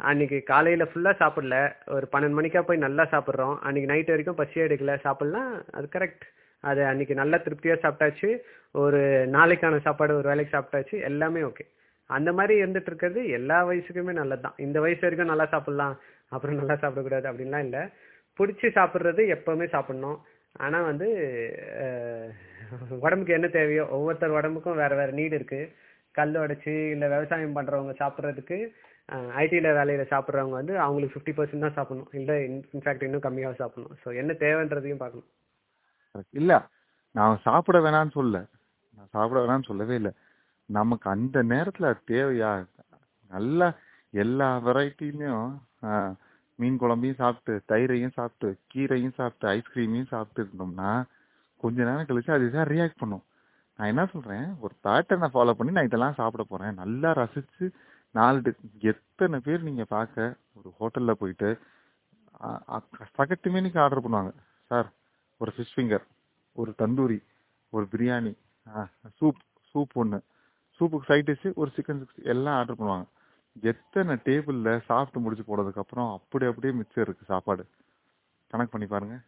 அன்னைக்கு 0.00 0.38
காலையில் 0.50 0.90
ஃபுல்லாக 0.90 1.20
சாப்பிடல 1.22 1.56
ஒரு 1.94 2.06
பன்னெண்டு 2.12 2.38
மணிக்கா 2.38 2.60
போய் 2.66 2.84
நல்லா 2.86 3.04
சாப்பிட்றோம் 3.14 3.56
அன்னைக்கு 3.66 3.90
நைட் 3.92 4.12
வரைக்கும் 4.12 4.40
பசி 4.40 4.64
எடுக்கல 4.66 4.94
சாப்பிட்லாம் 5.06 5.48
அது 5.78 5.86
கரெக்ட் 5.96 6.26
அது 6.64 6.80
அன்னைக்கு 6.90 7.14
நல்லா 7.20 7.38
திருப்தியாக 7.46 7.82
சாப்பிட்டாச்சு. 7.84 8.30
ஒரு 8.82 9.00
நாளைக்கான 9.36 9.80
சாப்பாடு 9.86 10.12
ஒரு 10.20 10.28
வேலைக்கு 10.30 10.54
சாப்பிட்டாச்சு. 10.54 10.96
எல்லாமே 11.10 11.42
ஓகே 11.50 11.64
அந்த 12.10 12.30
மாதிரி 12.38 12.54
இருந்துட்டு 12.62 12.90
இருக்கிறது 12.90 13.20
எல்லா 13.38 13.58
வயசுக்குமே 13.68 14.12
நல்லது 14.20 14.44
தான் 14.46 14.60
இந்த 14.66 14.78
வயசு 14.84 15.02
வரைக்கும் 15.04 15.32
நல்லா 15.32 15.46
சாப்பிடலாம் 15.54 15.94
அப்புறம் 16.34 16.58
நல்லா 16.60 16.76
சாப்பிடக்கூடாது 16.82 17.26
அப்படின்லாம் 17.30 17.66
இல்லை. 17.66 17.82
பிடிச்சி 18.38 18.68
சாப்பிட்றது 18.78 19.22
எப்போவுமே 19.36 19.66
சாப்பிடணும். 19.74 20.18
ஆனால் 20.64 20.86
வந்து 20.90 21.08
உடம்புக்கு 23.06 23.36
என்ன 23.36 23.48
தேவையோ 23.56 23.84
ஒவ்வொருத்தர் 23.96 24.36
உடம்புக்கும் 24.38 24.80
வேறு 24.80 24.94
வேறு 25.00 25.12
நீடு 25.18 25.34
இருக்குது 25.38 25.72
கல் 26.18 26.36
உடைச்சி 26.44 26.72
இல்லை 26.94 27.08
விவசாயம் 27.14 27.56
பண்ணுறவங்க 27.58 27.94
சாப்பிட்றதுக்கு 28.02 28.58
ஐடியில் 29.42 29.76
வேலையில் 29.78 30.10
சாப்பிட்றவங்க 30.12 30.56
வந்து 30.60 30.74
அவங்களுக்கு 30.84 31.14
ஃபிஃப்டி 31.14 31.34
பர்சன்ட் 31.36 31.66
தான் 31.66 31.76
சாப்பிடணும். 31.78 32.10
இல்லை 32.18 32.36
இன்ஃபேக்ட் 32.76 33.06
இன்னும் 33.06 33.26
கம்மியாக 33.26 33.58
சாப்பிடணும். 33.60 33.94
ஸோ 34.02 34.08
என்ன 34.22 34.32
தேவைன்றதையும் 34.44 35.02
பார்க்கணும். 35.04 35.28
இல்ல 36.40 36.52
நான் 37.14 37.42
சாப்பிட 37.46 37.78
வேணாம்னு 37.84 38.14
சொல்ல 38.18 38.36
நான் 38.96 39.12
சாப்பிட 39.16 39.38
வேணாம்னு 39.42 39.70
சொல்லவே 39.70 39.94
இல்லை. 40.00 40.12
நமக்கு 40.78 41.06
அந்த 41.14 41.42
நேரத்துல 41.52 41.90
அது 41.92 42.02
தேவையா? 42.12 42.50
நல்லா 43.30 43.68
எல்லா 44.14 44.48
வெரைட்டிலையும் 44.66 45.50
மீன் 46.58 46.78
குழம்பையும் 46.82 47.20
சாப்பிட்டு 47.22 47.52
தயிரையும் 47.72 48.16
சாப்பிட்டு 48.18 48.48
கீரையும் 48.72 49.16
சாப்பிட்டு 49.18 49.46
ஐஸ்கிரீமையும் 49.56 50.12
சாப்பிட்டு 50.12 50.42
இருந்தோம்னா 50.44 50.92
கொஞ்ச 51.62 51.76
நேரம் 51.88 52.08
கழிச்சு 52.08 52.36
அதுதான் 52.36 52.70
ரியாக்ட் 52.72 53.00
பண்ணும். 53.02 53.24
நான் 53.78 53.90
என்ன 53.92 54.04
சொல்றேன்? 54.12 54.46
ஒரு 54.64 54.74
பேட்டர்னை 54.84 55.28
ஃபாலோ 55.34 55.52
பண்ணி 55.58 55.72
நான் 55.76 55.88
இதெல்லாம் 55.88 56.18
சாப்பிட 56.20 56.44
போறேன். 56.52 56.74
நல்லா 56.82 57.10
ரசிச்சு 57.20 57.66
நாலு 58.18 58.54
எத்தனை 58.92 59.38
பேர் 59.46 59.66
நீங்க 59.68 59.84
பார்க்க? 59.96 60.36
ஒரு 60.58 60.68
ஹோட்டல்ல 60.78 61.12
போயிட்டு 61.22 61.50
சகட்டு 63.18 63.48
மீனுக்கு 63.54 63.78
ஆர்டர் 63.84 64.04
பண்ணுவாங்க. 64.04 64.32
சார் 64.70 64.88
ஒரு 65.40 65.50
ஃபிஷ் 65.56 65.74
ஃபிங்கர் 65.74 66.04
ஒரு 66.56 66.70
தந்தூரி 66.82 67.18
ஒரு 67.72 67.84
பிரியாணி 67.92 68.32
சூப் 69.18 69.40
சூப் 69.74 69.94
ஒன்று 70.02 70.18
சூப்புக்கு 70.80 71.08
சைட் 71.10 71.28
டிஷ்ஷு 71.30 71.50
ஒரு 71.60 71.70
சிக்கன் 71.76 72.00
சிக்ஸ்டி 72.00 72.28
எல்லாம் 72.32 72.56
ஆர்டர் 72.58 72.78
பண்ணுவாங்க. 72.80 73.06
எத்தனை 73.70 74.14
டேபிளில் 74.26 74.84
சாப்பிட்டு 74.88 75.22
முடிச்சு 75.24 75.44
போனதுக்கப்புறம் 75.48 76.10
அப்படி 76.16 76.46
அப்படியே 76.50 76.72
மிச்சம் 76.80 77.04
இருக்குது 77.04 77.30
சாப்பாடு. 77.32 77.64
கணக்கு 78.50 78.72
பண்ணி 78.74 78.86
பாருங்கள் 78.92 79.22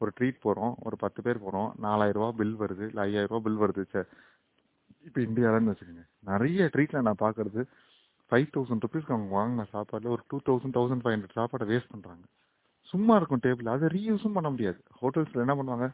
ஒரு 0.00 0.10
ட்ரீட் 0.18 0.42
போகிறோம் 0.44 0.74
ஒரு 0.86 0.96
பத்து 1.02 1.20
பேர் 1.26 1.42
போகிறோம் 1.44 1.68
நாலாயிரரூபா 1.86 2.28
பில் 2.40 2.56
வருது 2.62 2.84
இல்லை 2.90 3.02
ஐயாயிரரூபா 3.06 3.40
பில் 3.46 3.60
வருது 3.62 3.82
சார் 3.94 4.08
இப்போ 5.06 5.20
இந்தியாலன்னு 5.26 5.72
வச்சுக்கோங்க. 5.72 6.04
நிறைய 6.30 6.68
ட்ரீட்டில் 6.74 7.06
நான் 7.08 7.22
பார்க்குறது 7.24 7.62
ஃபைவ் 8.30 8.48
தௌசண்ட் 8.54 8.84
ருபீஸ்க்கு 8.86 9.14
அவங்க 9.14 9.30
வாங்கின 9.38 9.66
சாப்பாடில் 9.74 10.12
ஒரு 10.16 10.22
two 10.30 10.38
thousand 10.48 10.76
thousand 10.78 11.02
five 11.04 11.14
hundred 11.16 11.38
சாப்பாடை 11.40 11.66
வேஸ்ட் 11.72 11.92
பண்ணுறாங்க 11.94 12.24
சும்மா 12.92 13.16
இருக்கும் 13.16 13.42
டேபிள் 13.46 13.72
அதை 13.74 13.86
ரீயூஸும் 13.96 14.36
பண்ண 14.36 14.48
முடியாது. 14.50 14.80
ஹோட்டல்ஸில் 15.00 15.44
என்ன 15.44 15.54
பண்ணுவாங்க? 15.58 15.86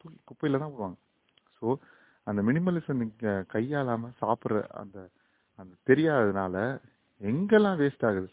தூக்கி 0.00 0.18
குப்பையில 0.28 0.60
தான் 0.62 0.72
போடுவாங்க. 0.74 0.98
ஸோ 1.58 1.66
அந்த 2.26 2.40
மினிமலிசம் 2.48 3.00
நீங்கள் 3.02 3.46
கையாளாமல் 3.54 4.14
சாப்பிட்ற 4.22 4.60
அந்த 4.80 4.98
அந்த 5.60 5.72
தெரியாததுனால 5.90 6.56
எங்கெல்லாம் 7.20 7.78
வேஸ்ட் 7.82 8.06
ஆகுது? 8.08 8.28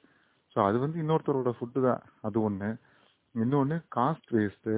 ஸோ 0.56 0.58
அது 0.68 0.78
வந்து 0.84 0.98
இன்னொருத்தரோட 1.04 1.52
ஃபுட்டு 1.58 1.80
தான். 1.88 2.04
அது 2.28 2.38
ஒன்று 2.42 2.70
இன்னொன்று 3.36 3.78
காஸ்ட் 3.96 4.30
வேஸ்ட்டு 4.38 4.74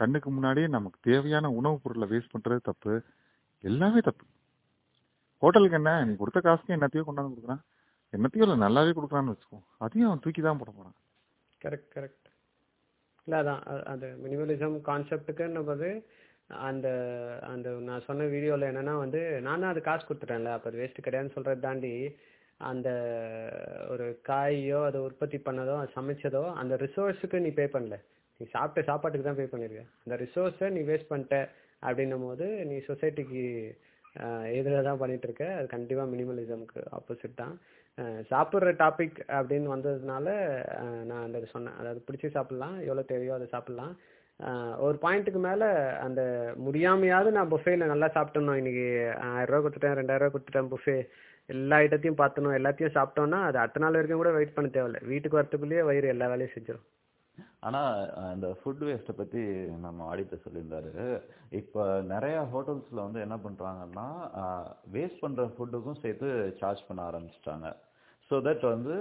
கண்ணுக்கு 0.00 0.28
முன்னாடியே 0.30 0.66
நமக்கு 0.74 0.98
தேவையான 1.08 1.46
உணவுப் 1.58 1.82
பொருளை 1.84 2.06
வேஸ்ட் 2.12 2.34
பண்ணுறது 2.34 2.60
தப்பு. 2.68 2.92
எல்லாமே 3.64 4.00
தப்பு. 4.08 4.24
ஹோட்டலுக்கு 5.42 5.78
என்ன? 5.80 5.90
நீ 6.04 6.12
கொடுத்த 6.16 6.38
காசுக்கு 6.40 6.76
என்னத்தையோ 6.76 7.04
கொண்டாந்து 7.06 7.32
கொடுக்குறான். 7.32 7.62
என்னத்தையோ 8.12 8.44
இல்லை 8.46 8.58
நல்லாவே 8.66 8.92
கொடுக்குறான்னு 8.98 9.32
வச்சுக்கோ. 9.34 9.58
அதையும் 9.84 10.08
அவன் 10.08 10.22
தூக்கி 10.24 10.42
தான் 10.42 10.60
போட 10.60 10.70
போகிறான் 10.70 10.96
கரெக்ட் 11.60 11.90
கரெக்ட் 11.96 12.27
இல்லை 13.28 13.38
அதான் 13.42 13.62
அது 13.70 13.82
அந்த 13.92 14.06
மினிமலிசம் 14.24 14.76
கான்செப்டுக்குன்னும் 14.88 15.68
போது 15.70 15.88
அந்த 16.66 16.88
அந்த 17.52 17.68
நான் 17.88 18.04
சொன்ன 18.06 18.26
வீடியோவில் 18.34 18.68
என்னென்னா 18.68 18.94
வந்து 19.02 19.20
நான் 19.46 19.62
தான் 19.62 19.72
அது 19.74 19.80
காசு 19.88 20.04
கொடுத்துட்டேன்ல 20.08 20.52
அப்போ 20.54 20.68
அது 20.70 20.80
வேஸ்ட்டு 20.82 21.04
கிடையாதுன்னு 21.06 21.34
சொல்கிறது 21.34 21.64
தாண்டி 21.66 21.90
அந்த 22.68 22.88
ஒரு 23.92 24.06
காயோ 24.28 24.78
அதை 24.86 25.00
உற்பத்தி 25.08 25.38
பண்ணதோ 25.48 25.74
அது 25.80 25.90
சமைச்சதோ 25.98 26.42
அந்த 26.60 26.76
ரிசோர்ஸுக்கு 26.84 27.42
நீ 27.44 27.50
பே 27.58 27.66
பண்ணல. 27.74 27.96
நீ 28.40 28.46
சாப்பிட்ட 28.54 28.82
சாப்பாட்டுக்கு 28.90 29.28
தான் 29.28 29.38
பே 29.40 29.46
பண்ணியிருக்க 29.52 29.84
அந்த 30.04 30.16
ரிசோர்ஸை 30.24 30.68
நீ 30.76 30.80
வேஸ்ட் 30.90 31.10
பண்ணிட்ட 31.12 31.36
அப்படின்னும் 31.82 32.26
போது 32.28 32.46
நீ 32.70 32.78
சொசைட்டிக்கு 32.90 33.44
எதிராக 34.58 34.82
தான் 34.88 35.00
பண்ணிகிட்ருக்க 35.02 35.44
இருக்க. 35.44 35.58
அது 35.58 35.74
கண்டிப்பாக 35.76 36.10
மினிமலிசம்க்கு 36.14 36.80
ஆப்போசிட் 36.98 37.40
தான். 37.42 37.54
சாப்பிட்ற 38.30 38.72
டாபிக் 38.82 39.18
அப்படின்னு 39.38 39.68
வந்ததுனால 39.74 40.26
நான் 41.08 41.24
அந்த 41.26 41.38
சொன்னேன். 41.54 41.78
அதாவது 41.80 42.00
பிடிச்சி 42.08 42.28
சாப்பிட்லாம் 42.36 42.76
எவ்வளோ 42.88 43.04
தேவையோ 43.12 43.36
அதை 43.36 43.48
சாப்பிட்லாம். 43.54 43.94
ஒரு 44.86 44.96
பாயிண்ட்டுக்கு 45.04 45.40
மேலே 45.46 45.68
அந்த 46.06 46.20
முடியாமையாவது 46.66 47.30
நான் 47.36 47.52
புஃபேல 47.54 47.88
நல்லா 47.92 48.08
சாப்பிட்டணும் 48.16 48.60
இன்னைக்கு 48.60 48.84
ஆயிரரூவா 49.28 49.48
ரூபா 49.50 49.62
கொடுத்துட்டேன் 49.64 49.98
ரெண்டாயிரம் 50.00 50.34
கொடுத்துட்டேன் 50.34 50.70
புஃபே 50.74 50.96
எல்லா 51.54 51.76
ஐட்டத்தையும் 51.84 52.20
பார்த்தணும் 52.20 52.56
எல்லாத்தையும் 52.58 52.94
சாப்பிட்டோம்னா 52.98 53.40
அது 53.48 53.58
அடுத்த 53.62 53.82
நாள் 53.82 53.98
வரைக்கும் 53.98 54.22
கூட 54.22 54.32
வெயிட் 54.36 54.54
பண்ண 54.56 54.70
தேவையில்ல. 54.76 55.00
வீட்டுக்கு 55.12 55.40
வரத்துக்குள்ளேயே 55.40 55.86
வயிறு 55.88 56.12
எல்லா 56.14 56.28
வேலையும் 56.32 56.54
செஞ்சிடும் 56.54 56.86
ஆனா 57.66 57.80
அந்த 58.32 58.46
ஃபுட் 58.58 58.82
வேஸ்ட்டை 58.88 59.14
பத்தி 59.20 59.42
நம்ம 59.84 60.04
ஆடிட்டர் 60.10 60.44
சொல்லியிருந்தாரு. 60.44 60.92
இப்போ 61.60 61.82
நிறைய 62.12 62.36
ஹோட்டல்ஸ்ல 62.52 62.98
வந்து 63.06 63.20
என்ன 63.26 63.36
பண்றாங்கன்னா 63.46 64.06
வேஸ்ட் 64.94 65.22
பண்ற 65.24 65.44
ஃபுட்டுக்கும் 65.56 66.00
சேர்த்து 66.04 66.28
சார்ஜ் 66.60 66.86
பண்ண 66.88 67.02
ஆரம்பிச்சிட்டாங்க. 67.10 67.68
ஸோ 68.30 68.36
தட் 68.46 68.64
வந்து 68.74 68.94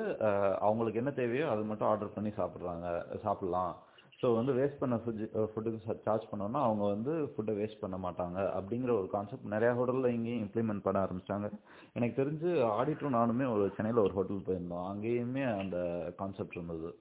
அவங்களுக்கு 0.67 1.01
என்ன 1.01 1.11
தேவையோ 1.19 1.45
அது 1.53 1.63
மட்டும் 1.69 1.89
ஆர்டர் 1.91 2.15
பண்ணி 2.15 2.31
சாப்பிட்றாங்க 2.39 2.87
சாப்பிடலாம். 3.25 3.73
ஸோ 4.19 4.27
வந்து 4.37 4.51
வேஸ்ட் 4.59 4.79
பண்ண 4.81 4.95
ஃபுட் 5.01 5.19
ஃபுட்டுக்கு 5.49 5.79
சார்ஜ் 6.05 6.29
பண்ணோன்னா 6.29 6.59
அவங்க 6.67 6.83
வந்து 6.93 7.13
ஃபுட்டை 7.31 7.53
வேஸ்ட் 7.59 7.81
பண்ண 7.81 7.97
மாட்டாங்க 8.05 8.37
அப்படிங்கிற 8.57 8.91
ஒரு 8.99 9.07
கான்செப்ட் 9.15 9.51
நிறையா 9.53 9.73
ஹோட்டலில் 9.79 10.13
இங்கேயும் 10.15 10.43
இம்ப்ளிமெண்ட் 10.45 10.85
பண்ண 10.85 10.97
ஆரம்பிச்சிட்டாங்க. 11.05 11.49
எனக்கு 11.97 12.15
தெரிஞ்சு 12.21 12.49
ஆடிட்டரும் 12.79 13.17
நானுமே 13.19 13.47
ஒரு 13.55 13.65
சென்னையில் 13.77 14.03
ஒரு 14.05 14.15
ஹோட்டல் 14.19 14.45
போயிருந்தோம். 14.47 14.85
அங்கேயுமே 14.91 15.43
அந்த 15.61 15.77
கான்செப்ட் 16.21 16.57
இருந்தது. 16.59 16.91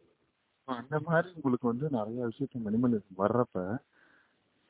அந்த 0.69 0.97
மாதிரி 1.09 1.29
உங்களுக்கு 1.39 1.67
வந்து 1.73 1.89
நிறைய 1.99 2.21
விஷயத்த 2.31 2.63
மினிமலிசம் 2.69 3.21
வர்றப்ப 3.25 3.67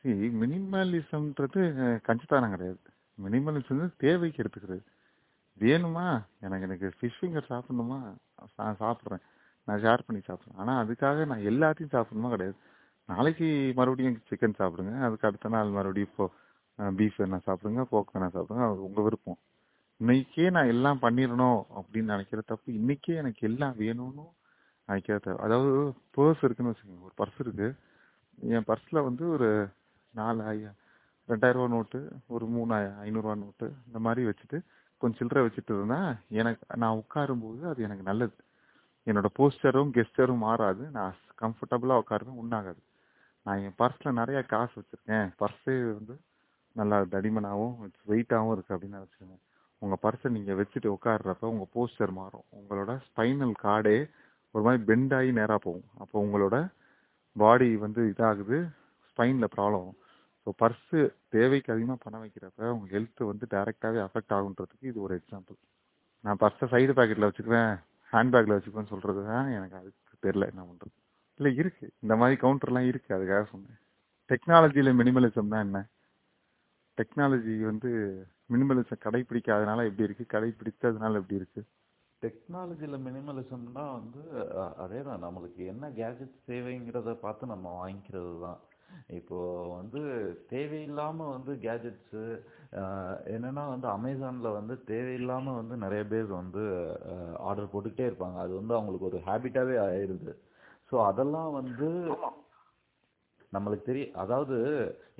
see 0.05 0.15
மினிமலிசம்ன்றது 0.43 1.61
கஞ்சித்தானம் 2.09 2.53
கிடையாது. 2.55 2.81
மினிமலிசம் 3.19 3.81
தேவைக்கு 4.05 4.43
எடுத்துக்கிறது. 4.43 4.83
வேணுமா? 5.59 6.07
எனக்கு 6.41 6.67
எனக்கு 6.67 6.93
ஃபிஷ் 7.01 7.19
ஃபிங்கர் 7.21 7.49
சாப்பிடணுமா? 7.49 7.99
நான் 8.57 8.77
சாப்பிட்றேன். 8.81 9.23
நான் 9.65 9.81
ஷேர் 9.81 10.07
பண்ணி 10.07 10.23
சாப்பிட்றேன். 10.29 10.57
ஆனால் 10.57 10.87
அதுக்காக 10.87 11.27
நான் 11.27 11.47
எல்லாத்தையும் 11.47 11.95
சாப்பிடணுமா 11.95 12.29
கிடையாது. 12.29 12.57
நாளைக்கு 13.07 13.73
மறுபடியும் 13.75 14.23
சிக்கன் 14.31 14.59
சாப்பிடுங்க. 14.59 15.01
அதுக்கு 15.01 15.29
அடுத்த 15.29 15.49
நாள் 15.49 15.69
மறுபடியும் 15.69 16.09
இப்போ 16.11 16.31
பீஃப் 16.79 17.19
வேணா 17.19 17.39
சாப்பிடுங்க 17.47 17.85
போக் 17.93 18.13
வேணா 18.15 18.29
சாப்பிடுங்க. 18.37 18.65
அது 18.71 18.85
உங்கள் 18.85 19.05
விருப்பம். 19.05 19.39
இன்னைக்கே 20.05 20.51
நான் 20.51 20.67
எல்லாம் 20.67 20.99
பண்ணிடணும் 21.03 21.63
அப்படின்னு 21.77 22.13
நினைக்கிற 22.13 22.43
தப்பு 22.47 22.73
இன்னைக்கே 22.73 23.15
எனக்கு 23.23 23.49
எல்லாம் 23.49 23.75
வேணும்னு 23.79 24.25
நினைக்கிற 24.87 25.19
தப்பு. 25.19 25.43
அதாவது 25.43 25.95
பர்ஸ் 26.17 26.45
இருக்குன்னு 26.45 26.73
வச்சுக்கோங்க. 26.73 27.07
ஒரு 27.09 27.15
பர்ஸ் 27.19 27.41
இருக்கு. 27.41 27.75
என் 28.41 28.65
பர்ஸில் 28.67 29.05
வந்து 29.09 29.29
ஒரு 29.29 29.69
நாலு 30.15 30.43
ஐயா 30.43 30.69
ரெண்டாயிரரூவா 31.29 31.69
நோட்டு 31.69 32.09
ஒரு 32.27 32.47
மூணு 32.47 32.75
ஐநூறுரூவா 32.75 33.37
நோட்டு 33.45 33.73
இந்த 33.87 33.99
மாதிரி 33.99 34.27
வச்சுட்டு 34.27 34.59
கொஞ்சம் 35.01 35.19
சில்லறை 35.19 35.41
வச்சுட்டு 35.47 35.73
இருந்தா 35.77 36.01
எனக்கு 36.41 36.77
நான் 36.77 37.01
உட்காரும்போது 37.03 37.63
அது 37.71 37.81
எனக்கு 37.83 38.05
நல்லது. 38.11 38.37
என்னோட 39.07 39.29
போஸ்டரும் 39.39 39.91
கெஸ்டரும் 39.97 40.45
மாறாது. 40.49 40.85
நான் 40.91 41.15
கம்ஃபர்டபுளாக 41.43 42.03
உட்காருவேன் 42.03 42.41
உண்ணாகாது. 42.43 42.81
நான் 43.47 43.61
என் 43.67 43.77
பர்ஸில் 43.79 44.19
நிறையா 44.21 44.41
காசு 44.47 44.75
வச்சுருக்கேன். 44.81 45.29
பர்ஸே 45.41 45.75
வந்து 45.99 46.15
நல்லா 46.73 46.97
தடிமனாகவும் 47.15 47.77
வெயிட்டாகவும் 48.09 48.55
இருக்குது 48.55 48.77
அப்படின்னு 48.77 49.03
வச்சுக்கோங்க 49.03 49.37
உங்கள் 49.83 50.03
பர்ஸை 50.03 50.29
நீங்கள் 50.37 50.59
வச்சுட்டு 50.61 50.89
உட்காடுறப்ப 50.97 51.53
உங்கள் 51.53 51.73
போஸ்டர் 51.77 52.13
மாறும். 52.21 52.47
உங்களோட 52.59 52.93
ஸ்பைனல் 53.07 53.55
கார்டே 53.63 53.99
ஒரு 54.55 54.65
மாதிரி 54.65 54.83
பெண்டாகி 54.91 55.31
நேராக 55.39 55.59
போகும். 55.59 55.89
அப்போ 55.99 56.17
உங்களோட 56.25 56.57
பாடி 57.37 57.77
வந்து 57.77 58.03
இதாகுது 58.13 58.59
ஸ்பைனில் 59.11 59.53
ப்ராப்ளம் 59.57 59.91
ஸோ 60.47 60.53
பர்ஸு 60.61 60.99
தேவைக்கு 61.35 61.73
அதிகமாக 61.75 61.99
பணம் 62.03 62.23
வைக்கிறப்ப 62.25 62.69
உங்கள் 62.75 62.93
ஹெல்த் 62.95 63.23
வந்து 63.31 63.45
டேரெக்டாகவே 63.55 64.01
அஃபெக்ட் 64.05 64.35
ஆகுன்றதுக்கு 64.37 64.91
இது 64.91 64.99
ஒரு 65.07 65.15
எக்ஸாம்பிள் 65.21 65.57
நான் 66.25 66.41
பர்ஸை 66.43 66.67
சைடு 66.73 66.93
பேக்கெட்டில் 66.99 67.29
வச்சுக்குவேன் 67.29 67.73
ஹேண்ட்பேக்கில் 68.13 68.55
வச்சுக்குவேன்னு 68.57 68.93
சொல்கிறது 68.93 69.23
தான் 69.31 69.49
எனக்கு 69.57 69.77
அதுக்கு 69.81 70.19
தெரில 70.23 70.47
என்ன 70.53 70.63
பண்ணுறது 70.69 70.95
இல்லை 71.41 71.51
இருக்குது 71.61 71.93
இந்த 72.03 72.15
மாதிரி 72.21 72.37
கவுண்டர்லாம் 72.43 72.89
இருக்குது 72.91 73.17
அதுக்காக 73.17 73.43
சொன்னேன். 73.51 73.81
டெக்னாலஜியில 74.31 74.93
மினிமலிசம்னா 75.01 75.59
என்ன? 75.67 75.81
டெக்னாலஜி 76.99 77.55
வந்து 77.71 77.91
மினிமலிசம் 78.55 79.03
கடைப்பிடிக்காதனால 79.05 79.85
எப்படி 79.89 80.07
இருக்குது 80.07 80.33
கடைப்பிடித்ததுனால 80.35 81.21
எப்படி 81.23 81.39
இருக்குது 81.41 81.67
டெக்னாலஜியில் 82.23 82.99
மினிமலிசம்னா 83.09 83.85
வந்து 83.99 84.21
அதே 84.39 84.71
அதேதான். 84.85 85.23
நம்மளுக்கு 85.27 85.63
என்ன 85.73 85.91
கேஜெட்ஸ் 85.99 86.41
தேவைங்கிறத 86.51 87.15
பார்த்து 87.25 87.53
நம்ம 87.55 87.75
வாங்கிக்கிறது 87.81 88.33
தான் 88.47 88.61
இப்போ 89.19 89.39
வந்து 89.77 90.01
தேவையில்லாம 90.53 91.27
வந்து 91.35 91.53
கேஜெட்ஸு 91.65 92.23
என்னன்னா 93.35 93.65
வந்து 93.73 93.89
அமேசான்ல 93.89 94.49
வந்து 94.59 94.75
தேவையில்லாம 94.89 95.55
வந்து 95.61 95.75
நிறைய 95.85 96.03
பேர் 96.13 96.29
வந்து 96.41 96.63
ஆர்டர் 97.49 97.73
போட்டுக்கிட்டே 97.73 98.09
இருப்பாங்க. 98.09 98.39
அது 98.45 98.53
வந்து 98.61 98.75
அவங்களுக்கு 98.75 99.09
ஒரு 99.11 99.21
ஹேபிட்டாவே 99.29 99.77
ஆயிடுது. 99.87 100.35
ஸோ 100.93 100.97
அதெல்லாம் 101.11 101.53
வந்து 101.53 101.89
நம்மளுக்கு 103.53 103.89
தெரியும் 103.91 104.17
அதாவது 104.23 104.57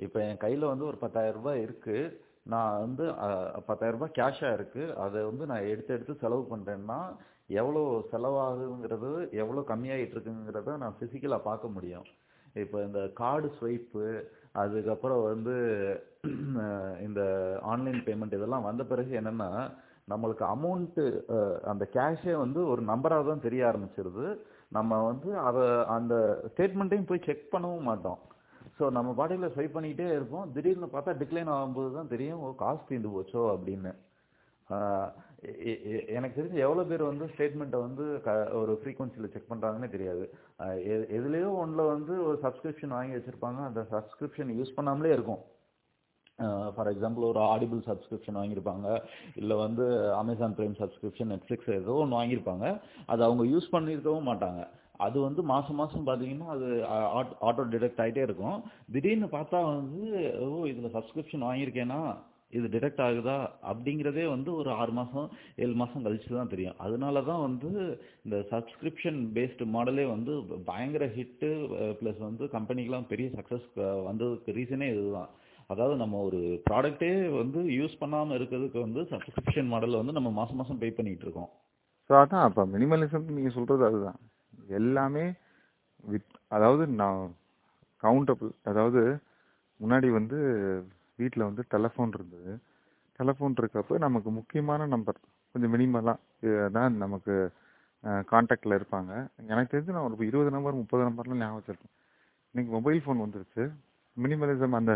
இப்போ 0.05 0.17
என் 0.27 0.43
கையில 0.45 0.67
வந்து 0.71 0.85
ஒரு 0.91 0.97
பத்தாயிரம் 1.03 1.37
ரூபாய் 1.39 1.63
இருக்கு. 1.65 1.97
நான் 2.53 2.81
வந்து 2.85 3.05
பத்தாயிரம் 3.69 3.97
ரூபாய் 3.97 4.17
கேஷா 4.19 4.49
இருக்கு. 4.57 4.83
அதை 5.05 5.19
வந்து 5.29 5.45
நான் 5.51 5.69
எடுத்து 5.71 5.95
எடுத்து 5.95 6.15
செலவு 6.23 6.43
பண்றேன்னா 6.53 6.99
எவ்வளோ 7.61 7.81
செலவாகுங்கிறது 8.11 9.11
எவ்வளோ 9.41 9.61
கம்மியாயிட்டு 9.71 10.15
இருக்குங்கிறத 10.15 10.77
நான் 10.83 10.99
பிசிக்கலா 11.01 11.39
பார்க்க 11.49 11.75
முடியும். 11.77 12.07
இப்போ 12.63 12.77
இந்த 12.87 13.01
கார்டு 13.21 13.47
ஸ்வைப்பு 13.57 14.05
அதுக்கப்புறம் 14.61 15.23
வந்து 15.31 15.55
இந்த 17.07 17.21
ஆன்லைன் 17.71 17.99
பேமெண்ட் 18.07 18.37
இதெல்லாம் 18.37 18.67
வந்த 18.69 18.83
பிறகு 18.91 19.11
என்னென்னா 19.19 19.49
நம்மளுக்கு 20.11 20.43
அமௌண்ட்டு 20.55 21.03
அந்த 21.71 21.83
கேஷே 21.95 22.33
வந்து 22.43 22.59
ஒரு 22.71 22.81
நம்பராக 22.91 23.25
தான் 23.29 23.43
தெரிய 23.45 23.61
ஆரம்பிச்சிருது. 23.69 24.25
நம்ம 24.77 24.99
வந்து 25.09 25.29
அதை 25.47 25.65
அந்த 25.95 26.13
ஸ்டேட்மெண்ட்டையும் 26.51 27.09
போய் 27.11 27.25
செக் 27.27 27.51
பண்ணவும் 27.53 27.87
மாட்டோம். 27.89 28.19
ஸோ 28.77 28.85
நம்ம 28.97 29.09
பாடியில் 29.19 29.53
ஸ்வைப் 29.55 29.75
பண்ணிக்கிட்டே 29.75 30.07
இருப்போம். 30.17 30.47
திடீர்னு 30.55 30.89
பார்த்தா 30.95 31.17
டிக்ளைன் 31.21 31.53
ஆகும்போது 31.55 31.91
தான் 31.97 32.11
தெரியும் 32.13 32.41
ஓ 32.45 32.49
காசு 32.63 32.81
தீர்ந்து 32.89 33.11
போச்சோ 33.15 33.43
அப்படின்னு. 33.55 33.93
எனக்கு 36.07 36.41
தெரிஞ்சு 36.41 36.57
எவ்வளோ 36.57 36.83
பேர் 36.83 37.03
வந்து 37.03 37.25
ஸ்டேட்மெண்ட்டை 37.25 37.79
வந்து 37.79 38.21
க 38.21 38.49
ஒரு 38.53 38.81
ஃப்ரீக்வன்சியில் 38.83 39.31
செக் 39.31 39.51
பண்ணுறாங்கன்னே 39.51 39.89
தெரியாது. 39.89 40.33
எ- 40.59 41.19
எதுலேயோ 41.19 41.53
ஒன்றில் 41.53 41.85
வந்து 41.85 42.27
ஒரு 42.27 42.39
சப்ஸ்கிரிப்ஷன் 42.43 42.87
வாங்கி 42.87 43.15
வச்சுருப்பாங்க. 43.15 43.65
அந்த 43.65 43.87
சப்ஸ்கிரிப்ஷன் 43.91 44.51
யூஸ் 44.51 44.73
பண்ணாமலே 44.77 45.11
இருக்கும். 45.11 45.37
ஃபார் 46.75 46.87
எக்ஸாம்பிள் 46.87 47.27
ஒரு 47.27 47.39
ஆடிபிள் 47.39 47.81
சப்ஸ்கிரிப்ஷன் 47.85 48.35
வாங்கியிருப்பாங்க. 48.35 49.01
இல்லை 49.35 49.57
வந்து 49.57 50.13
அமேசான் 50.13 50.55
ப்ரைம் 50.55 50.79
சப்ஸ்கிரிப்ஷன் 50.79 51.31
நெட்ஃப்ளிக்ஸ் 51.33 51.81
ஏதோ 51.81 51.91
ஒன்று 51.91 52.21
வாங்கியிருப்பாங்க. 52.21 52.81
அது 53.05 53.23
அவங்க 53.23 53.43
யூஸ் 53.43 53.75
பண்ணியிருக்கவும் 53.75 54.27
மாட்டாங்க. 54.27 54.67
அது 54.97 55.19
வந்து 55.21 55.43
மாதம் 55.43 55.75
மாதம் 55.75 56.07
பார்த்தீங்கன்னா 56.07 56.45
அது 56.45 56.65
ஆட்டோ 57.41 57.67
டிடெக்ட் 57.69 57.99
ஆகிட்டே 57.99 58.21
இருக்கும். 58.21 58.63
திடீர்னு 58.91 59.25
பார்த்தா 59.25 59.63
வந்து 59.65 60.33
ஓ 60.49 60.65
இதில் 60.65 60.93
சப்ஸ்கிரிப்ஷன் 60.93 61.45
வாங்கியிருக்கேனா? 61.45 62.17
இது 62.53 62.65
டிடெக்ட் 62.73 63.01
ஆகுதா 63.05 63.35
அப்படிங்கிறதே 63.71 64.25
வந்து 64.33 64.49
ஒரு 64.59 64.69
ஆறு 64.81 64.91
மாதம் 64.99 65.27
ஏழு 65.63 65.73
மாதம் 65.81 66.05
கழிச்சு 66.05 66.29
தான் 66.35 66.51
தெரியும். 66.53 66.77
அதனால 66.85 67.23
தான் 67.29 67.41
வந்து 67.47 67.69
இந்த 68.25 68.37
சப்ஸ்கிரிப்ஷன் 68.51 69.19
பேஸ்டு 69.35 69.65
மாடலே 69.75 70.05
வந்து 70.13 70.33
பயங்கர 70.69 71.05
ஹிட்டு 71.17 71.49
ப்ளஸ் 71.99 72.21
வந்து 72.27 72.45
கம்பெனிக்கெலாம் 72.55 73.09
பெரிய 73.11 73.29
சக்ஸஸ் 73.37 73.67
வந்ததுக்கு 74.09 74.55
ரீசனே 74.59 74.89
இதுதான். 74.93 75.29
அதாவது 75.69 75.95
நம்ம 76.01 76.19
ஒரு 76.27 76.39
ப்ராடக்ட்டே 76.67 77.11
வந்து 77.41 77.61
யூஸ் 77.77 78.01
பண்ணாமல் 78.01 78.37
இருக்கிறதுக்கு 78.37 78.79
வந்து 78.85 79.01
சப்ஸ்கிரிப்ஷன் 79.13 79.71
மாடலில் 79.73 80.01
வந்து 80.01 80.17
நம்ம 80.19 80.29
மாதம் 80.39 80.59
மாதம் 80.61 80.81
பே 80.83 80.89
பண்ணிகிட்டு 80.99 81.27
இருக்கோம். 81.27 81.49
ஸோ 82.09 82.13
அதான் 82.23 82.45
அப்போ 82.47 82.63
மினிமலிசம் 82.75 83.25
நீங்கள் 83.37 83.55
சொல்கிறது 83.57 83.83
அதுதான். 83.89 84.19
எல்லாமே 84.79 85.25
வித் 86.03 86.37
அதாவது 86.55 86.83
நான் 87.01 87.23
கவுண்டபிள் 88.03 88.51
அதாவது 88.71 89.01
முன்னாடி 89.79 90.07
வந்து 90.19 90.37
வீட்டில் 91.19 91.47
வந்து 91.49 91.63
டெலஃபோன் 91.73 92.13
இருந்தது. 92.17 92.51
டெலஃபோன் 93.19 93.57
இருக்கப்போ 93.61 93.95
நமக்கு 94.05 94.29
முக்கியமான 94.39 94.87
நம்பர் 94.93 95.19
கொஞ்சம் 95.55 95.73
மினிமலாக 95.75 96.53
தான் 96.77 96.97
நமக்கு 97.03 97.35
காண்டாக்டில் 98.31 98.77
இருப்பாங்க. 98.77 99.11
எனக்கு 99.51 99.71
தெரிஞ்சு 99.73 99.95
நான் 99.95 100.07
ஒரு 100.09 100.25
இருபது 100.31 100.51
நம்பர் 100.55 100.81
முப்பது 100.81 101.03
நம்பர்லாம் 101.07 101.41
ஞாபகம் 101.43 101.59
வச்சுருக்கேன். 101.59 101.93
இன்னைக்கு 102.51 102.71
மொபைல் 102.77 103.01
ஃபோன் 103.03 103.23
வந்துருச்சு. 103.25 103.63
மினிமலிசம் 104.17 104.77
அந்த 104.79 104.93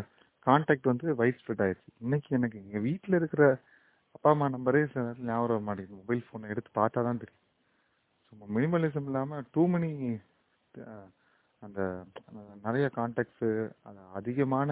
காண்டாக்ட் 0.48 0.92
வந்து 0.92 1.08
வைட் 1.22 1.40
ஸ்ப்ரெட் 1.42 1.64
ஆயிடுச்சு 1.66 1.92
இன்னைக்கு 2.06 2.30
எனக்கு 2.38 2.58
எங்கள் 2.64 2.86
வீட்டில் 2.88 3.18
இருக்கிற 3.20 3.44
அப்பா 4.16 4.30
அம்மா 4.34 4.48
நம்பரே 4.56 4.82
சில 4.92 5.02
நேரத்தில் 5.04 5.30
ஞாபகம் 5.32 5.50
வர 5.50 5.60
மாட்டேங்குது. 5.68 6.00
மொபைல் 6.02 6.24
ஃபோனை 6.28 6.48
எடுத்து 6.54 6.72
பார்த்தா 6.80 7.04
தான் 7.08 7.22
தெரியும் 7.24 7.40
ஸோ 8.26 8.50
மினிமலிசம் 8.58 9.08
இல்லாமல் 9.10 9.46
டூ 9.54 9.64
மணி 9.74 9.92
அந்த 11.62 11.80
நிறைய 12.66 12.86
கான்டாக்ட்ஸு 12.98 13.50
அந்த 13.88 14.02
அதிகமான 14.20 14.70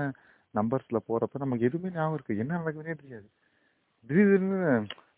நம்பர்ஸில் 0.54 1.06
போகிறப்ப 1.08 1.42
நமக்கு 1.44 1.68
எதுவுமே 1.70 1.90
ஞாபகம் 1.96 2.16
இருக்குது 2.18 2.42
என்ன 2.44 2.60
நடக்குதுன்னே 2.60 2.96
தெரியாது. 3.02 3.28
திடீர்னு 4.10 4.60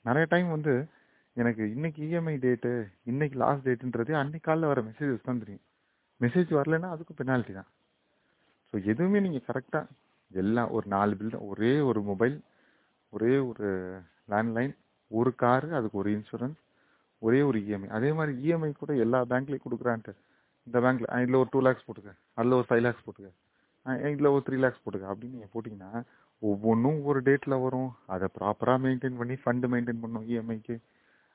நிறைய 0.08 0.26
டைம் 0.34 0.50
வந்து 0.56 0.74
எனக்கு 1.38 1.64
இன்னைக்கு 1.76 2.00
இஎம்ஐ 2.08 2.36
டேட்டு 2.46 2.72
இன்னைக்கு 3.12 3.38
லாஸ்ட் 3.44 3.66
டேட்டுன்றதே 3.68 4.16
அன்னைக்கு 4.22 4.48
காலையில் 4.48 4.72
வர 4.72 4.82
மெசேஜஸ் 4.88 5.28
தான் 5.28 5.42
தெரியும். 5.44 5.64
மெசேஜ் 6.22 6.50
வரலைன்னா 6.58 6.90
அதுக்கும் 6.94 7.20
பெனால்ட்டி 7.20 7.54
தான். 7.60 7.70
ஸோ 8.70 8.76
எதுவுமே 8.92 9.20
நீங்கள் 9.26 9.46
கரெக்டாக 9.50 9.86
எல்லாம் 10.32 10.70
ஒரு 10.78 10.86
நாலு 10.96 11.14
பில் 11.20 11.38
ஒரே 11.52 11.72
ஒரு 11.90 12.02
மொபைல் 12.10 12.36
ஒரே 13.14 13.34
ஒரு 13.50 13.70
லேண்ட்லைன் 14.34 14.74
ஒரு 15.20 15.32
காரு 15.44 15.70
அதுக்கு 15.78 16.00
ஒரு 16.02 16.10
இன்சூரன்ஸ் 16.18 16.60
ஒரே 17.22 17.40
ஒரு 17.48 17.58
இஎம்ஐ 17.68 17.90
அதே 17.98 18.10
மாதிரி 18.18 18.34
இஎம்ஐ 18.46 18.70
கூட 18.82 18.92
எல்லா 19.06 19.20
பேங்க்லேயும் 19.32 19.66
கொடுக்குறான்ட்டு. 19.66 20.14
இந்த 20.68 20.78
பேங்க்ல 20.86 21.08
இதில் 21.24 21.40
ஒரு 21.42 21.50
டூ 21.54 21.62
லேக்ஸ் 21.68 21.86
போட்டுக்க. 21.88 22.12
அதில் 22.38 22.58
ஒரு 22.60 22.68
ஃபைவ் 22.70 22.84
லேக்ஸ் 22.86 23.06
போட்டுக்க. 23.06 23.30
இதில் 24.12 24.34
ஒரு 24.36 24.44
த்ரீ 24.48 24.58
லேக்ஸ் 24.64 24.84
போட்டுக்க. 24.84 25.12
அப்படின்னு 25.14 25.36
நீங்கள் 25.38 25.54
போட்டிங்கன்னா 25.54 25.92
ஒவ்வொன்றும் 26.42 27.00
ஒரு 27.10 27.20
டேட்டில் 27.28 27.62
வரும். 27.66 27.90
அதை 28.14 28.28
ப்ராப்பராக 28.38 28.80
மெயின்டைன் 28.86 29.20
பண்ணி 29.22 29.36
ஃபண்டு 29.44 29.70
மெயின்டைன் 29.74 30.02
பண்ணும் 30.04 30.26
இஎம்ஐக்கு 30.32 30.76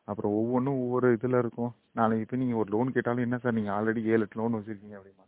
அப்புறம் 0.08 0.32
ஒவ்வொன்றும் 0.40 0.80
ஒவ்வொரு 0.82 1.06
இதில் 1.16 1.40
இருக்கும். 1.42 1.72
நாளைக்கு 1.98 2.24
இப்போ 2.26 2.36
நீங்கள் 2.42 2.60
ஒரு 2.62 2.70
லோன் 2.74 2.92
கேட்டாலும் 2.96 3.26
என்ன 3.26 3.38
சார் 3.44 3.56
நீங்கள் 3.58 3.74
ஆல்ரெடி 3.76 4.02
ஏழு 4.12 4.24
எட்டு 4.26 4.40
லோன் 4.40 4.56
வச்சிருக்கீங்க 4.58 4.98
அப்படிமா 4.98 5.24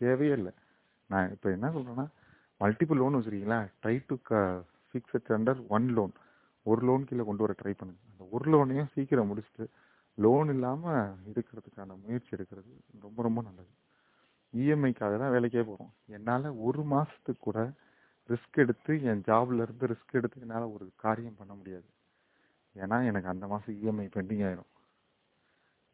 தேவையே 0.00 0.34
இல்லை. 0.38 0.52
நான் 1.10 1.30
இப்போ 1.36 1.48
என்ன 1.56 1.70
சொல்கிறேன்னா 1.76 2.06
மல்டிபிள் 2.60 3.00
லோன் 3.02 3.16
வச்சுருக்கீங்களா? 3.18 3.60
ட்ரை 3.82 3.96
டு 4.10 4.16
க 4.30 4.40
fix 4.90 5.14
it 5.18 5.32
under 5.36 5.60
one 5.76 5.86
loan 5.98 6.12
ஒரு 6.66 6.80
லோன் 6.88 7.06
கீழே 7.08 7.24
கொண்டு 7.28 7.44
வர 7.44 7.54
ட்ரை 7.60 7.72
பண்ணுங்கள் 7.80 8.10
அந்த 8.12 8.24
ஒரு 8.36 8.46
லோனையும் 8.52 8.90
சீக்கிரம் 8.94 9.30
முடிச்சுட்டு 9.30 9.64
லோன் 10.18 10.50
இல்லாமல் 10.54 11.00
இருக்கிறதுக்கான 11.32 11.96
முயற்சி 12.04 12.30
எடுக்கிறது 12.36 12.72
ரொம்ப 13.06 13.18
ரொம்ப 13.26 13.40
நல்லது. 13.48 13.70
இஎம்ஐக்காக 14.60 15.14
தான் 15.22 15.34
வேலைக்கே 15.34 15.62
போகிறோம் 15.68 15.92
என்னால் 16.16 16.46
ஒரு 16.66 16.82
மாதத்துக்கு 16.92 17.42
கூட 17.46 17.60
ரிஸ்க் 18.28 18.60
எடுத்து 18.64 18.92
என் 19.10 19.22
ஜாப்ல 19.28 19.64
இருந்து 19.66 19.90
ரிஸ்க் 19.92 20.18
எடுத்து 20.18 20.42
என்னால் 20.44 20.72
ஒரு 20.74 20.84
காரியம் 21.04 21.38
பண்ண 21.38 21.52
முடியாது. 21.54 21.88
ஏன்னா 22.76 22.96
எனக்கு 23.08 23.28
அந்த 23.32 23.46
மாதம் 23.52 23.76
இஎம்ஐ 23.80 24.06
பெண்டிங் 24.16 24.44
ஆயிரும். 24.48 24.70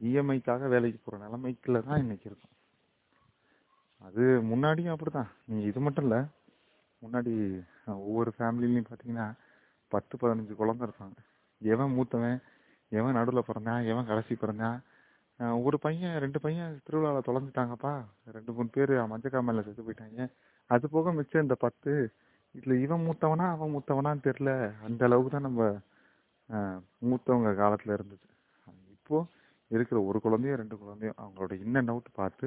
இஎம்ஐக்காக 0.00 0.68
வேலைக்கு 0.74 0.98
போகிற 1.04 1.20
நிலைமைக்குள்ள 1.24 1.78
தான் 1.88 2.02
இன்னைக்கு 2.04 2.26
இருக்கும். 2.30 2.54
அது 4.06 4.24
முன்னாடியும் 4.50 4.94
அப்படிதான் 4.94 5.30
நீங்கள் 5.46 5.70
இது 5.70 5.80
மட்டும் 5.86 6.06
இல்லை 6.06 6.20
முன்னாடி 7.02 7.32
ஒவ்வொரு 8.06 8.30
ஃபேமிலிலையும் 8.36 8.88
பார்த்தீங்கன்னா 8.90 9.26
பத்து 9.92 10.14
பதினஞ்சு 10.20 10.54
குழந்தை 10.60 10.82
இருப்பாங்க. 10.88 11.18
எவன் 11.72 11.94
மூத்தவன் 11.96 12.38
எவன் 12.98 13.16
நடுவில் 13.18 13.48
பிறந்தான் 13.48 13.82
எவன் 13.92 14.08
கடைசி 14.10 14.34
பிறந்தான் 14.34 14.78
ஒரு 15.66 15.76
பையன் 15.84 16.14
ரெண்டு 16.24 16.38
பையன் 16.44 16.72
திருவிழாவில் 16.86 17.26
தொலைஞ்சிட்டாங்கப்பா. 17.26 17.92
ரெண்டு 18.36 18.52
மூணு 18.56 18.70
பேர் 18.76 18.92
மஞ்சக்காமல 19.12 19.62
செத்து 19.66 19.82
போயிட்டாங்க. 19.86 20.22
அது 20.74 20.84
போக 20.94 21.12
மிச்சம் 21.18 21.44
இந்த 21.46 21.56
பத்து 21.64 21.92
இதில் 22.58 22.82
இவன் 22.84 23.04
மூத்தவனா 23.06 23.46
அவன் 23.56 23.72
மூத்தவனான்னு 23.74 24.26
தெரில 24.28 24.50
அந்த 24.86 25.02
அளவுக்கு 25.08 25.32
தான் 25.34 25.46
நம்ம 25.48 25.62
மூத்தவங்க 27.10 27.50
காலத்தில் 27.62 27.94
இருந்துச்சு 27.96 28.30
இப்போ 28.96 29.18
இருக்கிற 29.70 29.98
ஒரு 30.10 30.18
குழந்தையும் 30.24 30.60
ரெண்டு 30.62 30.76
குழந்தையும் 30.82 31.18
அவங்களோட 31.22 31.52
இன்ன 31.64 31.82
டவுட் 31.88 32.10
பார்த்து 32.20 32.46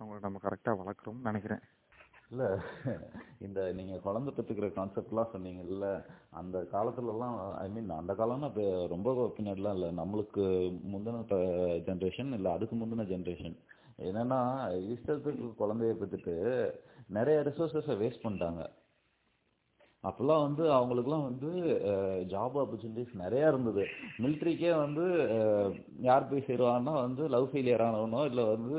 அவங்கள 0.00 0.18
நம்ம 0.26 0.40
கரெக்டாக 0.46 0.78
வளர்க்குறோம்னு 0.80 1.28
நினைக்கிறேன். 1.30 1.62
இல்லை 2.32 2.48
இந்த 3.46 3.58
நீங்கள் 3.76 4.02
குழந்தை 4.06 4.30
பெற்றுக்கிற 4.36 4.68
கான்செப்ட்லாம் 4.78 5.30
சொன்னீங்கல்ல 5.34 5.86
அந்த 6.40 6.56
காலத்துலலாம் 6.72 7.36
ஐ 7.62 7.66
மீன் 7.74 7.88
அந்த 8.00 8.12
காலம்னா 8.20 8.50
இப்போ 8.52 8.66
ரொம்ப 8.94 9.14
பின்னாடிலாம் 9.36 9.76
இல்லை. 9.78 9.90
நம்மளுக்கு 10.00 10.44
முந்தின 10.92 11.22
ஜென்ரேஷன் 11.88 12.32
இல்லை 12.38 12.50
அதுக்கு 12.56 12.76
முந்தின 12.80 13.06
ஜென்ரேஷன் 13.12 13.56
என்னென்னா 14.08 14.40
இஷ்டத்துக்கு 14.94 15.46
குழந்தைய 15.62 15.94
பெற்றுட்டு 16.02 16.34
நிறைய 17.16 17.38
ரிசோர்ஸஸை 17.48 17.96
வேஸ்ட் 18.02 18.24
பண்ணிட்டாங்க. 18.24 18.62
அப்போல்லாம் 20.04 20.42
வந்து 20.46 20.64
அவங்களுக்குலாம் 20.76 21.24
வந்து 21.28 21.48
ஜாப் 22.32 22.56
ஆப்பர்ச்சுனிட்டிஸ் 22.62 23.14
நிறையா 23.22 23.46
இருந்தது. 23.52 23.84
மிலிட்ரிக்கே 24.22 24.72
வந்து 24.82 25.04
யார் 26.08 26.28
போய் 26.30 26.44
சேருவாங்கன்னா 26.48 26.94
வந்து 27.06 27.22
லவ் 27.34 27.48
ஃபெயிலியர் 27.52 27.84
ஆனவனோ 27.86 28.20
இல்லை 28.30 28.44
வந்து 28.54 28.76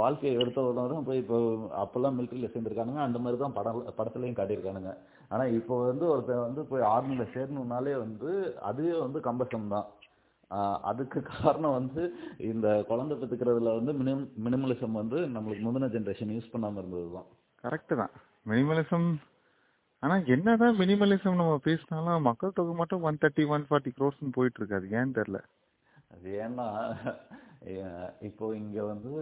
வாழ்க்கையை 0.00 0.34
எடுத்தவனோ 0.42 0.84
தான் 0.92 1.06
போய் 1.08 1.22
இப்போ 1.22 1.38
அப்போல்லாம் 1.84 2.16
மிலிட்ரியில் 2.18 2.52
சேர்ந்துருக்கானுங்க. 2.52 3.02
அந்த 3.08 3.20
மாதிரி 3.24 3.40
தான் 3.44 3.56
படம் 3.58 3.80
படத்துலையும் 3.98 4.38
காட்டியிருக்கானுங்க. 4.40 4.92
ஆனால் 5.32 5.54
இப்போ 5.60 5.74
வந்து 5.90 6.06
ஒருத்தர் 6.12 6.46
வந்து 6.48 6.64
போய் 6.70 6.88
ஆர்மியில் 6.94 7.32
சேரணுன்னாலே 7.34 7.96
வந்து 8.04 8.30
அதுவே 8.70 8.94
வந்து 9.06 9.20
கம்பசம் 9.28 9.72
தான். 9.74 9.88
அதுக்கு 10.90 11.18
காரணம் 11.32 11.76
வந்து 11.78 12.02
இந்த 12.52 12.68
குழந்தை 12.88 13.16
பெற்றுக்கிறதுல 13.18 13.74
வந்து 13.78 13.92
மினிம் 13.98 14.24
மினிமலிசம் 14.46 14.98
வந்து 15.00 15.18
நம்மளுக்கு 15.34 15.66
முந்தின 15.66 15.90
ஜென்ரேஷன் 15.96 16.32
யூஸ் 16.36 16.52
பண்ணாமல் 16.54 16.80
இருந்தது 16.82 17.10
தான். 17.16 17.28
கரெக்டு 17.64 17.96
தான். 18.02 18.14
மினிமலிசம் 18.52 19.06
ஆனா 20.02 20.14
என்னதான் 20.34 20.78
மினிமலிசம் 20.82 21.40
நம்ம 21.40 21.54
பேசினாலும் 21.64 22.26
மக்கள் 22.28 22.56
தொகை 22.58 22.74
மட்டும் 22.80 23.02
ஒன் 23.08 23.18
தேர்ட்டி 23.22 23.44
ஒன் 23.54 23.64
ஃபார்ட்டி 23.68 23.90
க்ரோர்ஸ்னு 23.96 24.36
போயிட்டு 24.36 24.60
இருக்காது 24.60 24.86
ஏன்னு 24.98 25.16
தெரியல. 25.18 25.40
அது 26.14 26.28
ஏன்னா 26.44 26.66
இப்போ 28.28 28.44
இங்க 28.60 28.78
வந்து 28.92 29.12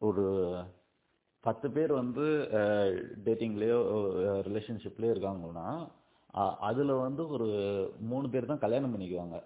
ஒரு 0.00 0.24
பத்து 1.44 1.66
பேர் 1.76 1.92
வந்து 2.00 2.24
டேட்டிங்லேயோ 3.26 3.78
ரிலேஷன்ஷிப்லேயோ 4.48 5.14
இருக்காங்கன்னா 5.14 5.66
அதில் 6.42 6.62
அதுல 6.68 6.94
வந்து 7.06 7.22
ஒரு 7.34 7.48
மூணு 8.10 8.26
பேர் 8.32 8.50
தான் 8.50 8.64
கல்யாணம் 8.64 8.92
பண்ணிக்குவாங்க. 8.94 9.36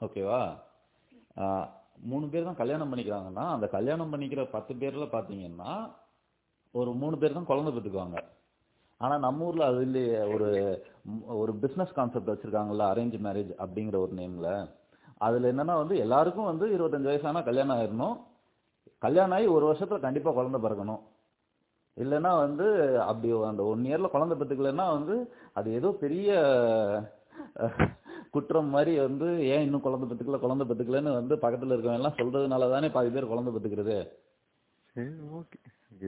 ஓகேவா? 0.00 0.40
மூணு 2.10 2.26
பேர் 2.32 2.48
தான் 2.48 2.60
கல்யாணம் 2.62 2.90
பண்ணிக்கிறாங்கன்னா 2.92 3.44
அந்த 3.56 3.66
கல்யாணம் 3.76 4.12
பண்ணிக்கிற 4.12 4.42
பத்து 4.56 4.72
பேர்ல 4.80 5.06
பாத்தீங்கன்னா 5.16 5.72
ஒரு 6.74 6.90
மூணு 7.00 7.16
பேர் 7.18 7.36
தான் 7.36 7.48
குழந்தை 7.48 7.70
பெற்றுக்குவாங்க. 7.72 8.18
ஆனா 9.00 9.14
நம்ம 9.24 9.46
ஊரில் 9.46 9.68
அதுலேயே 9.68 10.18
ஒரு 10.34 10.48
ஒரு 11.40 11.52
பிஸ்னஸ் 11.62 11.96
கான்செப்ட் 11.96 12.30
வச்சிருக்காங்கல்ல 12.32 12.84
அரேஞ்ச் 12.92 13.16
மேரேஜ் 13.26 13.50
அப்படிங்கிற 13.62 13.96
ஒரு 14.04 14.12
நேம்ல 14.20 14.50
அதுல 15.26 15.50
என்னன்னா 15.52 15.74
வந்து 15.80 15.94
எல்லாருக்கும் 16.04 16.50
வந்து 16.50 16.66
இருபத்தஞ்சு 16.76 17.10
வயசானால் 17.10 17.48
கல்யாணம் 17.48 17.76
ஆயிடணும் 17.78 18.16
கல்யாணம் 19.02 19.36
ஆகி 19.36 19.46
ஒரு 19.56 19.64
வருஷத்துல 19.70 20.00
கண்டிப்பா 20.04 20.30
குழந்தை 20.32 20.58
பிறக்கணும். 20.60 21.02
இல்லைன்னா 21.96 22.30
வந்து 22.44 22.66
அப்படி 23.08 23.30
அந்த 23.50 23.62
ஒன் 23.72 23.82
இயர்ல 23.88 24.08
குழந்தை 24.14 24.36
பெற்றுக்கலன்னா 24.38 24.86
வந்து 24.96 25.14
அது 25.58 25.68
ஏதோ 25.78 25.88
பெரிய 26.04 26.28
குற்றம் 28.34 28.70
மாதிரி 28.74 28.92
வந்து 29.06 29.28
ஏன் 29.52 29.64
இன்னும் 29.66 29.84
குழந்தை 29.86 30.06
பெற்றுக்கல 30.08 30.38
குழந்தை 30.44 30.66
பெற்றுக்கலன்னு 30.68 31.18
வந்து 31.18 31.34
பக்கத்துல 31.44 31.74
இருக்கவங்க 31.74 32.00
எல்லாம் 32.00 32.18
சொல்றதுனால 32.20 32.70
தானே 32.74 32.90
பாதி 32.96 33.10
பேர் 33.16 33.30
குழந்தை 33.32 33.52
பெற்றுக்கிறது. 33.54 33.98
சரி 34.96 35.12
ஓகே 35.40 35.58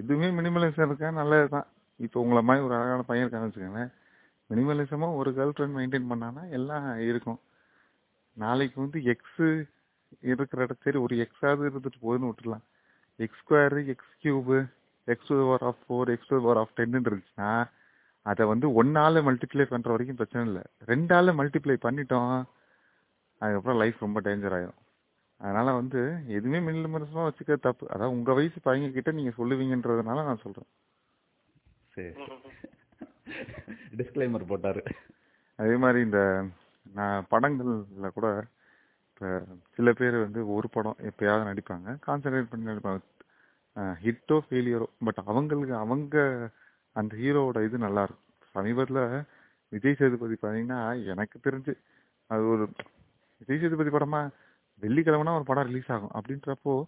எதுவுமே 0.00 0.28
மினிமலிசம் 0.38 0.86
இருக்கா? 0.88 1.10
நல்லது 1.20 1.48
தான் 1.54 1.66
இப்போ 2.04 2.18
உங்களை 2.20 2.42
மாதிரி 2.42 2.64
ஒரு 2.66 2.74
அழகான 2.78 3.02
பையன் 3.02 3.26
இருக்கான்னு 3.26 3.48
வச்சுக்கோங்களேன். 3.48 3.92
மினிமலிசமாக 4.50 5.18
ஒரு 5.20 5.30
கேர்ள் 5.36 5.54
ஃப்ரெண்ட் 5.56 5.76
மெயின்டைன் 5.78 6.10
பண்ணானா 6.12 6.42
எல்லாம் 6.58 6.86
இருக்கும். 7.10 7.40
நாளைக்கு 8.36 8.76
வந்து 8.84 8.98
எக்ஸு 9.12 9.48
இருக்கிற 10.30 10.58
இடத்துல 10.64 10.84
சரி 10.86 10.98
ஒரு 10.98 11.14
எக்ஸாவது 11.24 11.68
இருந்துட்டு 11.68 12.00
போகுதுன்னு 12.02 12.30
விட்டுலாம் 12.30 12.64
x 13.24 13.40
square 13.42 13.80
x 13.92 14.14
cube 14.22 14.58
x 15.12 15.32
power 15.38 15.64
of 15.70 15.80
four 15.86 16.10
x 16.14 16.32
power 16.34 16.60
of 16.62 16.76
டென்னு 16.76 17.00
இருந்துச்சுன்னா 17.08 17.50
அதை 18.26 18.42
வந்து 18.46 18.66
ஒன்னால 18.82 19.22
மல்டிப்ளை 19.28 19.64
பண்ணுற 19.72 19.90
வரைக்கும் 19.94 20.20
பிரச்சனை 20.20 20.42
இல்லை. 20.50 20.62
ரெண்டால் 20.92 21.38
மல்டிப்ளை 21.40 21.76
பண்ணிட்டோம் 21.86 22.32
அதுக்கப்புறம் 23.40 23.80
லைஃப் 23.82 24.04
ரொம்ப 24.06 24.20
டேஞ்சர் 24.26 24.56
ஆகிடும் 24.58 24.80
அதனால 25.40 25.72
வந்து 25.72 26.00
எதுவுமே 26.28 26.58
மினிமலிசமா 26.60 27.22
வச்சுக்க 27.24 27.56
தப்பு. 27.58 27.84
அதான் 27.94 28.14
உங்க 28.16 28.32
வயசு 28.32 28.58
பையங்க 28.64 28.90
கிட்ட 28.90 29.12
நீங்க 29.12 29.32
சொல்லுவீங்கன்றதுனால 29.38 30.24
நான் 30.24 30.42
சொல்றேன். 30.42 30.68
சரி. 31.94 32.12
டிஸ்க்ளைமர் 33.98 34.50
போட்டாரு. 34.50 34.80
அதே 35.58 35.76
மாதிரி 35.76 36.00
இந்த 36.00 36.20
நான் 36.94 37.26
படங்கள்ல 37.30 38.08
கூட 38.10 38.28
இப்ப 39.08 39.28
சில 39.76 39.92
பேர் 39.92 40.16
வந்து 40.18 40.40
ஒரு 40.48 40.68
படம் 40.68 40.98
எப்பயாவது 41.00 41.48
நடிப்பாங்க 41.50 41.88
கான்சென்ட்ரேட் 42.06 42.50
பண்ணி 42.50 42.70
நடிப்பாங்க. 42.70 43.02
ஹிட்டோ 44.00 44.36
ஃபெயிலியரோ 44.44 44.86
பட் 45.06 45.20
அவங்களுக்கு 45.24 45.74
அவங்க 45.76 46.16
அந்த 46.96 47.12
ஹீரோவோட 47.16 47.60
இது 47.64 47.78
நல்லா 47.78 48.02
இருக்கும். 48.02 48.20
சமீபத்துல 48.54 49.00
விஜய் 49.72 49.98
சேதுபதி 49.98 50.36
பாத்தீங்கன்னா 50.36 50.80
எனக்கு 51.12 51.36
தெரிஞ்சு 51.46 51.72
அது 52.30 52.44
ஒரு 52.48 52.64
விஜய் 53.40 53.62
சேதுபதி 53.62 53.90
படமா 53.90 54.20
வெள்ளிக்கிழமைனா 54.84 55.34
ஒரு 55.34 55.44
படம் 55.44 55.66
ரிலீஸ் 55.66 55.92
ஆகும். 55.92 56.10
அப்படின்றப்போ 56.14 56.84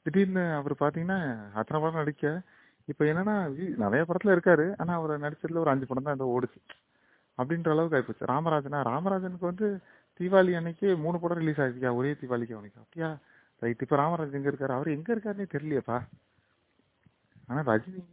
திடீர்னு 0.02 0.54
அவர் 0.54 0.72
பாத்தீங்கன்னா 0.72 1.52
அத்தனை 1.52 1.82
படம் 1.82 1.93
நடிக்க 1.93 2.41
இப்ப 2.86 3.06
என்னன்னா 3.06 3.56
நிறைய 3.78 4.06
படத்துல 4.08 4.28
இருக்காரு. 4.28 4.74
ஆனா 4.78 4.93
அவர் 4.93 5.22
நடிச்சதுல 5.22 5.58
ஒரு 5.58 5.70
அஞ்சு 5.70 5.86
படம் 5.88 6.04
தான் 6.04 6.14
ஏதோ 6.14 6.39
ஓடுச்சு. 6.39 6.74
அப்படின்ற 7.38 7.70
அளவுக்கு 7.70 7.97
ஆயிப்போச்சு. 7.97 8.30
ராமராஜனா 8.30 8.82
ராமராஜனுக்கு 8.84 9.45
வந்து 9.45 9.80
தீபாவளி 10.20 10.56
அன்னைக்கு 10.56 10.97
மூணு 10.97 11.20
படம் 11.20 11.38
ரிலீஸ் 11.38 11.62
ஆயிருக்கியா? 11.62 11.95
ஒரே 11.95 12.12
தீபாவளிக்கு 12.12 12.54
அவனுக்கு 12.54 12.80
அப்படியா? 12.80 13.18
ரைட் 13.60 13.82
இப்ப 13.82 13.95
ராமராஜ் 13.95 14.32
எங்க 14.32 14.49
இருக்காரு? 14.49 14.72
அவர் 14.72 14.88
எங்க 14.88 15.16
இருக்காருன்னே 15.16 15.45
தெரியலையப்பா. 15.54 16.08
ஆனா 17.47 17.62
ரஜினி 17.62 18.04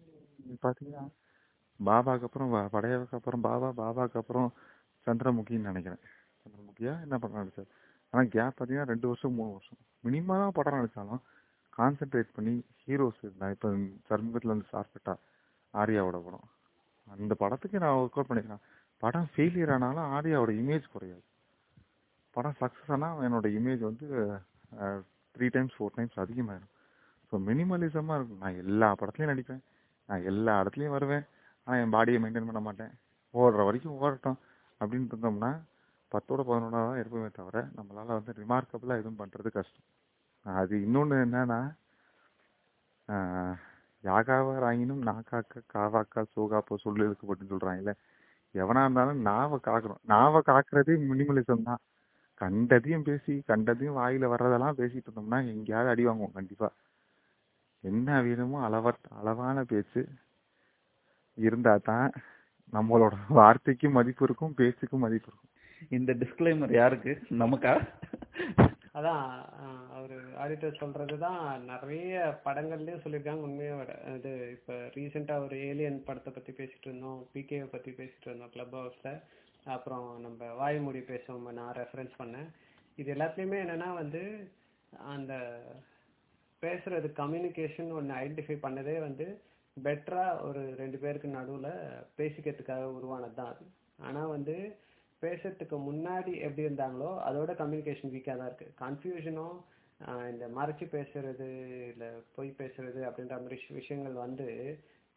பாத்தீங்கன்னா 0.62 1.08
பாபாக்கு 1.84 2.22
அப்புறம் 2.22 2.54
வ- 2.54 2.68
படையவுக்கு 2.72 3.12
அப்புறம் 3.12 3.40
பாபா 3.40 3.68
பாபாக்கு 3.76 4.16
அப்புறம் 4.16 4.52
சந்திரமுகின்னு 5.08 5.70
நினைக்கிறேன். 5.72 6.02
சந்திரமுகியா? 6.42 6.94
என்ன 7.04 7.14
படம் 7.22 7.40
நடிச்சார்? 7.40 7.70
ஆனால் 8.12 8.28
கேப் 8.34 8.54
பார்த்தீங்கன்னா 8.56 8.90
ரெண்டு 8.92 9.06
வருஷம் 9.10 9.36
மூணு 9.38 9.50
வருஷம். 9.56 9.80
மினிமமா 10.06 10.48
படம் 10.58 10.76
நடித்தாலும் 10.78 11.22
கான்சென்ட்ரேட் 11.78 12.30
பண்ணி 12.36 12.54
ஹீரோஸ் 12.84 13.24
நான் 13.40 13.52
இப்போ 13.54 13.68
சமீபத்துல 14.10 14.52
வந்து 14.54 14.68
சார்பட்டா 14.72 15.14
ஆர்யாவோட 15.80 16.18
படம். 16.26 16.46
அந்த 17.14 17.34
படத்துக்கு 17.42 17.82
நான் 17.82 17.96
ஒர்க் 17.98 18.16
அவுட் 18.18 18.30
பண்ணிக்கிறேன். 18.30 18.62
படம் 19.02 19.28
ஃபெயிலியர் 19.32 19.72
ஆனாலும் 19.74 20.06
ஆர்யாவோட 20.16 20.52
இமேஜ் 20.62 20.86
குறையாது. 20.94 21.24
படம் 22.36 22.56
சக்ஸஸ் 22.62 22.92
ஆனால் 22.96 23.22
என்னோட 23.26 23.46
இமேஜ் 23.58 23.82
வந்து 23.90 24.06
த்ரீ 25.34 25.46
டைம்ஸ் 25.56 25.76
ஃபோர் 25.76 25.96
டைம்ஸ் 25.96 26.16
அதிகமாகிடும் 26.24 26.72
ஸோ 27.30 27.38
மினிமலிசமாக 27.48 28.16
இருக்கும். 28.18 28.42
நான் 28.44 28.58
எல்லா 28.64 28.88
படத்துலையும் 29.00 29.32
நடிப்பேன். 29.32 29.62
நான் 30.08 30.26
எல்லா 30.30 30.52
இடத்துலையும் 30.62 30.96
வருவேன். 30.96 31.24
ஆனால் 31.66 31.80
என் 31.82 31.94
பாடியை 31.96 32.18
மெயின்டைன் 32.24 32.48
பண்ண 32.50 32.60
மாட்டேன். 32.68 32.92
ஓடுற 33.34 33.64
வரைக்கும் 33.68 33.96
ஓடட்டும். 34.02 34.38
அப்படின்னு 34.80 35.10
இருந்தோம்னா 35.10 35.50
பத்தோட 36.12 36.40
பதினொன்றா 36.46 36.80
தான் 36.82 37.00
இருப்போமே 37.00 37.30
தவிர 37.38 37.58
நம்மளால் 37.76 38.16
வந்து 38.16 38.32
ரிமார்க்கபிளாக 38.40 39.00
எதுவும் 39.00 39.20
பண்ணுறது 39.20 39.50
கஷ்டம். 39.56 39.86
அது 40.46 40.74
இன்னொன்று 40.86 41.16
என்னன்னா 41.24 41.60
ஆஹ், 43.08 43.56
யாகாவாராயினும் 44.04 45.02
நாக்காக்க 45.08 45.62
காவாக்கா 45.74 46.22
சோகாப்போ 46.34 46.76
சொல்லு 46.82 47.06
இருக்கப்பட்டு 47.06 47.50
சொல்கிறாங்கல்ல 47.50 47.92
எவனா 48.54 48.82
இருந்தாலும் 48.84 49.20
நாவை 49.28 49.58
காக்கிறோம் 49.62 50.02
நாவை 50.12 50.40
காக்குறதே 50.44 50.94
மினிமலிசம் 51.08 51.66
தான். 51.68 51.82
கண்டதையும் 52.40 53.06
பேசி 53.08 53.34
கண்டதையும் 53.48 53.98
வாயில 53.98 54.26
வர்றதெல்லாம் 54.32 54.78
பேசிட்டு 54.80 55.08
இருந்தோம்னா 55.08 55.40
எங்கேயாவது 55.52 55.92
அடி 55.92 56.04
வாங்குவோம் 56.08 56.36
கண்டிப்பா. 56.38 56.68
என்ன 57.84 58.08
வேணுமோ 58.26 58.58
அளவ 58.66 58.88
அளவான 59.18 59.58
பேச்சு 59.72 60.02
இருந்தா 61.38 61.74
தான் 61.88 62.08
நம்மளோட 62.76 63.14
வார்த்தைக்கும் 63.38 63.96
மதிப்பு 63.98 64.24
இருக்கும் 64.24 64.56
பேச்சுக்கும் 64.60 65.04
மதிப்பு 65.04 65.30
இருக்கும். 65.30 65.52
இந்த 65.96 66.12
டிஸ்க்ளைமர் 66.22 66.72
யாருக்கு? 66.80 67.12
நமக்கா? 67.42 67.72
அதான் 68.98 69.24
அவரு 69.96 70.16
ஆடிட்டர் 70.42 70.78
சொல்றது 70.80 71.16
தான் 71.18 71.42
நிறைய 71.64 72.14
படங்கள்லயும் 72.46 73.02
சொல்லியிருக்காங்க 73.02 73.46
உண்மையோட 73.48 73.90
இது 74.16 74.32
இப்போ 74.56 74.74
ரீசெண்டாக 74.96 75.44
ஒரு 75.46 75.56
ஏலியன் 75.68 75.98
படத்தை 76.06 76.32
பத்தி 76.32 76.52
பேசிட்டு 76.52 76.88
இருந்தோம் 76.88 77.20
பிகேவை 77.34 77.68
பத்தி 77.74 77.90
பேசிட்டு 77.90 78.28
இருந்தோம் 78.28 78.52
கிளப் 78.54 78.74
ஹவுஸ்ல 78.78 79.10
அப்புறம் 79.76 80.08
நம்ம 80.20 80.50
வாய்மொழி 80.62 81.02
பேசுவோம் 81.12 81.58
நான் 81.60 81.76
ரெஃபரன்ஸ் 81.80 82.18
பண்ணேன். 82.22 82.48
இது 82.98 83.08
எல்லாத்துலேயுமே 83.14 83.58
என்னன்னா 83.64 83.90
வந்து 84.02 84.22
அந்த 85.14 85.32
பேசுறது 86.62 87.08
கம்யூனிகேஷன் 87.20 87.90
ஒன்று 87.98 88.14
ஐடென்டிஃபை 88.22 88.56
பண்ணதே 88.62 88.96
வந்து 89.00 89.26
பெட்டரா 89.86 90.24
ஒரு 90.48 90.60
ரெண்டு 90.80 90.98
பேருக்கு 91.02 91.28
நடுவுல 91.38 91.68
பேசிக்கிறதுக்காக 92.18 92.84
உருவானது 92.98 93.36
தான் 93.38 93.50
அது. 93.52 93.64
ஆனா 94.08 94.20
வந்து 94.36 94.54
பேசுறதுக்கு 95.22 95.76
முன்னாடி 95.88 96.32
எப்படி 96.46 96.66
இருந்தாங்களோ 96.66 97.10
அதோட 97.28 97.52
கம்யூனிகேஷன் 97.62 98.12
வீக்காக 98.14 98.36
தான் 98.40 98.50
இருக்கு. 98.50 98.68
கன்ஃபியூஷனும் 98.84 99.56
இந்த 100.32 100.44
மறைச்சு 100.58 100.86
பேசுறது 100.96 101.48
இல்ல 101.92 102.04
பொய் 102.36 102.50
பேசுறது 102.60 103.00
அப்படின்ற 103.08 103.36
மாதிரி 103.44 103.58
விஷயங்கள் 103.80 104.16
வந்து 104.26 104.46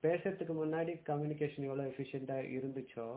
பேசுறதுக்கு 0.04 0.54
முன்னாடி 0.62 0.94
கம்யூனிகேஷன் 1.10 1.68
எவ்வளோ 1.68 1.86
எஃபிஷியண்டாக 1.92 2.50
இருந்துச்சோ 2.58 3.08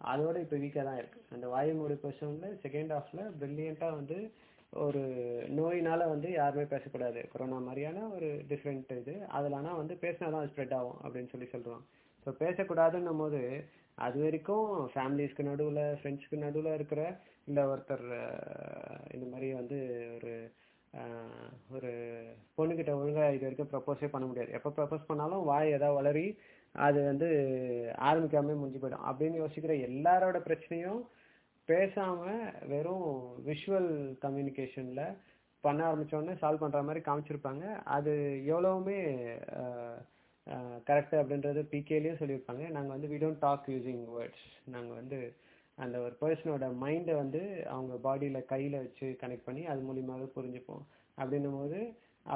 அதோட 0.00 0.36
இப்போ 0.44 0.56
வீக்காக 0.64 0.84
தான் 0.88 1.00
இருக்கு. 1.00 1.20
அந்த 1.34 1.46
வாயுமொழி 1.54 1.96
பேசுறவங்க 2.04 2.48
செகண்ட் 2.64 2.92
ஹாஃப்ல 2.96 3.22
பிரில்லியண்ட்டாக 3.40 3.98
வந்து 4.00 4.18
ஒரு 4.72 5.02
நோயினால 5.58 6.00
வந்து 6.12 6.28
யாருமே 6.32 6.64
பேசக்கூடாது. 6.72 7.20
கொரோனா 7.32 7.58
மாதிரியான 7.66 8.04
ஒரு 8.16 8.28
டிஃப்ரெண்ட் 8.50 8.90
இது. 9.02 9.14
அதில் 9.36 9.56
ஆனால் 9.60 9.80
வந்து 9.82 9.94
பேசினா 10.04 10.28
தான் 10.34 10.48
ஸ்ப்ரெட் 10.50 10.74
ஆகும் 10.78 10.98
அப்படின்னு 11.04 11.32
சொல்லி 11.34 11.48
சொல்கிறோம் 11.54 11.82
ஸோ 12.26 12.30
பேசக்கூடாதுன்னும் 12.42 13.22
போது 13.22 13.40
அது 14.06 14.18
வரைக்கும் 14.24 14.66
ஃபேமிலிஸ்க்கு 14.92 15.48
நடுவில் 15.50 15.82
ஃப்ரெண்ட்ஸ்க்கு 16.00 16.44
நடுவில் 16.44 16.76
இருக்கிற 16.78 17.02
இல்லை 17.48 17.62
ஒருத்தர் 17.72 18.06
இந்த 19.16 19.26
மாதிரி 19.32 19.48
வந்து 19.60 19.78
ஒரு 20.16 20.32
ஒரு 21.76 21.90
பொண்ணுக்கிட்ட 22.58 22.92
ஒழுங்காக 23.00 23.32
இது 23.36 23.44
வரைக்கும் 23.46 23.70
ப்ரப்போஸே 23.72 24.08
பண்ண 24.12 24.24
முடியாது. 24.26 24.50
எப்போ 24.58 24.70
ப்ரப்போஸ் 24.76 25.08
பண்ணாலும் 25.10 25.46
வாய் 25.50 25.74
ஏதாவது 25.76 25.98
வளரி 26.00 26.26
அது 26.74 26.98
வந்து 27.10 27.28
ஆரம்பிக்காமல் 28.08 28.60
முடிஞ்சு 28.60 28.80
போயிடும். 28.82 29.06
அப்படின்னு 29.10 29.42
யோசிக்கிற 29.42 29.74
எல்லாரோட 29.88 30.38
பிரச்சனையும் 30.48 31.00
பேசாம 31.70 32.22
வெறும் 32.72 33.08
விஷுவல் 33.48 33.90
கம்யூனிகேஷன்ல 34.24 35.02
பண்ண 35.64 35.80
ஆரம்பிச்சோடனே 35.88 36.34
சால்வ் 36.42 36.62
பண்ற 36.62 36.80
மாதிரி 36.88 37.00
காமிச்சிருப்பாங்க. 37.06 37.64
அது 37.96 38.12
எவ்வளவுமே 38.52 38.98
கரெக்ட் 40.88 41.14
அப்படின்றது 41.20 41.60
பிகேலயும் 41.72 42.20
சொல்லியிருப்பாங்க. 42.20 42.64
நாங்க 42.76 42.90
வந்து 42.94 43.10
we 43.12 43.18
don't 43.22 43.42
talk 43.46 43.66
using 43.74 44.04
words 44.16 44.46
நாங்க 44.74 44.92
வந்து 45.00 45.18
அந்த 45.78 45.96
ஒரு 46.04 46.14
பர்சனோட 46.22 46.68
மைண்டை 46.84 47.14
வந்து 47.22 47.40
அவங்க 47.74 47.94
பாடியில 48.06 48.38
கையில 48.52 48.78
வச்சு 48.84 49.08
கனெக்ட் 49.22 49.46
பண்ணி 49.48 49.64
அது 49.72 49.80
மூலியமாகவே 49.88 50.28
புரிஞ்சுப்போம். 50.36 50.84
அப்படின்னும் 51.18 51.58
போது 51.58 51.80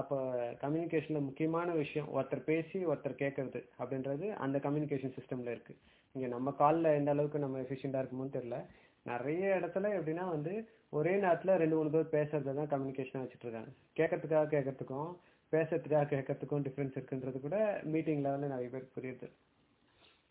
அப்போ 0.00 0.18
கம்யூனிகேஷன்ல 0.60 1.20
முக்கியமான 1.28 1.70
விஷயம் 1.80 2.10
ஒருத்தர் 2.16 2.48
பேசி 2.50 2.78
ஒருத்தர் 2.90 3.20
கேட்கறது 3.22 3.60
அப்படின்றது 3.80 4.28
அந்த 4.44 4.58
கம்யூனிகேஷன் 4.66 5.16
சிஸ்டம்ல 5.16 5.54
இருக்கு. 5.54 5.74
இங்க 6.14 6.26
நம்ம 6.36 6.50
காலில் 6.60 6.96
எந்த 6.98 7.10
அளவுக்கு 7.14 7.44
நம்ம 7.44 7.58
எஃபிஷியண்டா 7.64 8.00
இருக்குமோன்னு 8.02 8.36
தெரியல. 8.38 8.58
நிறைய 9.06 9.44
இடத்துல 9.58 9.90
எப்படின்னா 9.98 10.24
வந்து 10.28 10.52
ஒரே 10.92 11.12
நேரத்துல 11.16 11.54
ரெண்டு 11.62 11.76
மூணு 11.76 11.90
பேர் 11.94 12.14
பேசுறதை 12.16 12.52
தான் 12.58 12.72
கம்யூனிகேஷனா 12.72 13.22
வச்சுட்டு 13.22 13.46
இருக்காங்க 13.46 13.70
கேட்கறதுக்காக 13.98 14.50
கேட்கறதுக்கும் 14.54 15.10
பேசுறதுக்காக 15.52 16.08
கேட்கறதுக்கும் 16.12 16.64
டிஃபரன்ஸ் 16.66 16.96
இருக்குன்றது 16.98 17.40
கூட 17.40 17.56
மீட்டிங் 17.94 18.22
லெவல்ல 18.24 18.52
நிறைய 18.52 18.68
பேருக்கு 18.74 18.96
புரியுது. 18.98 19.26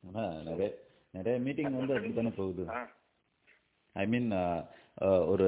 ஆனா 0.04 0.24
நிறைய 0.50 0.70
நிறைய 1.14 1.36
மீட்டிங் 1.46 1.78
வந்து 1.80 1.96
அப்படித்தானே 1.96 2.32
போகுது. 2.38 2.64
ஐ 3.96 4.06
மீன் 4.08 4.30
ஒரு 5.32 5.48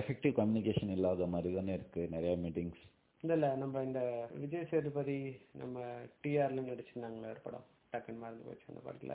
எஃபெக்டிவ் 0.00 0.34
கம்யூனிகேஷன் 0.38 0.94
இல்லாத 0.96 1.26
மாதிரி 1.26 1.54
தானே 1.54 1.72
இருக்கு 1.78 2.02
நிறைய 2.14 2.32
மீட்டிங்ஸ் 2.44 2.82
இல்ல 3.22 3.34
இல்ல 3.38 3.48
நம்ம 3.56 3.82
இந்த 3.82 4.00
விஜய் 4.42 4.68
சேதுபதி 4.70 5.18
நம்ம 5.62 5.78
டிஆர்ல 6.22 6.66
நடிச்சிருந்தாங்களே 6.68 7.32
ஒரு 7.34 7.42
படம் 7.46 7.64
டக்குன்னு 7.92 8.22
மறந்து 8.24 8.46
போச்சு 8.48 8.70
அந்த 8.72 8.82
படத்துல. 8.86 9.14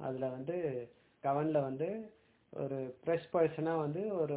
அதுல 0.00 0.28
வந்து 0.36 0.56
கவன்ல 1.24 1.60
வந்து 1.68 1.88
ஒரு 2.52 2.78
ப்ரெஸ் 3.04 3.28
பர்சனா 3.32 3.74
வந்து 3.76 4.00
ஒரு 4.14 4.36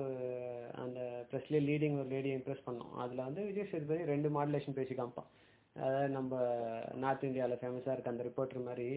அந்த 0.83 0.99
ப்ரெஷ்லேயே 1.31 1.61
லீடிங் 1.69 1.97
ஒரு 1.99 2.07
லேடியை 2.13 2.35
இம்ப்ரெஸ் 2.37 2.67
பண்ணோம். 2.67 2.93
அதில் 3.03 3.25
வந்து 3.27 3.41
விஜய் 3.45 3.69
சேதுபதி 3.71 4.03
ரெண்டு 4.11 4.29
மாடுலேஷன் 4.29 4.77
பேசி 4.77 4.93
காமிப்பான். 4.93 5.29
அதாவது 5.75 6.09
நம்ம 6.09 6.33
நார்த் 6.95 7.25
இந்தியாவில் 7.29 7.59
ஃபேமஸாக 7.61 7.93
இருக்க 7.93 8.13
அந்த 8.13 8.23
ரிப்போர்ட்டர் 8.23 8.67
மாதிரி 8.67 8.89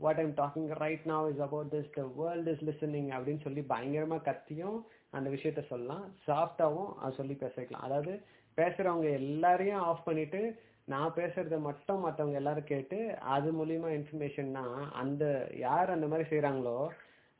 what 0.00 0.20
I'm 0.22 0.34
talking 0.42 0.68
right 0.82 1.06
now 1.12 1.30
is 1.32 1.42
about 1.46 1.70
this 1.74 1.90
the 1.94 2.02
world 2.18 2.52
is 2.54 2.64
listening 2.70 3.08
அப்படின்னு 3.16 3.44
சொல்லி 3.44 3.62
பயங்கரமாக 3.72 4.26
கத்தியும் 4.28 4.78
அந்த 5.10 5.28
விஷயத்த 5.30 5.64
சொல்லலாம். 5.72 6.04
சாஃப்டாகவும் 6.26 6.92
அது 7.02 7.18
சொல்லி 7.20 7.34
பேச 7.34 7.54
வைக்கலாம் 7.56 7.86
அதாவது 7.88 8.12
பேசுகிறவங்க 8.58 9.08
எல்லாரையும் 9.22 9.84
ஆஃப் 9.88 10.06
பண்ணிட்டு 10.08 10.42
நான் 10.84 11.16
பேசுறத 11.16 11.56
மட்டும் 11.60 12.04
மற்றவங்க 12.06 12.40
எல்லாரும் 12.42 12.70
கேட்டு 12.74 12.98
அது 13.34 13.48
மூலியமா 13.52 13.88
இன்ஃபர்மேஷன்னா 13.98 14.66
அந்த 14.92 15.24
யார் 15.58 15.94
அந்த 15.96 16.06
மாதிரி 16.06 16.28
செய்கிறாங்களோ 16.30 16.78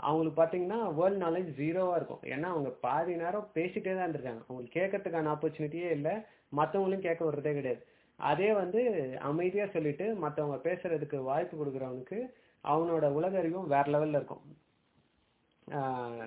அவங்களுக்கு 0.01 0.39
பாத்தீங்கன்னா 0.41 0.79
வேர்ல்ட் 0.99 1.23
நாலேஜ் 1.25 1.51
ஜீரோவா 1.61 1.95
இருக்கும். 1.99 2.25
ஏன்னா 2.35 2.49
அவங்க 2.55 2.71
பாதி 2.87 3.13
நேரம் 3.23 3.47
பேசிட்டே 3.57 3.93
தான் 3.95 4.05
இருந்திருக்காங்க. 4.07 4.43
அவங்களுக்கு 4.49 4.79
கேட்கறதுக்கான 4.79 5.31
ஆப்பர்ச்சுனிட்டியே 5.35 5.91
இல்லை. 5.99 6.15
மத்தவங்களையும் 6.59 7.07
கேட்க 7.07 7.23
விடுறதே 7.25 7.55
கிடையாது. 7.59 7.83
அதே 8.19 8.51
வந்து 8.61 8.81
அமைதியா 9.31 9.65
சொல்லிட்டு 9.77 10.07
மத்தவங்க 10.25 10.59
பேசுறதுக்கு 10.69 11.19
வாய்ப்பு 11.31 11.55
கொடுக்குறவனுக்கு 11.57 12.19
அவனோட 12.65 13.07
உலக 13.19 13.35
அறிவும் 13.41 13.73
வேற 13.73 13.85
லெவல்ல 13.95 14.21
இருக்கும். 14.21 14.45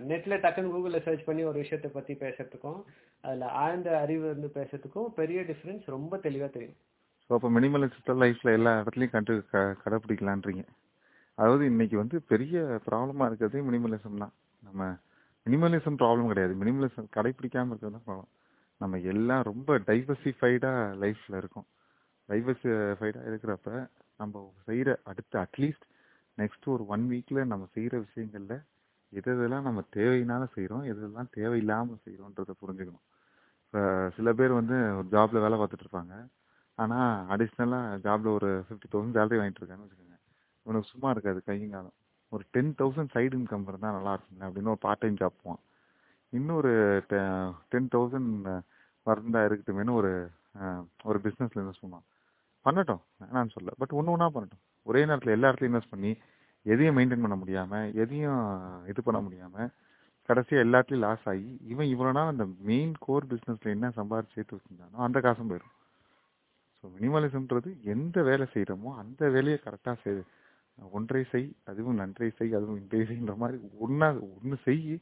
நெட்ல 0.09 0.37
டக்குன்னு 0.43 0.73
கூகுள்ல 0.73 0.99
சர்ச் 1.05 1.27
பண்ணி 1.27 1.43
ஒரு 1.49 1.57
விஷயத்தை 1.63 1.89
பத்தி 1.91 2.13
பேசுறதுக்கும் 2.23 2.79
அதுல 3.23 3.47
ஆழ்ந்த 3.61 3.89
அறிவு 4.03 4.25
வந்து 4.33 4.49
பேசுறதுக்கும் 4.57 5.07
பெரிய 5.19 5.39
டிஃபரன்ஸ் 5.49 5.85
ரொம்ப 5.95 6.17
தெளிவா 6.25 6.47
தெரியும். 6.55 6.77
ஸோ 7.23 7.33
அப்போ 7.37 7.49
மினிமலிஸ்ட் 7.57 8.11
லைஃப்ல 8.23 8.51
எல்லா 8.57 8.71
இடத்துலையும் 8.81 9.15
கண்டு 9.15 9.33
க 9.51 9.63
கடைப்பிடிக்கலான்றீங்க 9.83 10.63
அதாவது 11.39 11.63
இன்னைக்கு 11.71 11.95
வந்து 12.01 12.17
பெரிய 12.31 12.55
ப்ராப்ளமாக 12.87 13.27
இருக்கிறதே 13.29 13.59
மினிமலிசம் 13.69 14.21
தான். 14.23 14.33
நம்ம 14.63 14.81
மினிமலிசம் 15.45 15.99
ப்ராப்ளம் 16.01 16.31
கிடையாது. 16.31 16.53
மினிமலிசம் 16.61 17.07
கடைப்பிடிக்காமல் 17.17 17.71
இருக்கிறது 17.73 17.95
தான் 17.97 18.07
ப்ராப்ளம் 18.09 18.31
நம்ம 18.81 18.97
எல்லாம் 19.11 19.43
ரொம்ப 19.49 19.69
டைவர்சிஃபைடாக 19.89 20.81
லைஃப்பில் 21.03 21.37
இருக்கோம். 21.41 21.67
டைவர்சிஃபைடாக 22.29 23.29
இருக்கிறப்ப 23.29 23.69
நம்ம 24.21 24.41
செய்கிற 24.67 24.89
அடுத்த 25.11 25.33
அட்லீஸ்ட் 25.45 25.85
நெக்ஸ்ட் 26.37 26.67
ஒரு 26.73 26.83
ஒன் 26.93 27.05
வீக்கில் 27.11 27.49
நம்ம 27.51 27.67
செய்கிற 27.75 27.95
விஷயங்களில் 28.05 28.57
எது 29.13 29.29
எதெல்லாம் 29.33 29.67
நம்ம 29.67 29.81
தேவையினால 29.97 30.43
செய்கிறோம் 30.55 30.83
எது 30.89 30.99
எதெல்லாம் 31.03 31.31
தேவையில்லாமல் 31.37 32.01
செய்கிறோன்றதை 32.05 32.53
புரிஞ்சுக்கணும். 32.61 33.05
இப்போ 33.65 33.81
சில 34.17 34.29
பேர் 34.39 34.59
வந்து 34.59 34.77
ஒரு 34.99 35.07
ஜாப்ல 35.15 35.43
வேலை 35.45 35.57
பார்த்துட்ருப்பாங்க 35.59 36.13
ஆனால் 36.77 37.25
அடிஷ்னலாக 37.33 37.97
ஜாப்பில் 38.05 38.35
ஒரு 38.37 38.49
ஃபிஃப்டி 38.67 38.89
தௌசண்ட் 38.93 39.17
சேலரி 39.17 39.39
வாங்கிட்டு 39.39 39.61
இருக்காங்கன்னு 39.61 39.87
வச்சுக்கோங்க. 39.87 40.08
இவனுக்கு 40.69 40.91
சும்மா 40.93 41.09
இருக்காது 41.13 41.39
கையும் 41.47 41.73
காலம். 41.75 41.95
ஒரு 42.31 42.43
டென் 42.55 42.73
தௌசண்ட் 42.79 43.13
சைடு 43.13 43.35
இன்கம் 43.37 43.67
இருந்தால் 43.69 43.95
நல்லா 43.97 44.11
இருக்குங்க 44.17 44.43
அப்படின்னு 44.47 44.71
ஒரு 44.73 44.81
பார்ட் 44.85 45.01
டைம் 45.03 45.19
ஜாப் 45.21 45.39
போவான். 45.43 45.61
இன்னொரு 46.33 46.71
டென் 47.71 47.91
தௌசண்ட் 47.95 48.33
வந்தா 49.07 49.41
இருக்கட்டுமேனு 49.47 49.93
ஒரு 49.99 50.11
ஒரு 51.09 51.17
பிஸ்னஸில் 51.25 51.61
இன்வெஸ்ட் 51.63 51.83
பண்ணுவான். 51.85 52.05
பண்ணட்டும் 52.65 53.01
வேணாம்னு 53.21 53.53
சொல்ல 53.55 53.73
பட் 53.81 53.93
ஒன்று 53.99 54.13
ஒன்றா 54.15 54.27
பண்ணட்டும். 54.35 54.63
ஒரே 54.85 55.01
நேரத்தில் 55.09 55.35
எல்லா 55.35 55.49
இடத்துலையும் 55.49 55.73
இன்வெஸ்ட் 55.73 55.93
பண்ணி 55.95 56.11
எதையும் 56.65 56.97
மெயின்டைன் 56.97 57.23
பண்ண 57.25 57.35
முடியாமல் 57.41 57.91
எதையும் 58.03 58.41
இது 58.91 59.01
பண்ண 59.07 59.19
முடியாமல் 59.27 59.69
கடைசியாக 60.29 60.65
எல்லாத்துலேயும் 60.65 61.05
லாஸ் 61.05 61.27
ஆகி 61.31 61.51
இவன் 61.73 61.91
இவ்வளோ 61.93 62.11
நாள் 62.17 62.31
அந்த 62.33 62.45
மெயின் 62.69 62.95
கோர் 63.05 63.29
பிஸ்னஸில் 63.31 63.75
என்ன 63.75 63.87
சம்பாதிச்சு 63.99 64.35
சேர்த்து 64.37 64.57
வச்சுருந்தானோ 64.57 64.97
அந்த 65.05 65.19
காசும் 65.25 65.49
போயிடும் 65.51 65.75
ஸோ 66.83 66.89
மினிமலிசம்ன்றது 66.97 67.69
எந்த 67.93 68.21
வேலை 68.29 68.45
செய்கிறோமோ 68.55 68.91
அந்த 69.03 69.29
வேலையை 69.35 69.57
கரெக்டாக 69.63 69.97
செய் 70.03 70.21
ஒன்றை 70.97 71.21
செய் 71.31 71.47
அதுவும் 71.69 71.99
நன்றை 72.01 72.29
செய் 72.39 72.55
அதுவும் 72.57 72.79
இன்றை 72.81 73.01
செய்ன்ற 73.09 73.33
மாதிரி 73.41 73.57
ஒன்றா 73.85 74.07
ஒன்று 74.35 74.57
செய் 74.65 74.99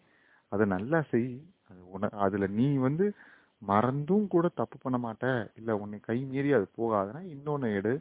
அதை 0.52 0.66
நல்லா 0.76 1.00
செய். 1.12 1.30
அது 1.70 1.82
உன 1.96 2.10
அதில் 2.26 2.48
நீ 2.60 2.68
வந்து 2.88 3.06
மறந்தும் 3.62 4.28
கூட 4.34 4.48
தப்பு 4.60 4.78
பண்ண 4.84 4.98
மாட்ட. 5.06 5.26
இல்லை 5.60 5.74
உன்னை 5.84 6.00
கை 6.00 6.18
மீறி 6.32 6.52
அது 6.58 6.68
போகாதுன்னா 6.80 7.22
இன்னொன்று 7.34 7.70
எடு. 7.80 7.94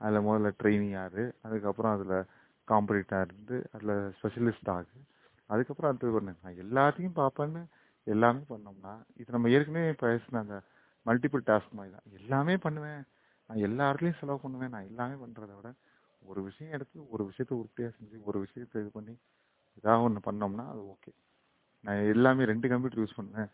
அதில் 0.00 0.26
முதல்ல 0.26 0.50
ட்ரெயினிங் 0.62 0.96
ஆறு 1.02 1.24
அதுக்கப்புறம் 1.46 1.94
அதில் 1.96 2.16
காம்படிட்டாக 2.68 3.26
இருந்து 3.26 3.56
அதில் 3.74 3.94
ஸ்பெஷலிஸ்ட் 4.18 4.70
ஆகு. 4.76 4.98
அதுக்கப்புறம் 5.46 5.90
அடுத்தது 5.90 6.12
பண்ணு 6.16 6.34
நான் 6.42 6.60
எல்லாத்தையும் 6.64 7.18
பார்ப்பேன்னு 7.20 7.62
எல்லாமே 8.04 8.42
பண்ணோம்னா 8.50 8.94
இது 9.20 9.34
நம்ம 9.36 9.48
ஏற்கனவே 9.48 9.90
பேசின 10.02 10.40
அந்த 10.44 10.56
மல்டிபிள் 11.06 11.42
டாஸ்க் 11.50 11.76
மாதிரி 11.78 11.92
தான். 11.94 12.06
எல்லாமே 12.20 12.56
பண்ணுவேன். 12.56 13.02
நான் 13.50 13.64
எல்லா 13.68 13.84
இடத்துலையும் 13.90 14.20
செலவு 14.20 14.40
பண்ணுவேன். 14.44 14.72
நான் 14.74 14.88
எல்லாமே 14.90 15.16
பண்ணுறத 15.24 15.52
விட 15.56 15.70
ஒரு 16.30 16.40
விஷயம் 16.48 16.74
எடுத்து 16.76 16.98
ஒரு 17.14 17.22
விஷயத்த 17.30 17.52
உருப்படியாக 17.60 17.92
செஞ்சு 17.98 18.16
ஒரு 18.28 18.38
விஷயத்த 18.44 18.82
இது 18.82 18.90
பண்ணி 18.98 19.14
ஏதாவது 19.78 20.04
ஒன்று 20.06 20.20
பண்ணோம்னா 20.28 20.64
அது 20.72 20.82
ஓகே 20.92 21.10
நான் 21.84 22.08
எல்லாமே 22.14 22.48
ரெண்டு 22.52 22.66
கம்ப்யூட்டர் 22.72 23.02
யூஸ் 23.02 23.18
பண்ணுவேன். 23.18 23.50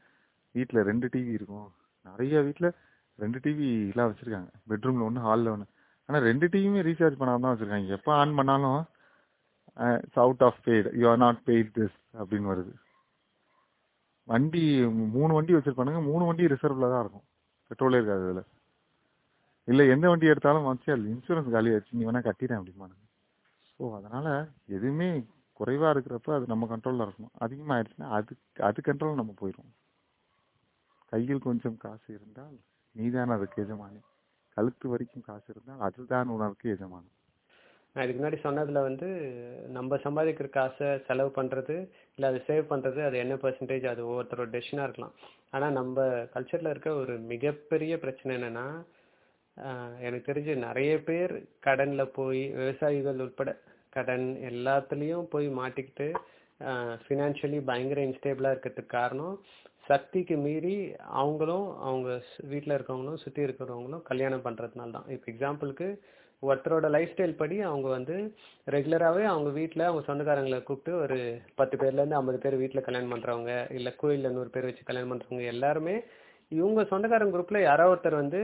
வீட்டில் 0.55 0.87
ரெண்டு 0.91 1.07
டிவி 1.15 1.33
இருக்கும். 1.39 1.69
நிறைய 2.09 2.41
வீட்டில் 2.47 2.69
ரெண்டு 3.23 3.39
டிவி 3.45 3.69
எல்லாம் 3.93 4.09
வச்சுருக்காங்க. 4.11 4.51
பெட்ரூமில் 4.71 5.07
ஒன்று 5.09 5.27
ஹாலில் 5.27 5.53
ஒன்று 5.55 5.67
ஆனால் 6.09 6.25
ரெண்டு 6.29 6.47
டிவியுமே 6.53 6.81
ரீசார்ஜ் 6.89 7.21
பண்ணாமல் 7.21 7.45
தான் 7.45 7.53
வச்சுருக்காங்க. 7.55 7.91
எப்போ 7.99 8.11
ஆன் 8.23 8.37
பண்ணாலும் 8.39 8.81
it's 10.01 10.21
out 10.25 10.45
of 10.49 10.59
paid 10.67 10.91
you 11.01 11.05
are 11.13 11.23
not 11.25 11.41
paid 11.49 11.71
this 11.79 11.97
அப்படின்னு 12.21 12.51
வருது. 12.53 12.73
வண்டி 14.33 14.65
மூணு 15.17 15.33
வண்டி 15.37 15.55
வச்சுருப்பானுங்க. 15.57 16.03
மூணு 16.11 16.25
வண்டி 16.29 16.53
ரிசர்வில் 16.55 16.93
தான் 16.95 17.03
இருக்கும். 17.05 17.27
பெட்ரோலே 17.71 17.99
இருக்காது 18.01 18.25
அதில். 18.27 18.45
இல்லை 19.69 19.85
எந்த 19.89 20.07
வண்டி 20.09 20.27
எடுத்தாலும் 20.27 20.69
வச்சு 20.69 20.89
அது 20.93 21.13
இன்சூரன்ஸ் 21.15 21.55
காலி 21.55 21.75
ஆச்சு 21.75 21.99
நீ 21.99 22.05
வேணா 22.05 22.23
கட்டிடேன் 22.25 22.61
அப்படிமானுங்க 22.61 23.03
ஸோ 23.71 23.85
அதனால 23.95 24.27
எதுவுமே 24.69 25.09
குறைவா 25.61 25.89
இருக்கிறப்ப 25.95 26.35
அது 26.35 26.47
நம்ம 26.47 26.67
கண்ட்ரோல்ல 26.67 27.05
இருக்கணும். 27.07 27.35
அதிகமாயிடுச்சுன்னா 27.41 28.09
அது 28.09 28.33
அது 28.69 28.79
கண்ட்ரோல் 28.81 29.21
நம்ம 29.21 29.35
போயிடும் 29.41 29.71
கையில் 31.13 31.41
கொஞ்சம் 31.41 31.77
காசு 31.77 32.09
இருந்தால் 32.15 32.57
நீதான் 32.95 33.35
அதுக்கு 33.37 33.63
எஜமானி. 33.63 34.01
கழுத்து 34.57 34.87
வரைக்கும் 34.89 35.27
காசு 35.27 35.47
இருந்தால் 35.49 35.81
அதுதான் 35.81 36.29
உனக்கு 36.29 36.67
எஜமானி. 36.69 37.11
நான் 37.97 38.05
இதுக்கு 38.05 38.21
முன்னாடி 38.21 38.39
சொன்னதுல 38.45 38.81
வந்து 38.83 39.09
நம்ம 39.69 39.97
சம்பாதிக்கிற 39.97 40.49
காசை 40.51 40.89
செலவு 41.07 41.31
பண்றது 41.37 41.75
இல்ல 42.19 42.27
அதை 42.27 42.41
சேவ் 42.47 42.71
பண்றது 42.71 43.01
அது 43.05 43.17
என்ன 43.19 43.35
பெர்சன்டேஜ் 43.35 43.87
அது 43.87 44.03
ஒவ்வொருத்தரோட 44.07 44.49
டெசிஷனா 44.57 44.87
இருக்கலாம். 44.87 45.15
ஆனா 45.51 45.67
நம்ம 45.71 45.97
கல்ச்சர்ல 46.35 46.71
இருக்க 46.71 46.91
ஒரு 46.95 47.17
மிகப்பெரிய 47.33 47.99
பிரச்சனை 47.99 48.33
என்னன்னா 48.37 48.67
எனக்கு 50.01 50.29
தெரிஞ்சு 50.29 50.55
நிறைய 50.67 50.93
பேர் 51.03 51.35
கடன்ல 51.67 52.05
போய் 52.13 52.43
விவசாயிகள் 52.55 53.25
உட்பட 53.27 53.51
கடன் 53.93 54.29
எல்லாத்துலயும் 54.51 55.29
போய் 55.31 55.49
மாட்டிக்கிட்டு 55.59 56.07
ஃபினான்ஷியலி 57.05 57.61
பயங்கர 57.65 58.01
இன்ஸ்டேபிளா 58.07 58.53
இருக்கிறதுக்கு 58.53 58.97
காரணம் 58.97 59.37
சக்திக்கு 59.87 60.37
மீறி 60.45 60.75
அவங்களும் 61.21 61.67
அவங்க 61.81 62.09
வீட்டில் 62.53 62.77
இருக்கவங்களும் 62.77 63.23
சுற்றி 63.25 63.43
இருக்கிறவங்களும் 63.47 64.05
கல்யாணம் 64.11 64.45
பண்ணுறதுனால 64.47 64.95
தான். 64.97 65.09
இப்போ 65.09 65.27
எக்ஸாம்பிளுக்கு 65.33 65.89
ஒருத்தரோட 66.43 66.87
லைஃப் 66.91 67.13
ஸ்டைல் 67.13 67.39
படி 67.39 67.57
அவங்க 67.63 67.89
வந்து 67.89 68.15
ரெகுலராகவே 68.67 69.25
அவங்க 69.25 69.51
வீட்டில் 69.51 69.87
அவங்க 69.87 70.03
சொந்தக்காரங்களை 70.09 70.59
கூப்பிட்டு 70.63 70.93
ஒரு 71.05 71.19
பத்து 71.55 71.75
பேர்லேருந்து 71.77 72.19
ஐம்பது 72.19 72.39
பேர் 72.39 72.61
வீட்டில் 72.63 72.87
கல்யாணம் 72.87 73.13
பண்ணுறவங்க 73.15 73.53
இல்லை 73.71 73.93
கோயிலில் 73.97 74.35
நூறு 74.35 74.51
பேர் 74.51 74.69
வச்சு 74.69 74.89
கல்யாணம் 74.89 75.13
பண்ணுறவங்க 75.13 75.47
எல்லாருமே 75.55 75.95
இவங்க 76.53 76.81
சொந்தக்காரங்க 76.85 77.35
குரூப்பில் 77.37 77.67
யாரோ 77.69 77.87
ஒருத்தர் 77.93 78.23
வந்து 78.23 78.41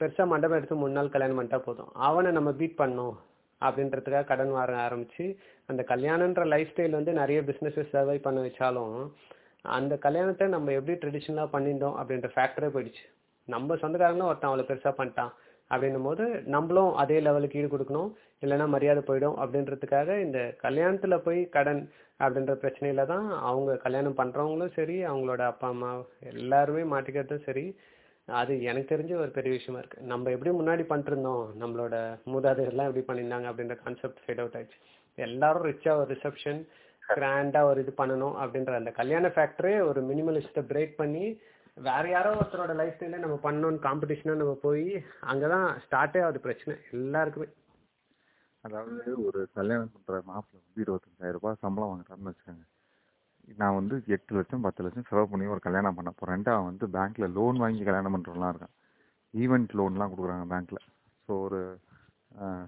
பெருசாக 0.00 0.26
மண்டபம் 0.32 0.58
எடுத்து 0.58 0.80
மூணு 0.82 0.96
நாள் 0.98 1.14
கல்யாணம் 1.14 1.38
பண்ணிட்டா 1.38 1.58
போதும். 1.66 1.90
அவனை 2.08 2.30
நம்ம 2.38 2.50
பீட் 2.60 2.80
பண்ணோம் 2.82 3.16
அப்படின்றதுக்காக 3.62 4.28
கடன் 4.30 4.52
வார 4.56 4.76
ஆரம்பிச்சு 4.86 5.24
அந்த 5.70 5.82
கல்யாணன்ற 5.90 6.44
லைஃப் 6.52 6.70
ஸ்டைல் 6.72 6.96
வந்து 6.98 7.12
நிறைய 7.20 7.40
பிஸ்னஸஸ் 7.48 7.92
சர்வை 7.94 8.16
பண்ண 8.26 8.40
வச்சாலும் 8.46 8.94
அந்த 9.76 9.94
கல்யாணத்தை 10.04 10.46
நம்ம 10.54 10.72
எப்படி 10.78 10.94
ட்ரெடிஷ்னலாக 11.02 11.52
பண்ணியிருந்தோம் 11.54 11.96
அப்படின்ற 12.00 12.28
ஃபேக்டரே 12.34 12.70
போயிடுச்சு. 12.74 13.04
நம்ம 13.48 13.76
சொந்தக்காரங்களும் 13.82 14.30
ஒருத்தன் 14.30 14.50
அவ்வளோ 14.50 14.66
பெருசாக 14.70 14.94
பண்ணிட்டான் 15.00 15.32
அப்படின்னும் 15.70 16.06
போது 16.08 16.24
நம்மளும் 16.54 16.92
அதே 17.02 17.18
லெவலுக்கு 17.26 17.58
ஈடு 17.60 17.68
கொடுக்கணும். 17.72 18.10
இல்லைன்னா 18.44 18.66
மரியாதை 18.74 19.02
போயிடும் 19.08 19.36
அப்படின்றதுக்காக 19.42 20.16
இந்த 20.26 20.38
கல்யாணத்தில் 20.64 21.24
போய் 21.26 21.40
கடன் 21.56 21.82
அப்படின்ற 22.24 22.54
பிரச்சனையில 22.62 23.04
தான் 23.12 23.26
அவங்க 23.50 23.74
கல்யாணம் 23.84 24.18
பண்ணுறவங்களும் 24.20 24.74
சரி 24.78 24.96
அவங்களோட 25.10 25.42
அப்பா 25.52 25.68
அம்மா 25.74 25.90
எல்லாருமே 26.32 26.84
மாட்டிக்கிறதும் 26.94 27.46
சரி 27.48 27.66
அது 28.24 28.62
எனக்கு 28.62 28.96
தெரிஞ்ச 28.96 29.14
ஒரு 29.14 29.30
பெரிய 29.30 29.54
விஷயமா 29.54 29.78
இருக்கு. 29.78 30.02
நம்ம 30.02 30.30
எப்படி 30.30 30.56
முன்னாடி 30.56 30.86
பண்ணிருந்தோம் 30.86 31.06
இருந்தோம் 31.06 31.60
நம்மளோட 31.60 32.20
மூதாதையர்லாம் 32.26 32.94
எப்படி 32.94 33.02
பண்ணியிருந்தாங்க 33.06 33.48
அப்படின்ற 33.50 33.82
கான்செப்ட் 33.82 34.24
ஃபேட் 34.26 34.38
அவுட் 34.38 34.54
ஆயிடுச்சு. 34.54 34.80
எல்லாரும் 35.14 35.64
ரிச்சா 35.64 35.96
ஒரு 35.96 36.14
ரிசப்ஷன் 36.14 36.68
கிராண்டா 37.08 37.62
ஒரு 37.62 37.80
இது 37.80 37.94
பண்ணணும் 37.96 38.34
அப்படின்ற 38.36 38.74
அந்த 38.74 38.90
கல்யாண 38.90 39.28
ஃபேக்டரே 39.28 39.86
ஒரு 39.86 40.04
மினிமலிஸ்ட்டை 40.04 40.62
பிரேக் 40.62 40.94
பண்ணி 40.96 41.40
வேற 41.74 42.08
யாரோ 42.08 42.34
ஒருத்தரோட 42.34 42.74
லைஃப் 42.74 42.94
ஸ்டைல 42.98 43.18
நம்ம 43.18 43.38
பண்ணணும்னு 43.42 43.78
காம்படிஷனா 43.78 44.34
நம்ம 44.34 44.58
போய் 44.62 45.04
அங்கதான் 45.22 45.78
ஸ்டார்ட்டே 45.86 46.22
ஆகுது 46.22 46.40
பிரச்சனை. 46.40 46.80
எல்லாருக்குமே. 46.92 47.46
அதாவது 48.60 49.24
ஒரு 49.24 49.48
கல்யாணம் 49.54 49.90
பண்ற 49.92 50.22
மாப்பிள்ள 50.32 50.60
வந்து 50.74 50.92
இருபத்தஞ்சாயிரம் 50.92 51.32
ரூபாய் 51.32 51.54
சம்பளம் 51.58 51.90
வாங்குறாருன்னு 51.90 52.28
வச்சுக்கோங்க. 52.28 52.64
நான் 53.58 53.76
வந்து 53.76 53.96
எட்டு 54.06 54.32
லட்சம் 54.36 54.62
பத்து 54.62 54.84
லட்சம் 54.84 55.06
செலவு 55.08 55.28
பண்ணி 55.28 55.46
ஒரு 55.46 55.60
கல்யாணம் 55.60 55.96
பண்ண 55.96 56.10
போகிறேன் 56.12 56.34
ரெண்டாவது 56.34 56.68
வந்து 56.68 56.86
பேங்க்கில் 56.94 57.34
லோன் 57.34 57.56
வாங்கி 57.58 57.84
கல்யாணம் 57.84 58.14
பண்றவங்களாம் 58.14 58.52
இருக்கேன் 58.52 58.74
ஈவெண்ட் 59.34 59.74
லோன்லாம் 59.78 60.12
கொடுக்குறாங்க 60.12 60.46
பேங்க்கில் 60.52 60.82
ஸோ 61.28 61.34
ஒரு 61.40 61.60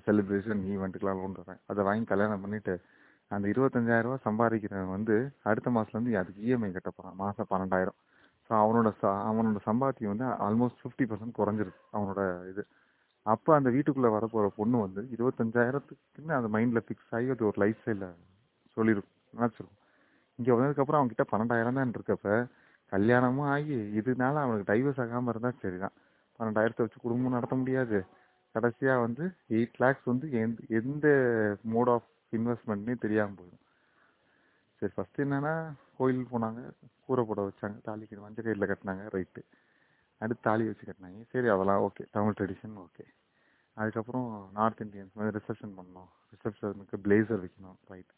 செலிப்ரேஷன் 0.06 0.62
ஈவெண்ட்டுக்கெலாம் 0.72 1.20
லோன் 1.20 1.36
தரேன் 1.38 1.60
அதை 1.66 1.82
வாங்கி 1.84 2.06
கல்யாணம் 2.06 2.42
பண்ணிவிட்டு 2.44 2.74
அந்த 3.30 3.46
இருபத்தஞ்சாயிரரூவா 3.48 4.16
சம்பாதிக்கிறவன் 4.24 4.94
வந்து 4.96 5.14
அடுத்த 5.42 5.70
மாதத்துலேருந்து 5.70 6.18
அதுக்கு 6.20 6.40
இஎம்ஐ 6.46 6.70
கட்ட 6.72 6.90
போகிறான் 6.90 7.16
மாதம் 7.16 7.50
பன்னெண்டாயிரம். 7.52 7.98
ஸோ 8.50 8.52
அவனோட 8.62 8.88
ச- 9.00 9.20
அவனோட 9.28 9.60
சம்பாத்தியம் 9.66 10.12
வந்து 10.14 10.26
ஆல்மோஸ்ட் 10.46 10.80
ஃபிஃப்டி 10.82 11.04
பர்சன்ட் 11.10 11.38
குறைஞ்சிருக்கு 11.38 11.82
அவனோட 11.92 12.20
இது. 12.50 12.62
அப்போ 13.26 13.50
அந்த 13.54 13.70
வீட்டுக்குள்ளே 13.70 14.10
வரப்போகிற 14.14 14.48
பொண்ணு 14.56 14.78
வந்து 14.80 15.02
இருபத்தஞ்சாயிரத்துக்குன்னு 15.16 16.34
அந்த 16.38 16.48
மைண்டில் 16.56 16.84
ஃபிக்ஸ் 16.86 17.12
ஆகி 17.12 17.30
அது 17.30 17.46
ஒரு 17.46 17.58
லைஃப் 17.64 17.80
ஸ்டைலில் 17.82 18.08
சொல்லியிருக்கும் 18.76 19.10
நினச்சிருக்கும் 19.34 19.80
இங்க 20.38 20.50
வந்ததுக்கப்புறம் 20.54 21.00
அவன்கிட்ட 21.00 21.24
பன்னெண்டாயிரம் 21.32 21.78
தான் 21.78 21.94
இருக்கப்ப 21.96 22.28
கல்யாணமும் 22.92 23.50
ஆகி 23.54 23.76
இதனால 23.98 24.40
அவனுக்கு 24.44 24.70
டைவர்ஸ் 24.72 25.00
ஆகாம 25.04 25.32
இருந்தா 25.32 25.50
சரிதான். 25.62 25.94
பன்னெண்டாயிரத்தை 26.40 26.84
வச்சு 26.84 26.98
குடும்பம் 27.04 27.36
நடத்த 27.36 27.54
முடியாது. 27.56 27.98
கடைசியா 28.54 28.94
வந்து 29.06 29.24
எயிட் 29.56 29.78
லேக்ஸ் 29.82 30.08
வந்து 30.12 30.26
எந்த 30.40 30.62
எந்த 30.80 31.06
மோட் 31.74 31.90
ஆஃப் 31.94 32.08
இன்வெஸ்ட்மெண்ட்னே 32.32 32.94
தெரியாமல் 33.04 33.38
போயிடும். 33.38 33.62
சரி 34.82 34.92
ஃபஸ்ட்டு 34.96 35.24
என்னன்னா 35.24 35.54
கோயில் 35.98 36.30
போனாங்க 36.32 36.60
கூரை 37.06 37.22
போட 37.24 37.40
வச்சாங்க 37.48 37.78
தாலி 37.88 38.04
கட்டி 38.04 38.22
மஞ்சள் 38.24 38.46
கயிறில் 38.46 38.70
கட்டினாங்க 38.70 39.04
ரைட்டு 39.16 39.42
அடுத்து 40.20 40.46
தாலி 40.48 40.64
வச்சு 40.68 40.84
கட்டினாங்க. 40.88 41.20
சரி 41.32 41.48
அதெல்லாம் 41.54 41.82
ஓகே 41.86 42.02
தமிழ் 42.16 42.36
ட்ரெடிஷன் 42.38 42.76
ஓகே 42.84 43.04
அதுக்கப்புறம் 43.76 44.26
நார்த் 44.52 44.82
இந்தியன்ஸ் 44.84 45.16
மாதிரி 45.18 45.34
ரிசப்ஷன் 45.38 45.74
பண்ணோம் 45.78 46.10
ரிசப்ஷனுக்கு 46.34 46.96
பிளேசர் 47.04 47.42
வைக்கணும் 47.44 47.78
ரைட் 47.92 48.12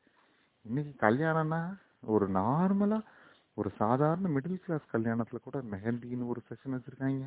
இன்னைக்கு 0.64 0.92
கல்யாணம்னா 1.06 1.60
ஒரு 2.14 2.26
நார்மலா 2.38 2.98
ஒரு 3.56 3.70
சாதாரண 3.80 4.28
மிடில் 4.28 4.62
கிளாஸ் 4.64 4.92
கல்யாணத்துல 4.92 5.38
கூட 5.42 5.58
மெஹந்தின்னு 5.72 6.30
ஒரு 6.32 6.40
செஷன் 6.48 6.74
வச்சிருக்காங்க. 6.76 7.26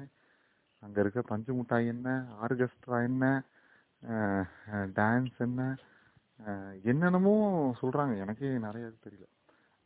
அங்க 0.84 0.98
இருக்க 1.04 1.20
பஞ்சு 1.30 1.52
மிட்டாய் 1.54 1.92
என்ன 1.94 2.10
ஆர்கெஸ்ட்ரா 2.44 2.98
என்ன 3.10 3.26
டான்ஸ் 4.98 5.38
என்ன 5.46 5.62
என்னென்னமோ 6.90 7.34
சொல்றாங்க. 7.82 8.14
எனக்கே 8.24 8.50
நிறைய 8.66 8.90
இது 8.90 8.98
தெரியல. 9.06 9.28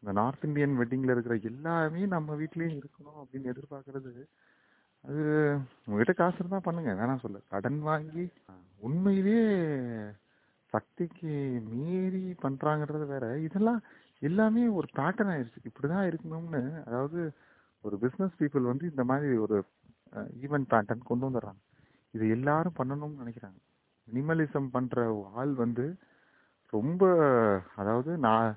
இந்த 0.03 0.11
நார்த் 0.19 0.45
இந்தியன் 0.47 0.77
வெட்டிங்ல 0.79 1.15
இருக்கிற 1.15 1.35
எல்லாமே 1.49 2.01
நம்ம 2.15 2.35
வீட்லயும் 2.41 2.77
இருக்கணும் 2.79 3.19
அப்படின்னு 3.21 3.51
எதிர்பார்க்கறது. 3.53 4.13
அது 5.03 5.21
உங்ககிட்ட 5.85 6.13
காசு 6.13 6.37
இருந்தா 6.39 6.59
பண்ணுங்க 6.65 6.91
வேணாம் 6.99 7.23
சொல்ல. 7.23 7.37
கடன் 7.53 7.79
வாங்கி 7.89 8.25
உண்மையிலேயே 8.87 9.45
சக்திக்கு 10.73 11.31
மீறி 11.71 12.25
பண்றாங்கன்றது 12.43 13.05
வேற. 13.13 13.25
இதெல்லாம் 13.47 13.81
எல்லாமே 14.21 14.63
ஒரு 14.79 14.87
பேட்டர்ன் 14.97 15.31
ஆயிடுச்சு 15.33 15.67
இப்படிதான் 15.69 16.07
இருக்கணும்னு 16.09 16.61
அதாவது 16.87 17.19
ஒரு 17.83 17.95
பிஸ்னஸ் 18.03 18.37
பீப்புள் 18.39 18.71
வந்து 18.71 18.85
இந்த 18.89 19.03
மாதிரி 19.03 19.37
ஒரு 19.37 19.57
ஈவெண்ட் 20.43 20.69
பேட்டர்ன் 20.73 21.09
கொண்டு 21.09 21.25
வந்துடுறாங்க. 21.27 21.61
இது 22.13 22.25
எல்லாரும் 22.29 22.77
பண்ணணும்னு 22.79 23.21
நினைக்கிறாங்க. 23.23 23.59
மினிமலிசம் 24.07 24.69
பண்ற 24.75 25.03
ஆள் 25.39 25.53
வந்து 25.63 25.85
ரொம்ப 26.73 27.03
அதாவது 27.75 28.11
நான் 28.27 28.49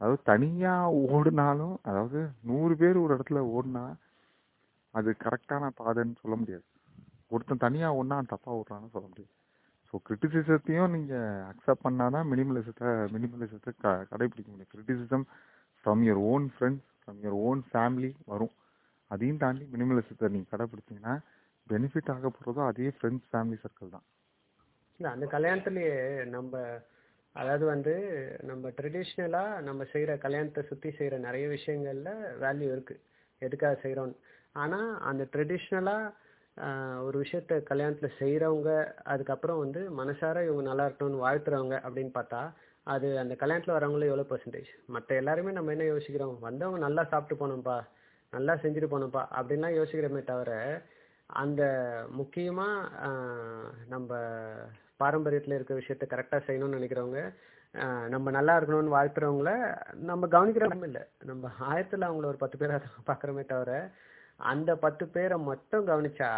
அதாவது 0.00 0.20
தனியா 0.32 0.74
ஓடினாலும் 1.14 1.76
அதாவது 1.82 2.18
நூறு 2.50 2.74
பேர் 2.76 3.02
ஒரு 3.04 3.12
இடத்துல 3.16 3.40
ஓடினா 3.54 3.84
அது 4.94 5.10
கரெக்டான 5.24 5.70
பாதைன்னு 5.80 6.20
சொல்ல 6.22 6.36
முடியாது. 6.36 6.64
ஒருத்தன் 7.30 7.64
தனியா 7.66 7.88
ஓடுனா 7.98 8.18
அவன் 8.18 8.32
தப்பா 8.34 8.50
ஓடுறான்னு 8.58 8.94
சொல்ல 8.94 9.06
முடியாது. 9.08 9.32
ஸோ 9.90 9.96
கிரிட்டிசிசத்தையும் 10.06 10.92
நீங்கள் 10.94 11.44
அக்செப்ட் 11.50 11.84
பண்ணாதான் 11.86 12.26
மினிமலிசத்தை 12.32 12.88
மினிமலிசத்தை 13.14 13.70
க 13.82 13.92
கடைபிடிக்க 14.10 14.48
முடியும். 14.52 14.72
Criticism 14.74 15.24
from 15.84 16.02
your 16.08 16.20
own 16.32 16.46
friends 16.54 16.88
from 17.00 17.20
your 17.24 17.38
own 17.48 17.62
family 17.70 18.10
வரும். 18.32 18.54
அதையும் 19.10 19.40
தாண்டி 19.44 19.64
மினிமலிசத்தை 19.74 20.28
நீங்கள் 20.34 20.52
கடைப்பிடிச்சிங்கன்னா 20.52 21.14
பெனிஃபிட் 21.66 22.12
ஆக 22.14 22.28
போகிறதோ 22.36 22.62
அதே 22.70 22.88
ஃப்ரெண்ட்ஸ் 22.96 23.26
ஃபேமிலி 23.30 23.58
சர்க்கிள் 23.64 23.94
தான். 23.96 24.06
இல்லை 25.00 25.10
அந்த 25.16 25.26
கல்யாணத்துலேயே 25.34 25.96
நம்ம 26.36 26.52
அதாவது 27.36 27.64
வந்து 27.72 27.92
நம்ம 28.50 28.70
ட்ரெடிஷ்னலாக 28.78 29.60
நம்ம 29.66 29.84
செய்கிற 29.92 30.12
கல்யாணத்தை 30.24 30.62
சுற்றி 30.70 30.90
செய்கிற 30.98 31.16
நிறைய 31.26 31.44
விஷயங்களில் 31.56 32.14
வேல்யூ 32.44 32.68
இருக்குது 32.76 33.02
எதுக்காக 33.42 33.74
செய்கிறோன்னு 33.82 34.16
ஆனால் 34.62 34.88
அந்த 35.10 35.22
ட்ரெடிஷ்னலாக 35.34 36.14
ஒரு 37.04 37.16
விஷயத்த 37.22 37.56
கல்யாணத்துல 37.68 38.08
செய்கிறவங்க 38.18 38.70
அதுக்கப்புறம் 39.06 39.58
வந்து 39.58 39.80
மனசார 39.98 40.42
இவங்க 40.44 40.64
நல்லா 40.68 40.86
இருக்கணும்னு 40.88 41.22
வாழ்த்துறவங்க 41.24 41.76
அப்படின்னு 41.84 42.12
பார்த்தா 42.14 42.40
அது 42.86 43.08
அந்த 43.18 43.34
கல்யாணத்தில் 43.36 43.76
வரவங்களும் 43.76 44.10
எவ்வளோ 44.10 44.26
பர்சன்டேஜ் 44.28 44.70
மற்ற 44.94 45.10
எல்லாருமே 45.16 45.50
நம்ம 45.52 45.72
என்ன 45.74 45.86
யோசிக்கிறோம்? 45.88 46.36
வந்தவங்க 46.46 46.78
நல்லா 46.86 47.02
சாப்பிட்டு 47.10 47.40
போகணும்ப்பா 47.40 47.76
நல்லா 48.32 48.54
செஞ்சுட்டு 48.62 48.88
போகணும்ப்பா 48.88 49.22
அப்படின்லாம் 49.36 49.76
யோசிக்கிறோமே 49.78 50.22
தவிர 50.24 50.52
அந்த 51.30 51.62
முக்கியமாக 52.18 53.10
நம்ம 53.88 54.10
பாரம்பரியத்தில் 55.00 55.56
இருக்கிற 55.56 55.76
விஷயத்த 55.80 56.04
கரெக்டாக 56.10 56.42
செய்யணும்னு 56.46 56.78
நினைக்கிறவங்க 56.78 57.20
ஆஹ் 57.74 58.06
நம்ம 58.12 58.30
நல்லா 58.30 58.52
இருக்கணும்னு 58.58 58.94
வாழ்த்துறவங்கள 58.94 59.50
நம்ம 60.04 60.28
கவனிக்கிறோம் 60.28 60.86
இல்லை. 60.88 61.02
நம்ம 61.24 61.50
ஆயத்தில் 61.68 62.08
அவங்கள 62.08 62.26
ஒரு 62.26 62.40
பத்து 62.42 62.56
பேரை 62.56 62.76
பார்க்குறோமே 63.10 63.44
தவிர 63.46 63.72
அந்த 64.40 64.70
பத்து 64.76 65.04
பேரை 65.08 65.38
மட்டும் 65.38 65.86
கவனிச்சா 65.86 66.30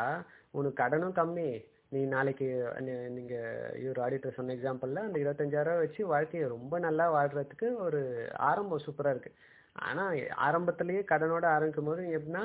உனக்கு 0.50 0.82
கடனும் 0.82 1.18
கம்மி. 1.20 1.50
நீ 1.88 2.00
நாளைக்கு 2.04 2.46
நீங்கள் 2.86 3.12
நீங்க 3.14 3.34
இவர் 3.82 4.00
ஆடிட்டர் 4.04 4.36
சொன்ன 4.36 4.54
எக்ஸாம்பிள்ல 4.54 5.04
அந்த 5.06 5.18
இருபத்தஞ்சாயிரம் 5.22 5.80
வச்சு 5.84 6.06
வாழ்க்கையை 6.06 6.48
ரொம்ப 6.48 6.78
நல்லா 6.78 7.06
வாழ்றதுக்கு 7.16 7.68
ஒரு 7.86 8.00
ஆரம்பம் 8.50 8.84
சூப்பரா 8.86 9.12
இருக்கு. 9.14 9.32
ஆனா 9.88 10.04
ஆரம்பத்திலேயே 10.46 11.02
கடனோட 11.12 11.44
ஆரம்பிக்கும் 11.56 11.90
போது 11.90 12.02
எப்படின்னா 12.18 12.44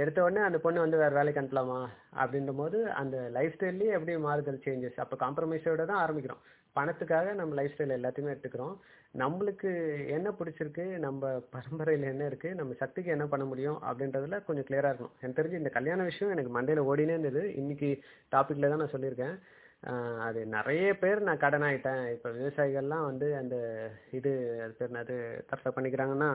எடுத்த 0.00 0.22
உடனே 0.22 0.40
அந்த 0.46 0.58
பொண்ணு 0.58 0.80
வந்து 0.80 0.96
வேற 0.96 1.12
வேலைக்கு 1.18 1.40
அனுப்பலாமா? 1.42 1.78
அப்படின்ற 2.22 2.52
போது 2.56 2.78
அந்த 2.92 3.16
லைஃப் 3.36 3.56
ஸ்டைல்லயே 3.58 3.94
எப்படி 3.96 4.16
மாறுதல் 4.16 4.64
சேஞ்சஸ் 4.64 5.02
அப்போ 5.04 5.16
காம்ப்ரமைஸோட 5.24 5.84
தான் 5.84 6.02
ஆரம்பிக்கிறோம். 6.04 6.42
பணத்துக்காக 6.76 7.32
நம்ம 7.34 7.54
லைஃப் 7.54 7.74
ஸ்டைல் 7.76 7.96
எல்லாத்தையுமே 7.98 8.32
எடுத்துக்கிறோம். 8.34 8.74
நம்மளுக்கு 9.14 9.70
என்ன 10.16 10.28
பிடிச்சிருக்கு? 10.38 10.84
நம்ம 11.04 11.30
பரம்பரையில் 11.54 12.10
என்ன 12.10 12.26
இருக்கு? 12.30 12.50
நம்ம 12.54 12.74
சக்திக்கு 12.82 13.14
என்ன 13.14 13.24
பண்ண 13.26 13.44
முடியும்? 13.44 13.78
அப்படின்றதுல 13.88 14.38
கொஞ்சம் 14.48 14.66
கிளியராக 14.68 14.92
இருக்கணும். 14.92 15.16
எனக்கு 15.20 15.38
தெரிஞ்சு 15.38 15.60
இந்த 15.62 15.72
கல்யாண 15.78 16.02
விஷயம் 16.02 16.32
எனக்கு 16.34 16.52
மண்டையில் 16.56 16.88
ஓடினே 16.90 17.14
இருந்தது. 17.16 17.42
இன்னைக்கு 17.62 17.90
டாப்பிக்கில் 18.34 18.70
தான் 18.72 18.82
நான் 18.84 18.94
சொல்லியிருக்கேன். 18.96 19.36
அது 20.26 20.40
நிறைய 20.56 20.86
பேர் 21.02 21.26
நான் 21.28 21.42
கடன் 21.44 21.64
ஆகிட்டேன் 21.68 22.02
இப்போ 22.14 22.28
விவசாயிகள்லாம் 22.38 23.06
வந்து 23.10 23.36
அந்த 23.40 23.56
இது 24.18 24.30
அது 24.64 24.72
பேர் 24.78 24.90
என்னது 24.92 25.16
தற்கொலை 25.50 25.72
பண்ணிக்கிறாங்கன்னா 25.76 26.30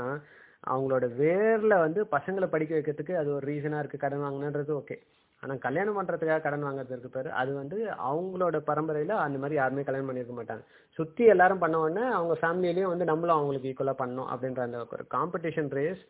அவங்களோட 0.73 1.05
வேர்ல 1.21 1.73
வந்து 1.85 2.01
பசங்களை 2.15 2.47
படிக்க 2.53 2.73
வைக்கிறதுக்கு 2.75 3.15
அது 3.21 3.29
ஒரு 3.35 3.45
ரீசனாக 3.51 3.81
இருக்குது 3.81 4.03
கடன் 4.05 4.23
வாங்கினது 4.25 4.79
ஓகே 4.81 4.97
ஆனால் 5.43 5.61
கல்யாணம் 5.65 5.97
பண்ணுறதுக்காக 5.97 6.43
கடன் 6.45 6.65
வாங்குறதுக்கு 6.67 7.15
பேர் 7.15 7.29
அது 7.41 7.51
வந்து 7.53 7.77
அவங்களோட 8.09 8.57
பரம்பரையில் 8.69 9.13
அந்த 9.25 9.37
மாதிரி 9.37 9.55
யாருமே 9.59 9.83
கல்யாணம் 9.87 10.09
பண்ணியிருக்க 10.09 10.35
மாட்டாங்க. 10.37 10.63
சுத்தி 10.97 11.23
எல்லாரும் 11.33 11.61
பண்ண 11.63 11.75
உடனே 11.83 12.03
அவங்க 12.17 12.33
ஃபேமிலியிலயும் 12.41 12.91
வந்து 12.93 13.09
நம்மளும் 13.09 13.37
அவங்களுக்கு 13.37 13.69
ஈக்குவலா 13.71 13.95
பண்ணோம் 14.01 14.29
அப்படின்ற 14.33 14.61
அந்த 14.67 14.79
ஒரு 14.95 15.05
காம்படிஷன் 15.15 15.71
ரேஸ் 15.79 16.03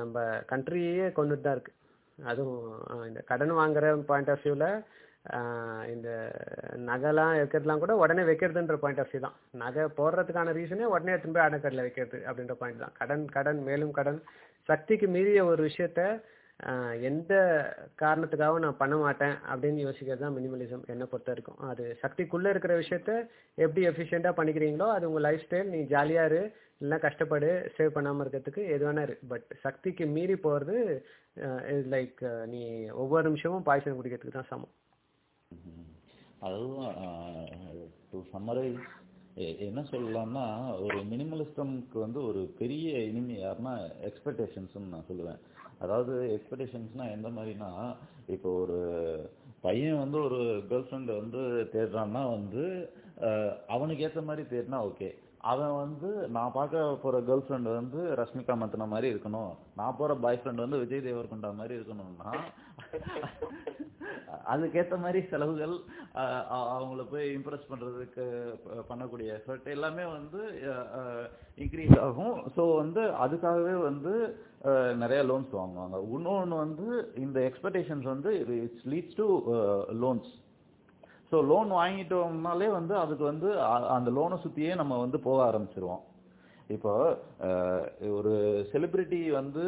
நம்ம 0.00 0.24
கண்ட்ரியே 0.52 1.06
கொண்டுட்டு 1.18 1.46
தான் 1.46 1.56
இருக்கு. 1.56 1.72
அதுவும் 2.18 2.64
இந்த 3.08 3.20
கடன் 3.30 3.58
வாங்குற 3.60 3.90
பாயிண்ட் 4.10 4.30
ஆஃப் 4.34 4.44
வியூவில் 4.44 4.70
இந்த 5.94 6.08
நகைலாம் 6.88 7.32
வைக்கிறதுலாம் 7.38 7.82
கூட 7.84 7.94
உடனே 8.02 8.22
வைக்கிறதுன்ற 8.28 8.76
பாயிண்ட் 8.82 9.00
ஆஃப் 9.02 9.10
வியூ 9.12 9.20
தான். 9.24 9.36
நகை 9.62 9.84
போடுறதுக்கான 9.98 10.52
ரீசனே 10.58 10.90
உடனே 10.94 11.12
எடுத்துன்னு 11.14 11.36
போய் 11.38 11.48
அடக்கடல 11.48 11.84
வைக்கிறது 11.86 12.18
அப்படின்ற 12.28 12.56
பாயிண்ட் 12.62 12.82
தான். 12.84 12.94
கடன் 13.00 13.24
கடன் 13.36 13.60
மேலும் 13.68 13.96
கடன். 13.98 14.20
சக்திக்கு 14.68 15.06
மீறிய 15.14 15.42
ஒரு 15.50 15.60
விஷயத்த 15.68 16.02
எந்த 17.08 17.32
காரணத்துக்காகவும் 18.02 18.64
நான் 18.64 18.80
பண்ண 18.80 18.94
மாட்டேன் 19.02 19.34
அப்படின்னு 19.50 19.84
யோசிக்கிறது 19.86 20.22
தான் 20.22 20.34
மினிமலிசம் 20.36 20.86
என்னை 20.92 21.06
பொறுத்த 21.10 21.30
வரைக்கும். 21.32 21.60
அது 21.70 21.84
சக்திக்குள்ளே 22.02 22.52
இருக்கிற 22.52 22.74
விஷயத்த 22.80 23.12
எப்படி 23.64 23.82
எஃபிஷியண்டாக 23.90 24.38
பண்ணிக்கிறீங்களோ 24.38 24.88
அது 24.94 25.08
உங்கள் 25.10 25.26
லைஃப் 25.26 25.44
ஸ்டைல் 25.44 25.72
நீ 25.74 25.80
ஜாலியாக 25.92 26.30
இரு 26.30 26.42
இல்லைனா 26.80 26.98
கஷ்டப்படு 27.04 27.50
சேவ் 27.76 27.94
பண்ணாமல் 27.96 28.22
இருக்கிறதுக்கு 28.24 28.64
எது 28.74 28.84
வேணா 28.86 29.04
இரு. 29.06 29.16
பட் 29.32 29.48
சக்திக்கு 29.64 30.06
மீறி 30.16 30.36
போகிறது 30.46 30.76
இது 31.72 31.82
லைக் 31.96 32.20
நீ 32.52 32.62
ஒவ்வொரு 33.02 33.24
நிமிஷமும் 33.28 33.66
பாய்ச்சல் 33.68 33.98
குடிக்கிறதுக்கு 33.98 34.38
தான் 34.38 34.50
சமம். 34.52 34.74
அதுவும் 36.48 36.88
டு 38.10 38.18
சம்மரைஸ் 38.32 38.82
என்ன 39.68 39.80
சொல்லலாம்னா 39.90 40.44
ஒரு 40.84 40.98
மினிமலிஸ்டம்க்கு 41.10 41.98
வந்து 42.04 42.20
ஒரு 42.30 42.40
பெரிய 42.60 43.04
இனிமை 43.10 43.36
யாருன்னா 43.42 43.74
எக்ஸ்பெக்டேஷன்ஸ்னு 44.08 44.92
நான் 44.94 45.08
சொல்லுவேன். 45.10 45.40
அதாவது 45.78 46.14
எக்ஸ்பெக்டேஷன்ஸ்னால் 46.36 47.10
எந்த 47.10 47.28
மாதிரினா 47.28 47.70
இப்போ 48.26 48.48
ஒரு 48.50 48.78
பையன் 49.60 49.98
வந்து 49.98 50.18
ஒரு 50.22 50.40
கேர்ள் 50.70 50.86
ஃப்ரெண்டை 50.88 51.14
வந்து 51.20 51.40
தேடுறான்னா 51.72 52.22
வந்து 52.30 52.64
அவனுக்கு 53.66 54.02
ஏற்ற 54.02 54.22
மாதிரி 54.22 54.42
தேடினா 54.50 54.80
ஓகே 54.90 55.08
அவன் 55.38 55.74
வந்து 55.74 56.08
நான் 56.28 56.52
பார்க்க 56.52 56.96
போற 57.02 57.20
கேர்ள் 57.20 57.44
ஃப்ரெண்ட் 57.46 57.68
வந்து 57.74 58.00
ரஷ்மிகா 58.16 58.54
மத்தின 58.62 58.86
மாதிரி 58.88 59.14
இருக்கணும். 59.14 59.52
நான் 59.76 59.96
போற 59.96 60.14
பாய் 60.14 60.40
ஃப்ரெண்ட் 60.42 60.64
வந்து 60.64 60.78
விஜய் 60.78 61.06
தேவர்கொண்டா 61.06 61.54
மாதிரி 61.54 61.74
இருக்கணும்னா 61.74 62.32
அதுக்கேத்த 64.52 64.94
மாதிரி 65.02 65.20
செலவுகள் 65.30 65.74
அவங்கள 66.74 67.02
போய் 67.10 67.26
இம்ப்ரெஸ் 67.36 67.68
பண்றதுக்கு 67.70 68.24
பண்ணக்கூடிய 68.90 69.28
எஃபர்ட் 69.38 69.68
எல்லாமே 69.74 70.04
வந்து 70.16 70.40
இன்க்ரீஸ் 71.64 71.96
ஆகும். 72.06 72.36
ஸோ 72.56 72.62
வந்து 72.82 73.02
அதுக்காகவே 73.24 73.74
வந்து 73.88 74.12
நிறைய 75.02 75.20
லோன்ஸ் 75.30 75.54
வாங்குவாங்க. 75.60 75.96
இன்னொன்று 76.16 76.62
வந்து 76.64 76.88
இந்த 77.24 77.38
எக்ஸ்பெக்டேஷன்ஸ் 77.48 78.08
வந்து 78.14 78.32
it's 78.66 78.88
leads 78.94 79.18
to 79.20 79.28
loans 80.04 80.30
so 81.32 81.38
loan 81.52 81.70
வாங்கிட்டோம்னாலே 81.80 82.68
வந்து 82.78 82.94
அதுக்கு 83.04 83.24
வந்து 83.32 83.48
அந்த 83.96 84.10
லோனை 84.18 84.38
சுற்றியே 84.44 84.74
நம்ம 84.82 84.98
வந்து 85.04 85.18
போக 85.26 85.38
ஆரம்பிச்சிருவோம். 85.50 86.04
இப்போ 86.76 86.92
ஒரு 88.16 88.32
செலிபிரிட்டி 88.70 89.20
வந்து 89.38 89.64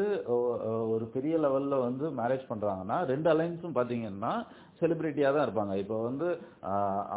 ஒரு 0.94 1.04
பெரிய 1.14 1.34
லெவல்ல 1.44 1.76
வந்து 1.86 2.06
மேரேஜ் 2.18 2.50
பண்றாங்கன்னா 2.50 2.98
ரெண்டு 3.12 3.28
அலைன்ஸும் 3.32 3.76
பாத்தீங்கன்னா 3.78 4.32
செலிபிரிட்டியா 4.80 5.30
தான் 5.34 5.46
இருப்பாங்க. 5.46 5.74
இப்போ 5.82 5.96
வந்து 6.08 6.28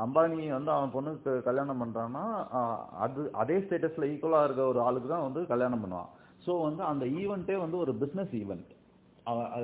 அம்பானி 0.04 0.40
வந்து 0.58 0.72
அவன் 0.76 0.94
பொண்ணுக்கு 0.96 1.34
கல்யாணம் 1.48 1.82
பண்றான்னா 1.84 2.24
அது 3.06 3.24
அதே 3.44 3.58
ஸ்டேட்டஸ்ல 3.66 4.10
ஈக்குவலா 4.14 4.42
இருக்க 4.48 4.64
ஒரு 4.72 4.82
ஆளுக்கு 4.88 5.10
தான் 5.14 5.28
வந்து 5.28 5.44
கல்யாணம் 5.52 5.84
பண்ணுவான். 5.84 6.10
ஸோ 6.46 6.54
வந்து 6.68 6.84
அந்த 6.92 7.06
ஈவெண்ட்டே 7.22 7.58
வந்து 7.66 7.78
ஒரு 7.84 7.94
பிஸ்னஸ் 8.02 8.34
ஈவெண்ட் 8.42 8.72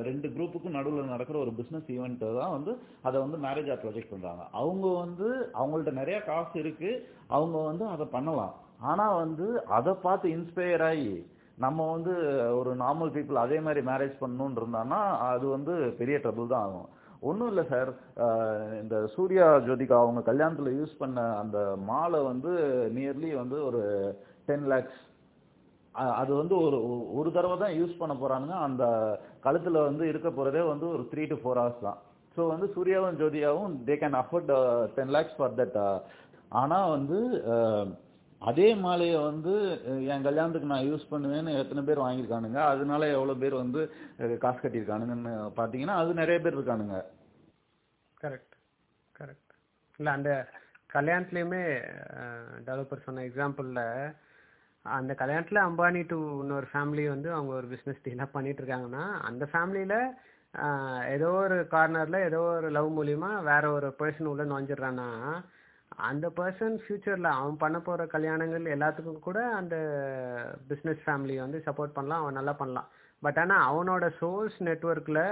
ரெண்டு 0.08 0.28
குரூப்புக்கும் 0.36 0.78
நடுவில் 0.78 1.14
நடக்கிற 1.14 1.38
ஒரு 1.46 1.52
பிஸ்னஸ் 1.58 1.90
ஈவெண்ட்டை 1.96 2.30
தான் 2.42 2.56
வந்து 2.58 2.72
அதை 3.08 3.18
வந்து 3.26 3.38
மேரேஜாக 3.46 3.78
ப்ரொஜெக்ட் 3.84 4.14
பண்ணுறாங்க 4.14 4.44
அவங்க 4.62 4.88
வந்து 5.04 5.28
அவங்கள்ட்ட 5.60 5.94
நிறைய 6.02 6.18
காசு 6.30 6.56
இருக்குது 6.64 7.02
அவங்க 7.38 7.58
வந்து 7.70 7.86
அதை 7.94 8.06
பண்ணலாம். 8.16 8.54
ஆனால் 8.80 9.20
வந்து 9.24 9.46
அதை 9.78 9.94
பார்த்து 10.06 10.28
இன்ஸ்பயர் 10.38 10.84
ஆகி 10.90 11.12
நம்ம 11.58 11.86
வந்து 11.92 12.14
ஒரு 12.60 12.72
நார்மல் 12.84 13.12
பீப்புள் 13.16 13.44
அதே 13.44 13.58
மாதிரி 13.66 13.82
மேரேஜ் 13.90 14.16
பண்ணணும்னு 14.22 14.60
இருந்தான்னா 14.62 15.00
அது 15.32 15.46
வந்து 15.56 15.74
பெரிய 16.00 16.18
ட்ரபுள் 16.24 16.54
தான் 16.54 16.66
ஆகும். 16.68 16.88
ஒன்றும் 17.30 17.50
இல்லை 17.52 17.64
சார் 17.72 17.90
இந்த 18.82 18.96
சூர்யா 19.16 19.48
ஜோதிகா 19.68 19.96
அவங்க 20.04 20.22
கல்யாணத்தில் 20.30 20.78
யூஸ் 20.80 21.00
பண்ண 21.02 21.26
அந்த 21.42 21.58
மாலை 21.90 22.20
வந்து 22.32 22.52
நியர்லி 22.98 23.32
வந்து 23.42 23.58
ஒரு 23.70 23.82
டென் 24.50 24.68
லேக்ஸ் 24.74 25.00
அது 26.22 26.32
வந்து 26.42 26.56
ஒரு 26.66 26.78
ஒரு 27.20 27.30
தடவை 27.38 27.56
தான் 27.64 27.78
யூஸ் 27.80 28.00
பண்ண 28.02 28.14
போகிறானுங்க 28.16 28.58
அந்த 28.68 28.84
கழுத்தில் 29.46 29.86
வந்து 29.88 30.04
இருக்க 30.12 30.30
போகிறதே 30.30 30.62
வந்து 30.74 30.86
ஒரு 30.96 31.04
த்ரீ 31.12 31.24
டு 31.32 31.38
ஃபோர் 31.42 31.60
ஹவர்ஸ் 31.62 31.86
தான். 31.88 32.00
ஸோ 32.38 32.42
வந்து 32.54 32.68
சூர்யாவும் 32.76 33.18
ஜோதியாவும் 33.22 33.74
they 33.88 33.96
can 34.02 34.20
afford 34.22 34.52
ten 34.98 35.14
lakhs 35.16 35.38
for 35.38 35.58
that 35.60 35.80
ஆனால் 36.62 36.92
வந்து 36.98 37.18
அதே 38.42 38.68
மாலையை 38.84 39.18
வந்து 39.30 39.54
என் 40.12 40.26
கல்யாணத்துக்கு 40.28 40.72
நான் 40.72 40.88
யூஸ் 40.90 41.10
பண்ணுவேன்னு 41.12 41.58
எத்தனை 41.62 41.82
பேர் 41.88 42.04
வாங்கியிருக்கானுங்க. 42.04 42.60
அதனால 42.74 43.02
எவ்வளோ 43.16 43.36
பேர் 43.42 43.56
வந்து 43.64 43.82
காசு 44.44 44.60
கட்டியிருக்கானுங்கன்னு 44.62 45.34
பார்த்தீங்கன்னா 45.60 45.98
அது 46.02 46.14
நிறைய 46.22 46.38
பேர் 46.46 46.58
இருக்கானுங்க. 46.58 46.98
கரெக்ட் 48.18 48.56
கரெக்ட் 49.16 49.54
இல்லை 50.00 50.14
அந்த 50.18 50.32
கல்யாணத்துலேயுமே 50.96 51.62
டெவலப்பர் 52.68 53.06
சொன்ன 53.08 53.26
எக்ஸாம்பிளில் 53.30 53.84
அந்த 54.86 55.12
கல்யாணத்தில் 55.22 55.66
அம்பானி 55.68 56.02
டு 56.12 56.18
இன்னொரு 56.42 56.68
ஃபேமிலி 56.72 57.04
வந்து 57.14 57.30
அவங்க 57.36 57.52
ஒரு 57.60 57.68
பிஸ்னஸ் 57.74 58.04
டீலாக 58.06 58.34
பண்ணிட்டு 58.36 58.62
இருக்காங்கன்னா 58.62 59.06
அந்த 59.30 59.44
ஃபேமிலியில் 59.52 59.98
ஏதோ 61.16 61.30
ஒரு 61.44 61.58
கார்னரில் 61.74 62.26
ஏதோ 62.28 62.40
ஒரு 62.58 62.70
லவ் 62.78 62.90
மூலியமாக 62.98 63.44
வேற 63.44 63.64
ஒரு 63.72 63.88
பர்சன் 64.00 64.30
உள்ள 64.32 64.44
நுழைஞ்சிடுறான்னா 64.44 65.10
அந்த 66.08 66.26
பர்சன் 66.38 66.76
ஃபியூச்சரில் 66.82 67.30
அவன் 67.38 67.62
பண்ண 67.62 67.78
போகிற 67.88 68.04
கல்யாணங்கள் 68.14 68.66
எல்லாத்துக்கும் 68.76 69.26
கூட 69.28 69.40
அந்த 69.60 69.76
பிஸ்னஸ் 70.70 71.04
ஃபேமிலியை 71.06 71.42
வந்து 71.46 71.60
சப்போர்ட் 71.68 71.96
பண்ணலாம் 71.98 72.22
அவன் 72.24 72.38
நல்லா 72.40 72.54
பண்ணலாம். 72.62 72.90
பட் 73.24 73.40
ஆனால் 73.44 73.66
அவனோட 73.70 74.06
சோர்ஸ் 74.20 74.58
நெட்ஒர்க்கில் 74.68 75.24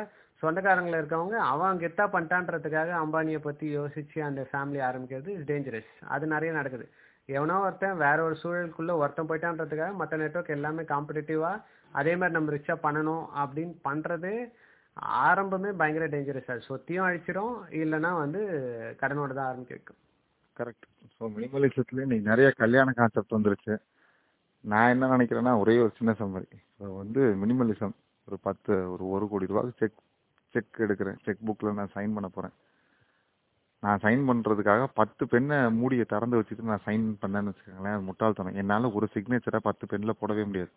சொந்தக்காரங்கள 0.41 0.97
இருக்கவங்க 1.01 1.37
அவன் 1.51 1.81
கெத்தா 1.83 2.05
பண்ணிட்டான்றதுக்காக 2.13 2.91
அம்பானியை 3.03 3.39
பற்றி 3.45 3.67
யோசித்து 3.77 4.19
அந்த 4.29 4.41
ஃபேமிலி 4.49 4.81
ஆரம்பிக்கிறது 4.89 5.29
இஸ் 5.35 5.47
டேஞ்சரஸ் 5.51 5.93
அது 6.15 6.27
நிறைய 6.35 6.51
நடக்குது. 6.59 6.87
எவனோ 7.29 7.55
ஒருத்தன் 7.67 8.01
வேற 8.05 8.17
ஒரு 8.27 8.35
சூழலுக்குள்ளே 8.41 8.93
ஒருத்தன் 9.01 9.29
போயிட்டான்றதுக்காக 9.29 9.95
மற்ற 10.01 10.17
நெட்ஒர்க் 10.23 10.55
எல்லாமே 10.57 10.85
காம்படிட்டிவாக 10.93 11.63
அதே 11.99 12.13
மாதிரி 12.19 12.35
நம்ம 12.37 12.53
ரிச்சாக 12.55 12.83
பண்ணணும் 12.85 13.25
அப்படின்னு 13.43 13.75
பண்ணுறது 13.87 14.33
ஆரம்பமே 15.29 15.71
பயங்கர 15.79 16.05
டேஞ்சரஸ் 16.13 16.51
அது 16.53 16.67
சொத்தியும் 16.69 17.07
அழிச்சிடும் 17.07 17.55
இல்லைன்னா 17.81 18.11
வந்து 18.23 18.41
கடனோட 19.01 19.31
தான் 19.33 19.49
ஆரம்பிக்க 19.49 19.73
வைக்கும். 19.75 19.99
கரெக்ட் 20.59 20.85
ஸோ 21.15 21.29
மினிமலிசத்துல 21.35 22.03
இன்னைக்கு 22.05 22.29
நிறைய 22.31 22.47
கல்யாண 22.61 22.91
கான்செப்ட் 22.99 23.35
வந்துருச்சு. 23.37 23.75
நான் 24.63 24.91
என்ன 24.93 25.09
நினைக்கிறேன்னா 25.15 25.53
ஒரே 25.63 25.75
ஒரு 25.83 25.91
சின்ன 25.97 26.11
சம்மரி 26.21 26.47
ஸோ 26.77 26.85
வந்து 27.01 27.21
மினிமலிசம் 27.43 27.95
ஒரு 28.27 28.37
பத்து 28.47 28.73
ஒரு 28.93 29.03
ஒரு 29.15 29.25
கோடி 29.31 29.49
ரூபாய்க்கு 29.51 29.79
செக் 29.81 29.99
செக் 30.55 30.81
எடுக்கிறேன். 30.85 31.19
செக் 31.25 31.45
புக்கில் 31.47 31.77
நான் 31.79 31.93
சைன் 31.95 32.15
பண்ண 32.15 32.27
போகிறேன் 32.35 32.55
நான் 33.83 34.01
சைன் 34.05 34.23
பண்ணுறதுக்காக 34.29 34.83
பத்து 34.99 35.23
பெண்ணை 35.31 35.57
மூடியை 35.79 36.05
திறந்து 36.13 36.39
வச்சுட்டு 36.39 36.69
நான் 36.71 36.85
சைன் 36.87 37.05
பண்ணேன்னு 37.23 37.51
வச்சுக்கோங்களேன் 37.51 37.95
அது 37.97 38.07
முட்டாள்தனம். 38.09 38.57
என்னால் 38.61 38.93
ஒரு 38.97 39.07
சிக்னேச்சரை 39.15 39.59
பத்து 39.67 39.85
பெண்ணில் 39.91 40.19
போடவே 40.21 40.43
முடியாது. 40.49 40.71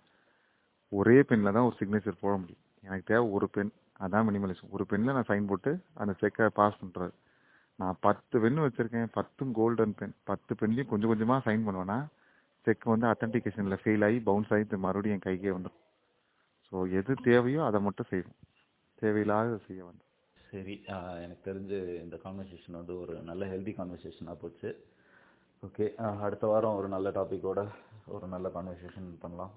ஒரே 0.92 1.16
பெண்ணில் 1.28 1.54
தான் 1.56 1.66
ஒரு 1.68 1.76
சிக்னேச்சர் 1.80 2.22
போட 2.24 2.34
முடியும். 2.42 2.62
எனக்கு 2.86 3.06
தேவை 3.10 3.26
ஒரு 3.38 3.46
பென் 3.54 3.72
அதான் 4.04 4.26
மினிமலிசம் 4.28 4.72
ஒரு 4.76 4.84
பெண்ணில் 4.90 5.16
நான் 5.16 5.30
சைன் 5.30 5.48
போட்டு 5.50 5.72
அந்த 6.02 6.12
செக்கை 6.20 6.46
பாஸ் 6.58 6.80
பண்ணுறது 6.82 7.14
நான் 7.80 8.00
பத்து 8.06 8.40
பென் 8.42 8.64
வச்சுருக்கேன் 8.64 9.14
பத்தும் 9.18 9.52
கோல்டன் 9.58 9.94
பென் 9.98 10.16
பத்து 10.30 10.52
பென்லையும் 10.60 10.90
கொஞ்சம் 10.92 11.12
கொஞ்சமாக 11.12 11.44
சைன் 11.46 11.66
பண்ணுவேன்னா 11.66 11.98
செக் 12.66 12.90
வந்து 12.92 13.06
அத்தன்டிகேஷனில் 13.12 13.80
ஃபெயில் 13.82 14.04
ஆகி 14.08 14.18
பவுன்ஸ் 14.28 14.52
ஆகி 14.56 14.78
மறுபடியும் 14.86 15.16
என் 15.16 15.26
கைக்கே 15.26 15.52
வந்துடும் 15.56 15.78
ஸோ 16.66 16.82
எது 16.98 17.12
தேவையோ 17.28 17.60
அதை 17.68 17.78
மட்டும் 17.86 18.10
செய்வோம். 18.10 18.38
தேவையில்லாத 19.02 19.56
செய்ய 19.66 19.80
வந்து 19.88 20.04
சரி 20.50 20.74
எனக்கு 21.24 21.42
தெரிஞ்சு 21.48 21.78
இந்த 22.04 22.16
கான்வர்சேஷன் 22.24 22.78
வந்து 22.78 22.94
ஒரு 23.02 23.14
நல்ல 23.28 23.42
ஹெல்தி 23.52 23.72
கான்வர்சேஷனாக 23.78 24.36
போச்சு. 24.42 24.70
ஓகே 25.62 25.86
அடுத்த 26.26 26.44
வாரம் 26.52 26.76
ஒரு 26.80 26.88
நல்ல 26.94 27.08
டாப்பிக்கோட 27.18 27.60
ஒரு 28.14 28.26
நல்ல 28.34 28.46
கான்வர்சேஷன் 28.56 29.08
பண்ணலாம். 29.24 29.52